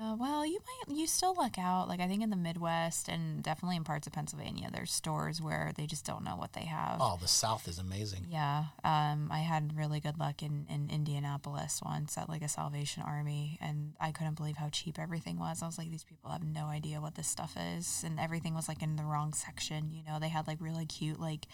Yeah, 0.00 0.14
well, 0.14 0.46
you 0.46 0.60
might 0.60 0.96
you 0.96 1.06
still 1.06 1.34
luck 1.34 1.58
out. 1.58 1.88
Like 1.88 2.00
I 2.00 2.06
think 2.06 2.22
in 2.22 2.30
the 2.30 2.36
Midwest 2.36 3.08
and 3.08 3.42
definitely 3.42 3.76
in 3.76 3.84
parts 3.84 4.06
of 4.06 4.12
Pennsylvania, 4.12 4.68
there's 4.72 4.92
stores 4.92 5.42
where 5.42 5.72
they 5.76 5.86
just 5.86 6.04
don't 6.04 6.22
know 6.22 6.36
what 6.36 6.52
they 6.52 6.66
have. 6.66 6.98
Oh, 7.00 7.18
the 7.20 7.26
South 7.26 7.66
is 7.66 7.78
amazing. 7.78 8.26
Yeah, 8.30 8.66
um, 8.84 9.28
I 9.32 9.40
had 9.40 9.76
really 9.76 9.98
good 9.98 10.18
luck 10.18 10.42
in, 10.42 10.66
in 10.70 10.88
Indianapolis 10.92 11.80
once 11.84 12.16
at 12.16 12.28
like 12.28 12.42
a 12.42 12.48
Salvation 12.48 13.02
Army, 13.04 13.58
and 13.60 13.94
I 14.00 14.12
couldn't 14.12 14.36
believe 14.36 14.56
how 14.56 14.68
cheap 14.68 14.98
everything 14.98 15.38
was. 15.38 15.62
I 15.62 15.66
was 15.66 15.78
like, 15.78 15.90
these 15.90 16.04
people 16.04 16.30
have 16.30 16.44
no 16.44 16.66
idea 16.66 17.00
what 17.00 17.16
this 17.16 17.28
stuff 17.28 17.56
is, 17.76 18.02
and 18.04 18.20
everything 18.20 18.54
was 18.54 18.68
like 18.68 18.82
in 18.82 18.96
the 18.96 19.04
wrong 19.04 19.32
section. 19.32 19.90
You 19.92 20.02
know, 20.06 20.20
they 20.20 20.28
had 20.28 20.46
like 20.46 20.58
really 20.60 20.86
cute 20.86 21.18
like 21.18 21.46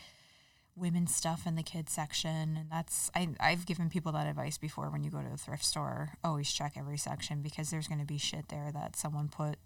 women's 0.76 1.14
stuff 1.14 1.46
in 1.46 1.54
the 1.54 1.62
kids 1.62 1.92
section, 1.92 2.56
and 2.56 2.70
that's 2.70 3.10
I 3.14 3.28
I've 3.40 3.66
given 3.66 3.88
people 3.90 4.12
that 4.12 4.26
advice 4.26 4.58
before. 4.58 4.90
When 4.90 5.04
you 5.04 5.10
go 5.10 5.20
to 5.20 5.32
a 5.32 5.36
thrift 5.36 5.64
store, 5.64 6.14
always 6.24 6.52
check 6.52 6.74
every 6.76 6.98
section 6.98 7.42
because 7.42 7.70
there's 7.70 7.88
going 7.88 8.00
to 8.00 8.06
be 8.06 8.18
shit 8.18 8.48
there 8.48 8.70
that 8.72 8.96
someone 8.96 9.28
put 9.28 9.56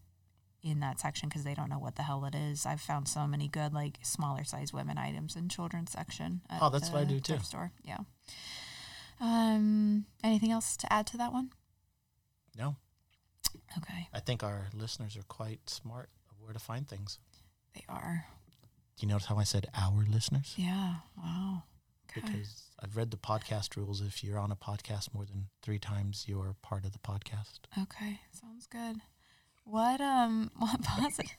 in 0.63 0.81
that 0.81 0.99
section 1.01 1.29
because 1.29 1.45
they 1.45 1.55
don't 1.55 1.71
know 1.71 1.79
what 1.79 1.95
the 1.97 2.03
hell 2.03 2.25
it 2.25 2.35
is. 2.35 2.67
I've 2.67 2.81
found 2.81 3.09
so 3.09 3.27
many 3.27 3.49
good 3.49 3.73
like 3.73 3.99
smaller 4.03 4.45
size 4.45 4.73
women 4.73 4.99
items 4.99 5.37
in 5.37 5.49
children's 5.49 5.93
section. 5.93 6.41
Oh, 6.61 6.69
that's 6.69 6.91
what 6.91 7.03
I 7.03 7.05
the 7.05 7.15
do, 7.15 7.21
too. 7.21 7.33
thrift 7.35 7.47
Store, 7.47 7.73
yeah. 7.85 7.99
Um, 9.21 10.05
anything 10.23 10.51
else 10.53 10.77
to 10.79 10.93
add 10.93 11.07
to 11.09 11.17
that 11.17 11.33
one? 11.33 11.51
No, 12.57 12.77
Okay, 13.77 14.09
I 14.13 14.21
think 14.21 14.43
our 14.43 14.67
listeners 14.75 15.17
are 15.17 15.23
quite 15.23 15.69
smart 15.71 16.09
of 16.31 16.37
where 16.43 16.53
to 16.53 16.59
find 16.59 16.89
things. 16.89 17.19
they 17.75 17.85
are. 17.89 18.27
Do 18.99 19.07
you 19.07 19.13
notice 19.13 19.27
how 19.27 19.39
I 19.39 19.45
said 19.45 19.69
our 19.77 20.05
listeners? 20.11 20.55
Yeah. 20.57 20.95
Wow. 21.17 21.63
Okay. 22.11 22.21
Because 22.21 22.65
I've 22.83 22.97
read 22.97 23.13
the 23.13 23.17
podcast 23.17 23.77
rules. 23.77 24.01
If 24.01 24.25
you're 24.25 24.41
on 24.41 24.51
a 24.51 24.57
podcast 24.57 25.15
more 25.15 25.25
than 25.25 25.47
three 25.63 25.79
times, 25.79 26.25
you're 26.27 26.57
part 26.63 26.85
of 26.85 26.93
the 26.93 26.99
podcast. 26.99 27.61
Okay, 27.81 28.19
sounds 28.33 28.67
good. 28.67 28.97
What 29.63 30.01
um 30.01 30.51
what 30.59 30.83
positive 30.83 31.31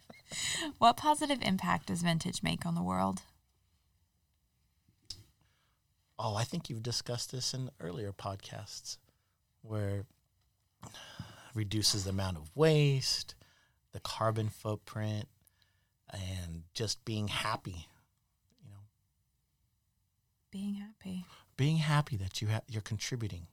what 0.78 0.96
positive 0.96 1.38
impact 1.40 1.86
does 1.86 2.02
vintage 2.02 2.42
make 2.42 2.66
on 2.66 2.74
the 2.74 2.82
world? 2.82 3.22
Oh, 6.18 6.34
I 6.34 6.42
think 6.42 6.68
you've 6.68 6.82
discussed 6.82 7.30
this 7.30 7.54
in 7.54 7.70
earlier 7.80 8.12
podcasts 8.12 8.96
where 9.62 10.04
reduces 11.54 12.02
the 12.04 12.10
amount 12.10 12.38
of 12.38 12.50
waste, 12.56 13.36
the 13.92 14.00
carbon 14.00 14.48
footprint, 14.48 15.28
and 16.12 16.62
just 16.74 17.04
being 17.04 17.28
happy. 17.28 17.88
You 18.62 18.70
know, 18.70 18.80
Being 20.50 20.74
happy. 20.74 21.24
being 21.56 21.76
happy 21.78 22.16
that 22.16 22.40
you 22.42 22.48
ha- 22.48 22.62
you're 22.68 22.82
contributing 22.82 23.46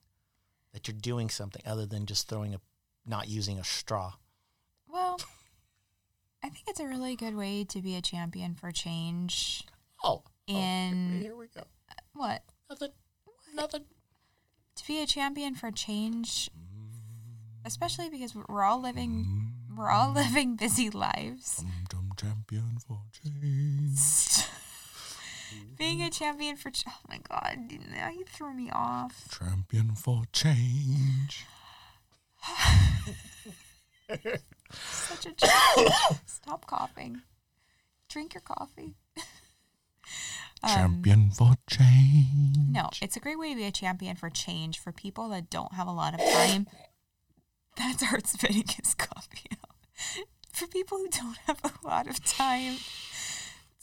that 0.74 0.88
you're 0.88 0.98
doing 1.00 1.30
something 1.30 1.62
other 1.66 1.86
than 1.86 2.06
just 2.06 2.28
throwing 2.28 2.54
a, 2.54 2.60
not 3.06 3.30
using 3.30 3.58
a 3.58 3.64
straw. 3.64 4.14
Well, 4.92 5.18
I 6.44 6.50
think 6.50 6.66
it's 6.68 6.82
a 6.82 6.86
really 6.86 7.16
good 7.16 7.34
way 7.36 7.64
to 7.64 7.82
be 7.82 7.96
a 7.96 8.02
champion 8.02 8.56
for 8.56 8.72
change. 8.72 9.64
Oh, 10.04 10.24
oh 10.26 10.32
In 10.54 11.20
here 11.22 11.36
we 11.36 11.48
go. 11.48 11.62
Uh, 11.62 11.94
what? 12.14 12.44
Nothing, 12.70 12.90
nothing. 13.56 13.86
To 14.76 14.86
be 14.88 15.02
a 15.02 15.06
champion 15.06 15.56
for 15.56 15.72
change, 15.72 16.50
especially 17.64 18.10
because 18.10 18.36
we're 18.36 18.64
all 18.64 18.82
living, 18.82 19.54
we're 19.78 19.90
all 19.90 20.12
living 20.14 20.58
busy 20.58 20.90
lives. 20.90 21.64
Champion 22.16 22.78
for 22.88 23.00
change. 23.24 24.00
Being 25.78 26.02
a 26.02 26.10
champion 26.10 26.56
for, 26.56 26.70
ch- 26.72 26.86
oh 26.88 27.00
my 27.10 27.20
god, 27.30 27.58
now 27.94 28.10
you 28.10 28.26
threw 28.26 28.54
me 28.54 28.70
off. 28.72 29.38
Champion 29.38 29.96
for 29.96 30.24
change. 30.32 31.46
Such 34.74 35.26
a 35.26 35.32
ch- 35.32 36.20
stop 36.26 36.66
coughing. 36.68 37.22
Drink 38.10 38.34
your 38.34 38.42
coffee. 38.42 38.96
Um, 40.64 40.72
Champion 41.04 41.30
for 41.30 41.54
change. 41.70 42.58
No, 42.72 42.90
it's 43.00 43.16
a 43.16 43.20
great 43.20 43.38
way 43.38 43.50
to 43.50 43.56
be 43.56 43.66
a 43.66 43.72
champion 43.72 44.16
for 44.16 44.32
change 44.32 44.80
for 44.80 44.92
people 44.92 45.30
that 45.30 45.50
don't 45.52 45.74
have 45.74 45.86
a 45.88 45.92
lot 45.92 46.16
of 46.16 46.20
time. 46.22 46.66
That's 47.78 48.02
Art 48.12 48.26
spitting 48.26 48.64
his 48.68 48.96
coffee 48.96 49.50
out. 49.52 50.26
For 50.56 50.68
people 50.68 51.00
who 51.00 51.10
don't 51.10 51.38
have 51.48 51.60
a 51.64 51.86
lot 51.86 52.08
of 52.08 52.24
time 52.24 52.78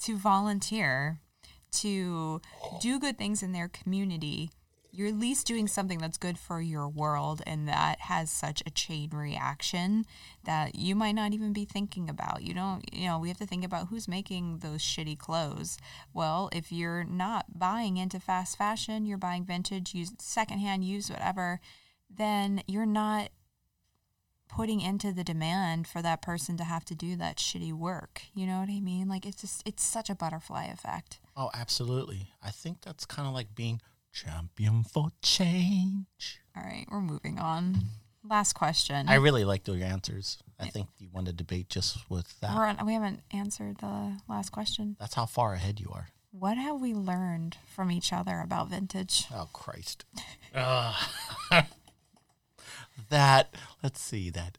to 0.05 0.17
volunteer, 0.17 1.21
to 1.73 2.41
do 2.81 2.99
good 2.99 3.19
things 3.19 3.43
in 3.43 3.53
their 3.53 3.69
community, 3.69 4.51
you're 4.91 5.09
at 5.09 5.19
least 5.19 5.47
doing 5.47 5.69
something 5.69 5.99
that's 5.99 6.17
good 6.17 6.39
for 6.39 6.63
your 6.63 6.89
world 6.89 7.43
and 7.47 7.69
that 7.69 8.01
has 8.01 8.31
such 8.31 8.63
a 8.65 8.71
chain 8.71 9.11
reaction 9.11 10.07
that 10.45 10.75
you 10.75 10.95
might 10.95 11.15
not 11.15 11.35
even 11.35 11.53
be 11.53 11.67
thinking 11.67 12.09
about. 12.09 12.43
You 12.43 12.55
don't, 12.55 12.83
you 12.91 13.07
know, 13.07 13.19
we 13.19 13.29
have 13.29 13.39
to 13.39 13.47
think 13.47 13.65
about 13.65 13.89
who's 13.89 14.09
making 14.09 14.59
those 14.59 14.81
shitty 14.81 15.19
clothes. 15.19 15.77
Well, 16.15 16.49
if 16.53 16.73
you're 16.73 17.05
not 17.05 17.59
buying 17.59 17.99
into 17.99 18.19
fast 18.19 18.57
fashion, 18.57 19.05
you're 19.05 19.19
buying 19.19 19.45
vintage, 19.45 19.95
used, 19.95 20.23
secondhand, 20.23 20.85
used, 20.85 21.11
whatever, 21.11 21.61
then 22.11 22.63
you're 22.67 22.87
not 22.87 23.29
putting 24.55 24.83
into 24.83 25.13
the 25.13 25.25
demand 25.25 25.87
for 25.87 26.03
that 26.03 26.21
person 26.21 26.57
to 26.59 26.65
have 26.65 26.85
to 26.85 26.95
do 26.95 27.17
that 27.17 27.39
shitty 27.39 27.73
work. 27.73 28.23
You 28.35 28.47
know 28.47 28.61
what 28.61 28.69
I 28.69 28.81
mean? 28.81 29.09
Like 29.09 29.25
it's 29.25 29.41
just 29.41 29.63
it's 29.67 29.83
such 29.83 30.11
a 30.11 30.15
butterfly 30.15 30.67
effect. 30.67 31.19
Oh, 31.37 31.51
absolutely. 31.55 32.29
I 32.45 32.51
think 32.51 32.83
that's 32.83 33.07
kind 33.07 33.27
of 33.27 33.35
like 33.35 33.55
being 33.55 33.81
champion 34.13 34.85
for 34.85 35.09
change. 35.23 36.41
All 36.55 36.63
right, 36.63 36.85
we're 36.91 37.01
moving 37.01 37.39
on. 37.39 37.77
Last 38.29 38.53
question. 38.53 39.09
I 39.09 39.15
really 39.15 39.45
liked 39.45 39.67
your 39.67 39.83
answers. 39.83 40.39
I 40.61 40.67
think 40.67 40.89
you 40.99 41.09
won 41.11 41.25
the 41.25 41.33
debate 41.33 41.69
just 41.71 42.09
with 42.09 42.39
that. 42.41 42.55
We're 42.55 42.67
on, 42.67 42.87
we 42.87 42.93
haven't 42.93 43.23
answered 43.33 43.79
the 43.79 44.19
last 44.29 44.51
question. 44.51 44.97
That's 45.01 45.15
how 45.15 45.27
far 45.27 45.55
ahead 45.55 45.81
you 45.81 45.91
are. 45.93 46.09
What 46.31 46.57
have 46.57 46.81
we 46.81 46.95
learned 46.95 47.57
from 47.67 47.91
each 47.91 48.13
other 48.13 48.41
about 48.41 48.69
vintage? 48.69 49.27
Oh 49.35 49.49
Christ. 49.53 50.05
Ugh. 50.55 50.95
that 53.11 53.55
let's 53.83 54.01
see 54.01 54.31
that 54.31 54.57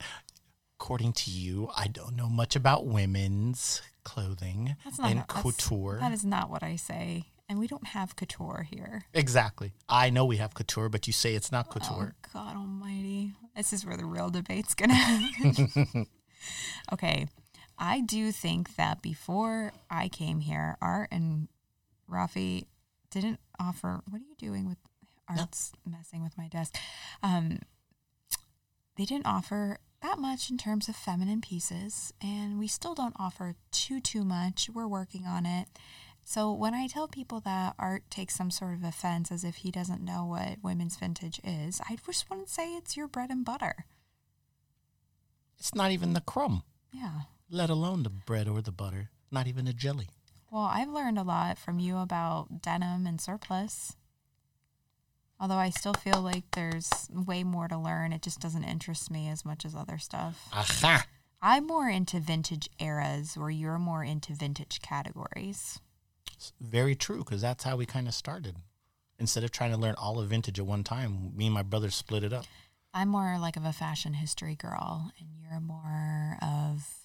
according 0.78 1.12
to 1.14 1.30
you, 1.30 1.70
I 1.76 1.86
don't 1.86 2.16
know 2.16 2.28
much 2.28 2.56
about 2.56 2.86
women's 2.86 3.80
clothing 4.04 4.76
That's 4.84 4.98
not 4.98 5.10
and 5.10 5.26
couture. 5.26 5.98
That 6.00 6.12
is 6.12 6.24
not 6.24 6.50
what 6.50 6.62
I 6.62 6.76
say. 6.76 7.24
And 7.48 7.58
we 7.58 7.66
don't 7.66 7.86
have 7.88 8.16
couture 8.16 8.66
here. 8.70 9.04
exactly. 9.12 9.72
I 9.88 10.10
know 10.10 10.24
we 10.24 10.38
have 10.38 10.54
couture, 10.54 10.88
but 10.88 11.06
you 11.06 11.12
say 11.12 11.34
it's 11.34 11.52
not 11.52 11.70
couture. 11.70 12.14
Oh 12.14 12.28
God 12.32 12.56
Almighty! 12.56 13.32
This 13.54 13.72
is 13.72 13.84
where 13.84 13.96
the 13.96 14.06
real 14.06 14.30
debate's 14.30 14.74
gonna 14.74 14.94
happen. 14.94 16.06
okay, 16.92 17.26
I 17.78 18.00
do 18.00 18.32
think 18.32 18.76
that 18.76 19.02
before 19.02 19.72
I 19.90 20.08
came 20.08 20.40
here, 20.40 20.76
Art 20.80 21.08
and 21.12 21.48
Rafi 22.10 22.66
didn't 23.10 23.40
offer. 23.60 24.02
What 24.08 24.20
are 24.20 24.24
you 24.24 24.36
doing 24.38 24.66
with 24.66 24.78
Art's 25.28 25.72
messing 25.86 26.22
with 26.22 26.36
my 26.38 26.48
desk? 26.48 26.76
Um, 27.22 27.58
they 28.96 29.04
didn't 29.04 29.26
offer 29.26 29.78
that 30.02 30.18
much 30.18 30.50
in 30.50 30.58
terms 30.58 30.88
of 30.88 30.96
feminine 30.96 31.40
pieces, 31.40 32.12
and 32.20 32.58
we 32.58 32.66
still 32.68 32.94
don't 32.94 33.16
offer 33.18 33.56
too 33.70 34.00
too 34.00 34.24
much. 34.24 34.68
We're 34.72 34.86
working 34.86 35.26
on 35.26 35.46
it. 35.46 35.68
So 36.26 36.52
when 36.52 36.72
I 36.74 36.86
tell 36.86 37.06
people 37.08 37.40
that 37.40 37.74
Art 37.78 38.04
takes 38.10 38.34
some 38.34 38.50
sort 38.50 38.74
of 38.74 38.84
offense 38.84 39.30
as 39.30 39.44
if 39.44 39.56
he 39.56 39.70
doesn't 39.70 40.02
know 40.04 40.24
what 40.24 40.58
women's 40.62 40.96
vintage 40.96 41.40
is, 41.44 41.80
I 41.88 41.96
just 42.06 42.30
want 42.30 42.46
to 42.46 42.52
say 42.52 42.74
it's 42.74 42.96
your 42.96 43.08
bread 43.08 43.30
and 43.30 43.44
butter. 43.44 43.84
It's 45.58 45.74
not 45.74 45.90
even 45.90 46.12
the 46.12 46.20
crumb, 46.20 46.62
Yeah. 46.92 47.22
let 47.50 47.70
alone 47.70 48.02
the 48.02 48.10
bread 48.10 48.48
or 48.48 48.60
the 48.62 48.72
butter. 48.72 49.10
Not 49.30 49.46
even 49.46 49.64
the 49.64 49.72
jelly. 49.72 50.08
Well, 50.50 50.64
I've 50.64 50.88
learned 50.88 51.18
a 51.18 51.22
lot 51.22 51.58
from 51.58 51.78
you 51.78 51.98
about 51.98 52.62
denim 52.62 53.06
and 53.06 53.20
surplus. 53.20 53.96
Although 55.40 55.56
I 55.56 55.70
still 55.70 55.94
feel 55.94 56.20
like 56.20 56.44
there's 56.52 57.08
way 57.10 57.44
more 57.44 57.68
to 57.68 57.76
learn. 57.76 58.12
It 58.12 58.22
just 58.22 58.40
doesn't 58.40 58.64
interest 58.64 59.10
me 59.10 59.28
as 59.28 59.44
much 59.44 59.64
as 59.64 59.74
other 59.74 59.98
stuff. 59.98 60.48
Aha. 60.52 61.04
I'm 61.42 61.66
more 61.66 61.90
into 61.90 62.20
vintage 62.20 62.70
eras 62.78 63.36
where 63.36 63.50
you're 63.50 63.78
more 63.78 64.02
into 64.02 64.32
vintage 64.32 64.80
categories. 64.80 65.80
It's 66.32 66.52
very 66.60 66.94
true 66.94 67.18
because 67.18 67.42
that's 67.42 67.64
how 67.64 67.76
we 67.76 67.84
kind 67.84 68.08
of 68.08 68.14
started. 68.14 68.56
Instead 69.18 69.44
of 69.44 69.50
trying 69.50 69.70
to 69.72 69.76
learn 69.76 69.94
all 69.96 70.18
of 70.18 70.28
vintage 70.28 70.58
at 70.58 70.66
one 70.66 70.82
time, 70.84 71.36
me 71.36 71.46
and 71.46 71.54
my 71.54 71.62
brother 71.62 71.90
split 71.90 72.24
it 72.24 72.32
up. 72.32 72.46
I'm 72.94 73.08
more 73.08 73.38
like 73.38 73.56
of 73.56 73.64
a 73.64 73.72
fashion 73.72 74.14
history 74.14 74.54
girl, 74.54 75.10
and 75.18 75.28
you're 75.38 75.60
more 75.60 76.38
of 76.40 77.03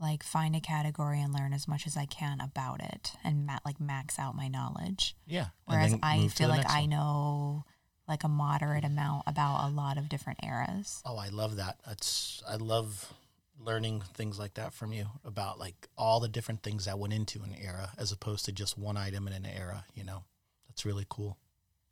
like 0.00 0.22
find 0.22 0.56
a 0.56 0.60
category 0.60 1.20
and 1.20 1.32
learn 1.32 1.52
as 1.52 1.68
much 1.68 1.86
as 1.86 1.96
I 1.96 2.06
can 2.06 2.40
about 2.40 2.80
it 2.80 3.12
and 3.22 3.46
ma- 3.46 3.58
like 3.64 3.80
max 3.80 4.18
out 4.18 4.36
my 4.36 4.48
knowledge. 4.48 5.16
Yeah. 5.26 5.46
Whereas 5.66 5.94
I 6.02 6.28
feel 6.28 6.48
like 6.48 6.68
I 6.68 6.82
one. 6.82 6.90
know 6.90 7.64
like 8.08 8.24
a 8.24 8.28
moderate 8.28 8.84
amount 8.84 9.24
about 9.26 9.66
a 9.66 9.70
lot 9.70 9.96
of 9.96 10.08
different 10.08 10.40
eras. 10.42 11.02
Oh, 11.06 11.16
I 11.16 11.28
love 11.28 11.56
that. 11.56 11.78
That's 11.86 12.42
I 12.48 12.56
love 12.56 13.12
learning 13.58 14.02
things 14.14 14.38
like 14.38 14.54
that 14.54 14.74
from 14.74 14.92
you 14.92 15.06
about 15.24 15.58
like 15.58 15.88
all 15.96 16.20
the 16.20 16.28
different 16.28 16.62
things 16.62 16.84
that 16.86 16.98
went 16.98 17.14
into 17.14 17.42
an 17.42 17.54
era 17.58 17.90
as 17.96 18.12
opposed 18.12 18.44
to 18.46 18.52
just 18.52 18.76
one 18.76 18.96
item 18.96 19.26
in 19.26 19.32
an 19.32 19.46
era, 19.46 19.84
you 19.94 20.04
know. 20.04 20.24
That's 20.68 20.84
really 20.84 21.06
cool. 21.08 21.38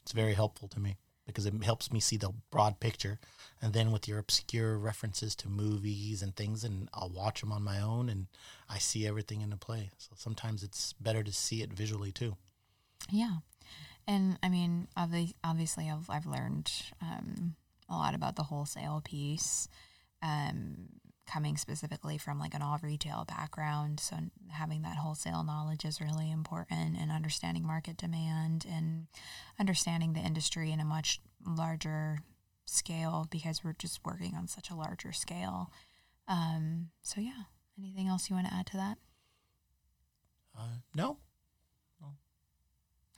It's 0.03 0.13
very 0.13 0.35
helpful 0.35 0.67
to 0.69 0.81
me 0.81 0.97
because 1.27 1.47
it 1.47 1.55
helps 1.63 1.93
me 1.93 2.01
see 2.01 2.17
the 2.17 2.33
broad 2.51 2.81
picture 2.81 3.19
and 3.61 3.73
then 3.73 3.93
with 3.93 4.09
your 4.09 4.19
obscure 4.19 4.77
references 4.77 5.35
to 5.37 5.49
movies 5.49 6.23
and 6.23 6.35
things 6.35 6.65
and 6.65 6.89
I'll 6.93 7.11
watch 7.11 7.41
them 7.41 7.53
on 7.53 7.63
my 7.63 7.81
own 7.81 8.09
and 8.09 8.27
I 8.69 8.79
see 8.79 9.07
everything 9.07 9.41
into 9.41 9.57
play. 9.57 9.91
So 9.99 10.11
sometimes 10.17 10.63
it's 10.63 10.95
better 10.95 11.23
to 11.23 11.33
see 11.33 11.63
it 11.63 11.73
visually 11.73 12.13
too. 12.13 12.37
Yeah. 13.11 13.37
And 14.07 14.39
I 14.43 14.49
mean, 14.49 14.89
obvi- 14.97 15.35
obviously, 15.45 15.89
I've, 15.89 16.11
I've 16.11 16.27
learned 16.27 16.71
um, 17.01 17.55
a 17.89 17.95
lot 17.95 18.15
about 18.15 18.37
the 18.37 18.43
wholesale 18.43 19.01
piece, 19.05 19.69
um, 20.23 20.89
coming 21.27 21.57
specifically 21.57 22.19
from 22.19 22.39
like 22.39 22.55
an 22.55 22.63
all 22.63 22.79
retail 22.83 23.25
background. 23.27 24.01
So 24.01 24.17
having 24.51 24.83
that 24.83 24.97
wholesale 24.97 25.45
knowledge 25.45 25.85
is 25.85 26.01
really 26.01 26.31
important 26.31 26.97
and 26.99 27.11
understanding 27.11 27.67
market 27.67 27.97
demand 27.97 28.67
and 28.71 29.07
understanding 29.59 30.13
the 30.13 30.21
industry 30.21 30.73
in 30.73 30.81
a 30.81 30.85
much 30.85 31.21
larger 31.47 32.19
scale 32.65 33.27
because 33.31 33.63
we're 33.63 33.75
just 33.75 34.01
working 34.05 34.35
on 34.35 34.49
such 34.49 34.71
a 34.71 34.75
larger 34.75 35.13
scale. 35.13 35.71
Um, 36.29 36.91
so, 37.03 37.21
yeah. 37.21 37.45
Anything 37.79 38.09
else 38.09 38.29
you 38.29 38.37
want 38.37 38.49
to 38.49 38.55
add 38.55 38.67
to 38.67 38.77
that? 38.77 38.99
Uh, 40.57 40.77
no. 40.95 41.17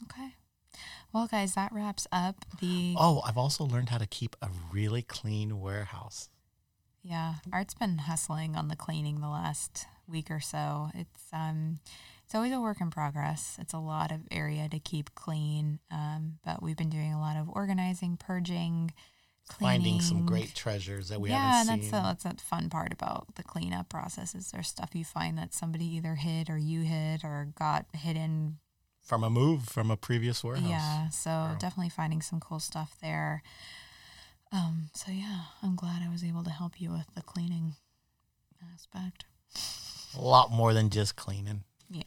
Okay. 0.03 0.35
Well, 1.13 1.27
guys, 1.27 1.55
that 1.55 1.73
wraps 1.73 2.07
up 2.11 2.45
the. 2.61 2.95
Oh, 2.99 3.23
I've 3.25 3.39
also 3.39 3.65
learned 3.65 3.91
how 3.91 3.99
to 3.99 4.07
keep 4.07 4.37
a 4.43 4.49
really 4.73 5.03
clean 5.03 5.61
warehouse. 5.61 6.29
Yeah, 7.05 7.35
Art's 7.53 7.75
been 7.75 7.99
hustling 7.99 8.57
on 8.57 8.69
the 8.69 8.77
cleaning 8.77 9.21
the 9.21 9.29
last 9.29 9.87
week 10.09 10.31
or 10.31 10.41
so. 10.41 10.89
It's 10.95 11.23
um, 11.33 11.79
it's 12.25 12.35
always 12.35 12.53
a 12.53 12.61
work 12.61 12.81
in 12.81 12.91
progress. 12.91 13.59
It's 13.61 13.75
a 13.75 13.79
lot 13.79 14.11
of 14.11 14.21
area 14.31 14.69
to 14.71 14.79
keep 14.79 15.15
clean, 15.15 15.81
um, 15.91 16.39
but 16.45 16.63
we've 16.63 16.77
been 16.77 16.91
doing 16.91 17.13
a 17.13 17.21
lot 17.21 17.37
of 17.37 17.51
organizing, 17.51 18.17
purging, 18.17 18.93
cleaning, 19.49 19.83
Finding 19.83 20.01
some 20.01 20.25
great 20.25 20.55
treasures 20.55 21.11
that 21.11 21.21
we 21.21 21.29
yeah, 21.29 21.59
haven't 21.59 21.83
seen. 21.83 21.91
that's 21.91 22.23
the, 22.23 22.31
that's 22.31 22.43
the 22.43 22.47
fun 22.49 22.71
part 22.71 22.93
about 22.93 23.35
the 23.35 23.43
cleanup 23.43 23.91
process. 23.91 24.35
Is 24.35 24.51
there's 24.51 24.69
stuff 24.69 24.91
you 24.95 25.05
find 25.05 25.37
that 25.37 25.53
somebody 25.53 25.85
either 25.97 26.15
hid 26.15 26.49
or 26.49 26.57
you 26.57 26.81
hid 26.81 27.23
or 27.23 27.49
got 27.59 27.85
hidden 27.93 28.59
from 29.03 29.23
a 29.23 29.29
move 29.29 29.65
from 29.69 29.91
a 29.91 29.97
previous 29.99 30.43
warehouse. 30.43 30.67
yeah, 30.67 31.09
so 31.11 31.51
definitely 31.59 31.91
finding 31.91 32.23
some 32.23 32.41
cool 32.41 32.61
stuff 32.61 32.97
there. 33.03 33.43
Um, 34.55 34.91
so 34.95 35.11
yeah, 35.11 35.41
I'm 35.63 35.75
glad 35.75 36.01
I 36.01 36.09
was 36.09 36.23
able 36.23 36.45
to 36.45 36.51
help 36.51 36.81
you 36.81 36.91
with 36.93 37.13
the 37.17 37.23
cleaning 37.23 37.75
aspect. 38.73 39.25
A 40.17 40.21
lot 40.21 40.53
more 40.53 40.73
than 40.73 40.91
just 40.91 41.17
cleaning. 41.17 41.65
Yeah. 41.91 42.05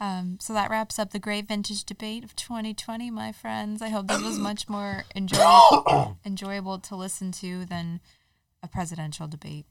Um, 0.00 0.38
so 0.40 0.52
that 0.52 0.68
wraps 0.68 0.98
up 0.98 1.12
the 1.12 1.20
great 1.20 1.46
vintage 1.46 1.84
debate 1.84 2.24
of 2.24 2.34
2020, 2.34 3.10
my 3.12 3.30
friends. 3.30 3.80
I 3.80 3.88
hope 3.88 4.08
this 4.08 4.20
was 4.22 4.36
much 4.38 4.68
more 4.68 5.04
enjoy- 5.14 6.16
enjoyable 6.24 6.80
to 6.80 6.96
listen 6.96 7.30
to 7.32 7.64
than 7.64 8.00
a 8.60 8.66
presidential 8.66 9.28
debate. 9.28 9.66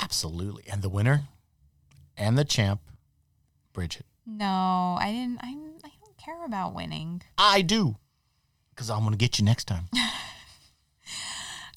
Absolutely. 0.00 0.62
And 0.70 0.80
the 0.80 0.88
winner 0.88 1.22
and 2.16 2.38
the 2.38 2.44
champ, 2.44 2.80
Bridget. 3.72 4.06
No, 4.26 4.96
I 5.00 5.10
didn't. 5.10 5.40
I, 5.42 5.48
I 5.84 5.90
don't 6.00 6.16
care 6.16 6.44
about 6.44 6.74
winning. 6.74 7.22
I 7.36 7.62
do. 7.62 7.96
Because 8.70 8.90
I'm 8.90 9.00
going 9.00 9.12
to 9.12 9.16
get 9.16 9.40
you 9.40 9.44
next 9.44 9.64
time. 9.64 9.88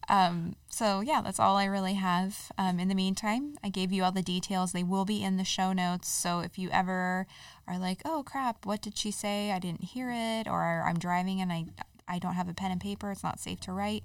Um, 0.09 0.55
so 0.69 1.01
yeah, 1.01 1.21
that's 1.21 1.39
all 1.39 1.57
I 1.57 1.65
really 1.65 1.95
have. 1.95 2.51
Um, 2.57 2.79
in 2.79 2.87
the 2.87 2.95
meantime, 2.95 3.55
I 3.63 3.69
gave 3.69 3.91
you 3.91 4.03
all 4.03 4.11
the 4.11 4.21
details. 4.21 4.71
They 4.71 4.83
will 4.83 5.05
be 5.05 5.21
in 5.23 5.37
the 5.37 5.43
show 5.43 5.73
notes. 5.73 6.07
So 6.07 6.39
if 6.39 6.57
you 6.57 6.69
ever 6.71 7.27
are 7.67 7.77
like, 7.77 8.01
"Oh 8.05 8.23
crap, 8.25 8.65
what 8.65 8.81
did 8.81 8.97
she 8.97 9.11
say? 9.11 9.51
I 9.51 9.59
didn't 9.59 9.83
hear 9.83 10.11
it," 10.11 10.47
or 10.47 10.83
"I'm 10.87 10.97
driving 10.97 11.41
and 11.41 11.51
I 11.51 11.65
I 12.07 12.19
don't 12.19 12.35
have 12.35 12.47
a 12.47 12.53
pen 12.53 12.71
and 12.71 12.79
paper. 12.79 13.11
It's 13.11 13.23
not 13.23 13.39
safe 13.39 13.59
to 13.61 13.73
write," 13.73 14.03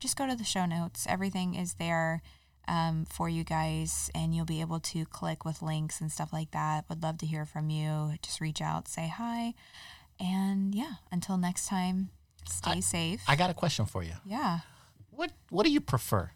just 0.00 0.16
go 0.16 0.26
to 0.26 0.34
the 0.36 0.44
show 0.44 0.64
notes. 0.64 1.06
Everything 1.08 1.54
is 1.54 1.74
there 1.74 2.22
um, 2.66 3.04
for 3.04 3.28
you 3.28 3.44
guys, 3.44 4.10
and 4.14 4.34
you'll 4.34 4.46
be 4.46 4.60
able 4.62 4.80
to 4.80 5.04
click 5.04 5.44
with 5.44 5.60
links 5.60 6.00
and 6.00 6.10
stuff 6.10 6.32
like 6.32 6.52
that. 6.52 6.84
Would 6.88 7.02
love 7.02 7.18
to 7.18 7.26
hear 7.26 7.44
from 7.44 7.68
you. 7.68 8.14
Just 8.22 8.40
reach 8.40 8.62
out, 8.62 8.88
say 8.88 9.08
hi, 9.08 9.52
and 10.18 10.74
yeah. 10.74 10.94
Until 11.10 11.36
next 11.36 11.66
time, 11.66 12.08
stay 12.48 12.80
safe. 12.80 13.22
I 13.28 13.36
got 13.36 13.50
a 13.50 13.54
question 13.54 13.84
for 13.84 14.02
you. 14.02 14.14
yeah. 14.24 14.60
What 15.12 15.32
What 15.50 15.64
do 15.64 15.70
you 15.70 15.80
prefer? 15.80 16.30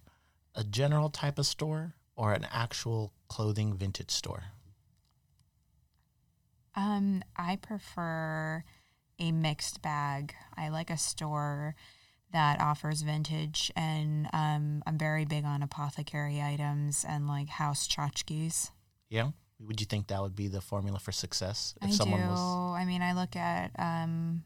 A 0.55 0.63
general 0.63 1.11
type 1.11 1.39
of 1.39 1.47
store 1.47 1.95
or 2.15 2.33
an 2.33 2.47
actual 2.51 3.13
clothing 3.29 3.77
vintage 3.77 4.11
store? 4.11 4.45
Um, 6.75 7.23
I 7.37 7.57
prefer 7.57 8.63
a 9.19 9.33
mixed 9.33 9.83
bag. 9.83 10.35
I 10.57 10.69
like 10.69 10.91
a 10.91 10.99
store 10.99 11.75
that 12.33 12.61
offers 12.61 13.03
vintage, 13.03 13.73
and 13.75 14.29
um, 14.33 14.83
I'm 14.87 14.99
very 14.99 15.25
big 15.25 15.45
on 15.45 15.63
apothecary 15.63 16.43
items 16.43 17.05
and 17.09 17.27
like 17.27 17.49
house 17.49 17.89
tchotchkes. 17.89 18.71
Yeah. 19.09 19.31
Would 19.59 19.81
you 19.81 19.87
think 19.87 20.09
that 20.09 20.21
would 20.21 20.37
be 20.37 20.49
the 20.49 20.61
formula 20.61 20.99
for 20.99 21.13
success 21.13 21.75
if 21.81 21.85
I 21.85 21.91
do. 21.91 21.93
someone 21.95 22.29
was? 22.29 22.41
I 22.77 22.85
mean, 22.85 23.01
I 23.01 23.15
look 23.15 23.37
at 23.37 23.71
um, 23.79 24.45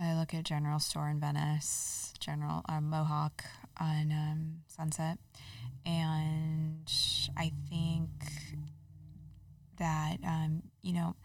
I 0.00 0.18
look 0.18 0.32
at 0.32 0.44
General 0.44 0.78
Store 0.78 1.08
in 1.08 1.20
Venice, 1.20 2.07
General 2.20 2.62
uh, 2.68 2.80
Mohawk 2.80 3.44
on 3.80 4.12
um, 4.12 4.54
Sunset, 4.66 5.18
and 5.86 6.90
I 7.36 7.52
think 7.68 8.10
that 9.78 10.18
um, 10.24 10.62
you 10.82 10.92
know 10.92 11.16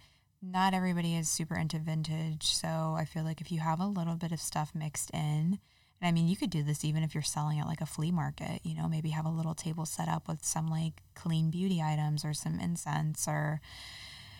not 0.41 0.73
everybody 0.73 1.15
is 1.15 1.29
super 1.29 1.55
into 1.55 1.79
vintage. 1.79 2.43
So 2.43 2.67
I 2.97 3.05
feel 3.05 3.23
like 3.23 3.41
if 3.41 3.51
you 3.51 3.59
have 3.59 3.79
a 3.79 3.87
little 3.87 4.15
bit 4.15 4.31
of 4.31 4.41
stuff 4.41 4.71
mixed 4.75 5.09
in, 5.11 5.59
and 6.03 6.09
I 6.09 6.11
mean, 6.11 6.27
you 6.27 6.35
could 6.35 6.49
do 6.49 6.63
this 6.63 6.83
even 6.83 7.01
if 7.01 7.15
you're 7.15 7.23
selling 7.23 7.59
at 7.59 7.67
like 7.67 7.79
a 7.79 7.85
flea 7.85 8.11
market, 8.11 8.59
you 8.63 8.75
know, 8.75 8.89
maybe 8.89 9.11
have 9.11 9.25
a 9.25 9.29
little 9.29 9.55
table 9.55 9.85
set 9.85 10.09
up 10.09 10.27
with 10.27 10.43
some 10.43 10.67
like 10.67 11.01
clean 11.15 11.49
beauty 11.49 11.81
items 11.81 12.25
or 12.25 12.33
some 12.33 12.59
incense 12.59 13.25
or 13.25 13.61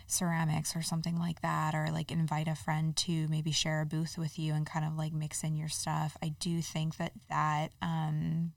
ceramics 0.08 0.76
or 0.76 0.82
something 0.82 1.18
like 1.18 1.42
that, 1.42 1.74
or 1.76 1.88
like 1.92 2.12
invite 2.12 2.48
a 2.48 2.56
friend 2.56 2.96
to 2.98 3.28
maybe 3.28 3.52
share 3.52 3.82
a 3.82 3.86
booth 3.86 4.18
with 4.18 4.38
you 4.38 4.54
and 4.54 4.66
kind 4.66 4.86
of 4.86 4.96
like 4.96 5.14
mix 5.14 5.44
in 5.44 5.56
your 5.56 5.70
stuff. 5.70 6.18
I 6.22 6.30
do 6.40 6.62
think 6.62 6.98
that 6.98 7.14
that, 7.30 7.72
um, 7.82 8.54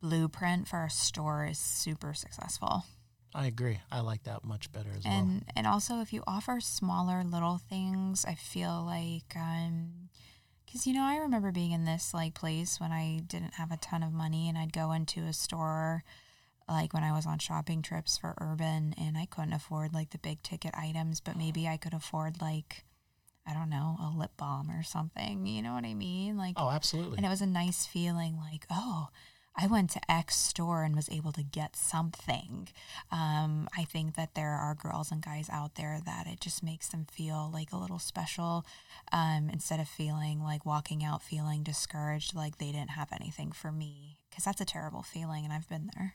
blueprint 0.00 0.68
for 0.68 0.84
a 0.84 0.90
store 0.90 1.44
is 1.46 1.58
super 1.58 2.14
successful. 2.14 2.84
I 3.34 3.46
agree. 3.46 3.78
I 3.90 4.00
like 4.00 4.24
that 4.24 4.44
much 4.44 4.72
better 4.72 4.90
as 4.96 5.04
well. 5.04 5.12
and 5.12 5.44
and 5.56 5.66
also 5.66 6.00
if 6.00 6.12
you 6.12 6.22
offer 6.26 6.60
smaller 6.60 7.22
little 7.24 7.58
things 7.68 8.24
i 8.26 8.34
feel 8.34 8.82
like 8.86 9.36
um 9.36 10.08
because 10.64 10.86
you 10.86 10.94
know 10.94 11.02
i 11.02 11.16
remember 11.18 11.52
being 11.52 11.72
in 11.72 11.84
this 11.84 12.14
like 12.14 12.34
place 12.34 12.80
when 12.80 12.90
i 12.90 13.20
didn't 13.26 13.54
have 13.54 13.70
a 13.70 13.76
ton 13.76 14.02
of 14.02 14.12
money 14.12 14.48
and 14.48 14.56
i'd 14.56 14.72
go 14.72 14.92
into 14.92 15.20
a 15.24 15.32
store 15.32 16.02
like 16.68 16.92
when 16.92 17.02
i 17.04 17.12
was 17.12 17.26
on 17.26 17.38
shopping 17.38 17.82
trips 17.82 18.16
for 18.18 18.34
urban 18.40 18.94
and 19.00 19.16
i 19.16 19.24
couldn't 19.26 19.52
afford 19.52 19.92
like 19.94 20.10
the 20.10 20.18
big 20.18 20.42
ticket 20.42 20.74
items 20.76 21.20
but 21.20 21.36
maybe 21.36 21.66
i 21.66 21.76
could 21.76 21.94
afford 21.94 22.40
like 22.40 22.84
i 23.46 23.52
don't 23.54 23.70
know 23.70 23.96
a 24.00 24.10
lip 24.16 24.32
balm 24.36 24.70
or 24.70 24.82
something 24.82 25.46
you 25.46 25.62
know 25.62 25.74
what 25.74 25.84
i 25.84 25.94
mean 25.94 26.36
like 26.36 26.54
Oh, 26.56 26.70
absolutely. 26.70 27.16
and 27.16 27.26
it 27.26 27.30
was 27.30 27.40
a 27.42 27.46
nice 27.46 27.86
feeling 27.86 28.36
like, 28.36 28.66
oh, 28.70 29.08
I 29.60 29.66
went 29.66 29.90
to 29.90 30.00
X 30.08 30.36
store 30.36 30.84
and 30.84 30.94
was 30.94 31.08
able 31.10 31.32
to 31.32 31.42
get 31.42 31.74
something. 31.74 32.68
Um, 33.10 33.68
I 33.76 33.82
think 33.82 34.14
that 34.14 34.36
there 34.36 34.52
are 34.52 34.76
girls 34.76 35.10
and 35.10 35.20
guys 35.20 35.48
out 35.52 35.74
there 35.74 35.98
that 36.06 36.28
it 36.28 36.40
just 36.40 36.62
makes 36.62 36.86
them 36.86 37.06
feel 37.10 37.50
like 37.52 37.72
a 37.72 37.76
little 37.76 37.98
special 37.98 38.64
um, 39.12 39.50
instead 39.52 39.80
of 39.80 39.88
feeling 39.88 40.40
like 40.44 40.64
walking 40.64 41.02
out 41.02 41.24
feeling 41.24 41.64
discouraged, 41.64 42.36
like 42.36 42.58
they 42.58 42.70
didn't 42.70 42.90
have 42.90 43.08
anything 43.12 43.50
for 43.50 43.72
me. 43.72 44.18
Because 44.30 44.44
that's 44.44 44.60
a 44.60 44.64
terrible 44.64 45.02
feeling, 45.02 45.42
and 45.44 45.52
I've 45.52 45.68
been 45.68 45.90
there. 45.96 46.14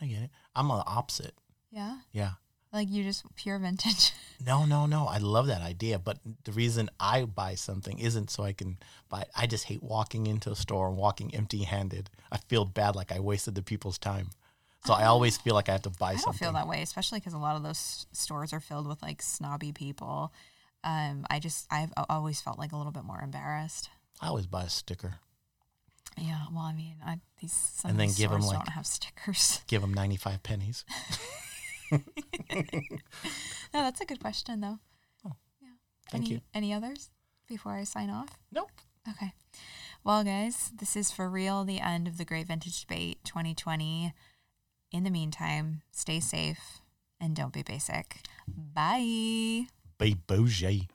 I 0.00 0.06
get 0.06 0.22
it. 0.22 0.30
I'm 0.54 0.68
the 0.68 0.74
opposite. 0.74 1.34
Yeah. 1.70 1.98
Yeah. 2.12 2.32
Like 2.72 2.88
you 2.90 3.02
just 3.02 3.24
pure 3.36 3.58
vintage. 3.58 4.12
No, 4.46 4.64
no, 4.64 4.86
no. 4.86 5.06
I 5.06 5.18
love 5.18 5.48
that 5.48 5.60
idea. 5.60 5.98
But 5.98 6.16
the 6.44 6.52
reason 6.52 6.88
I 6.98 7.26
buy 7.26 7.56
something 7.56 7.98
isn't 7.98 8.30
so 8.30 8.42
I 8.42 8.54
can 8.54 8.78
buy. 9.10 9.26
I 9.36 9.46
just 9.46 9.64
hate 9.64 9.82
walking 9.82 10.26
into 10.26 10.50
a 10.50 10.56
store 10.56 10.88
and 10.88 10.96
walking 10.96 11.34
empty 11.34 11.64
handed. 11.64 12.08
I 12.32 12.38
feel 12.48 12.64
bad 12.64 12.96
like 12.96 13.12
I 13.12 13.20
wasted 13.20 13.54
the 13.54 13.60
people's 13.60 13.98
time. 13.98 14.30
So 14.86 14.94
I 14.94 15.04
always 15.04 15.36
feel 15.36 15.54
like 15.54 15.68
I 15.68 15.72
have 15.72 15.82
to 15.82 15.90
buy 15.90 15.94
something. 15.94 16.08
I 16.08 16.14
don't 16.14 16.22
something. 16.22 16.38
feel 16.38 16.52
that 16.54 16.68
way, 16.68 16.80
especially 16.80 17.18
because 17.18 17.34
a 17.34 17.38
lot 17.38 17.54
of 17.54 17.62
those 17.62 18.06
stores 18.12 18.54
are 18.54 18.60
filled 18.60 18.88
with 18.88 19.02
like 19.02 19.20
snobby 19.20 19.72
people. 19.72 20.32
Um, 20.82 21.26
I 21.28 21.38
just 21.38 21.66
I've 21.70 21.92
always 22.08 22.40
felt 22.40 22.58
like 22.58 22.72
a 22.72 22.76
little 22.78 22.92
bit 22.92 23.04
more 23.04 23.20
embarrassed. 23.20 23.90
I 24.22 24.28
always 24.28 24.46
buy 24.46 24.64
a 24.64 24.70
sticker. 24.70 25.16
Yeah, 26.20 26.44
well, 26.52 26.64
I 26.64 26.72
mean, 26.74 26.96
I, 27.04 27.18
these 27.40 27.52
some 27.52 27.92
And 27.92 28.00
then 28.00 28.08
give 28.08 28.30
'em, 28.30 28.42
stores 28.42 28.46
like- 28.46 28.58
don't 28.66 28.74
have 28.74 28.86
stickers. 28.86 29.62
Give 29.66 29.80
them 29.80 29.94
95 29.94 30.42
pennies. 30.42 30.84
No, 33.72 33.82
that's 33.84 34.00
a 34.00 34.04
good 34.04 34.20
question 34.20 34.60
though. 34.60 34.78
Oh, 35.26 35.32
yeah. 35.60 35.68
thank 36.10 36.24
any, 36.24 36.34
you. 36.34 36.40
Any 36.54 36.72
others 36.74 37.10
before 37.48 37.72
I 37.72 37.84
sign 37.84 38.10
off? 38.10 38.38
Nope. 38.52 38.70
Okay. 39.08 39.32
Well, 40.04 40.24
guys, 40.24 40.72
this 40.76 40.96
is 40.96 41.10
for 41.12 41.28
real 41.30 41.64
the 41.64 41.78
end 41.80 42.08
of 42.08 42.16
the 42.18 42.24
Great 42.24 42.46
Vintage 42.48 42.80
Debate 42.80 43.18
2020. 43.24 44.12
In 44.92 45.04
the 45.04 45.10
meantime, 45.10 45.82
stay 45.92 46.18
safe 46.20 46.80
and 47.20 47.36
don't 47.36 47.52
be 47.52 47.62
basic. 47.62 48.18
Bye. 48.48 49.66
Be 49.98 50.14
bougie. 50.26 50.88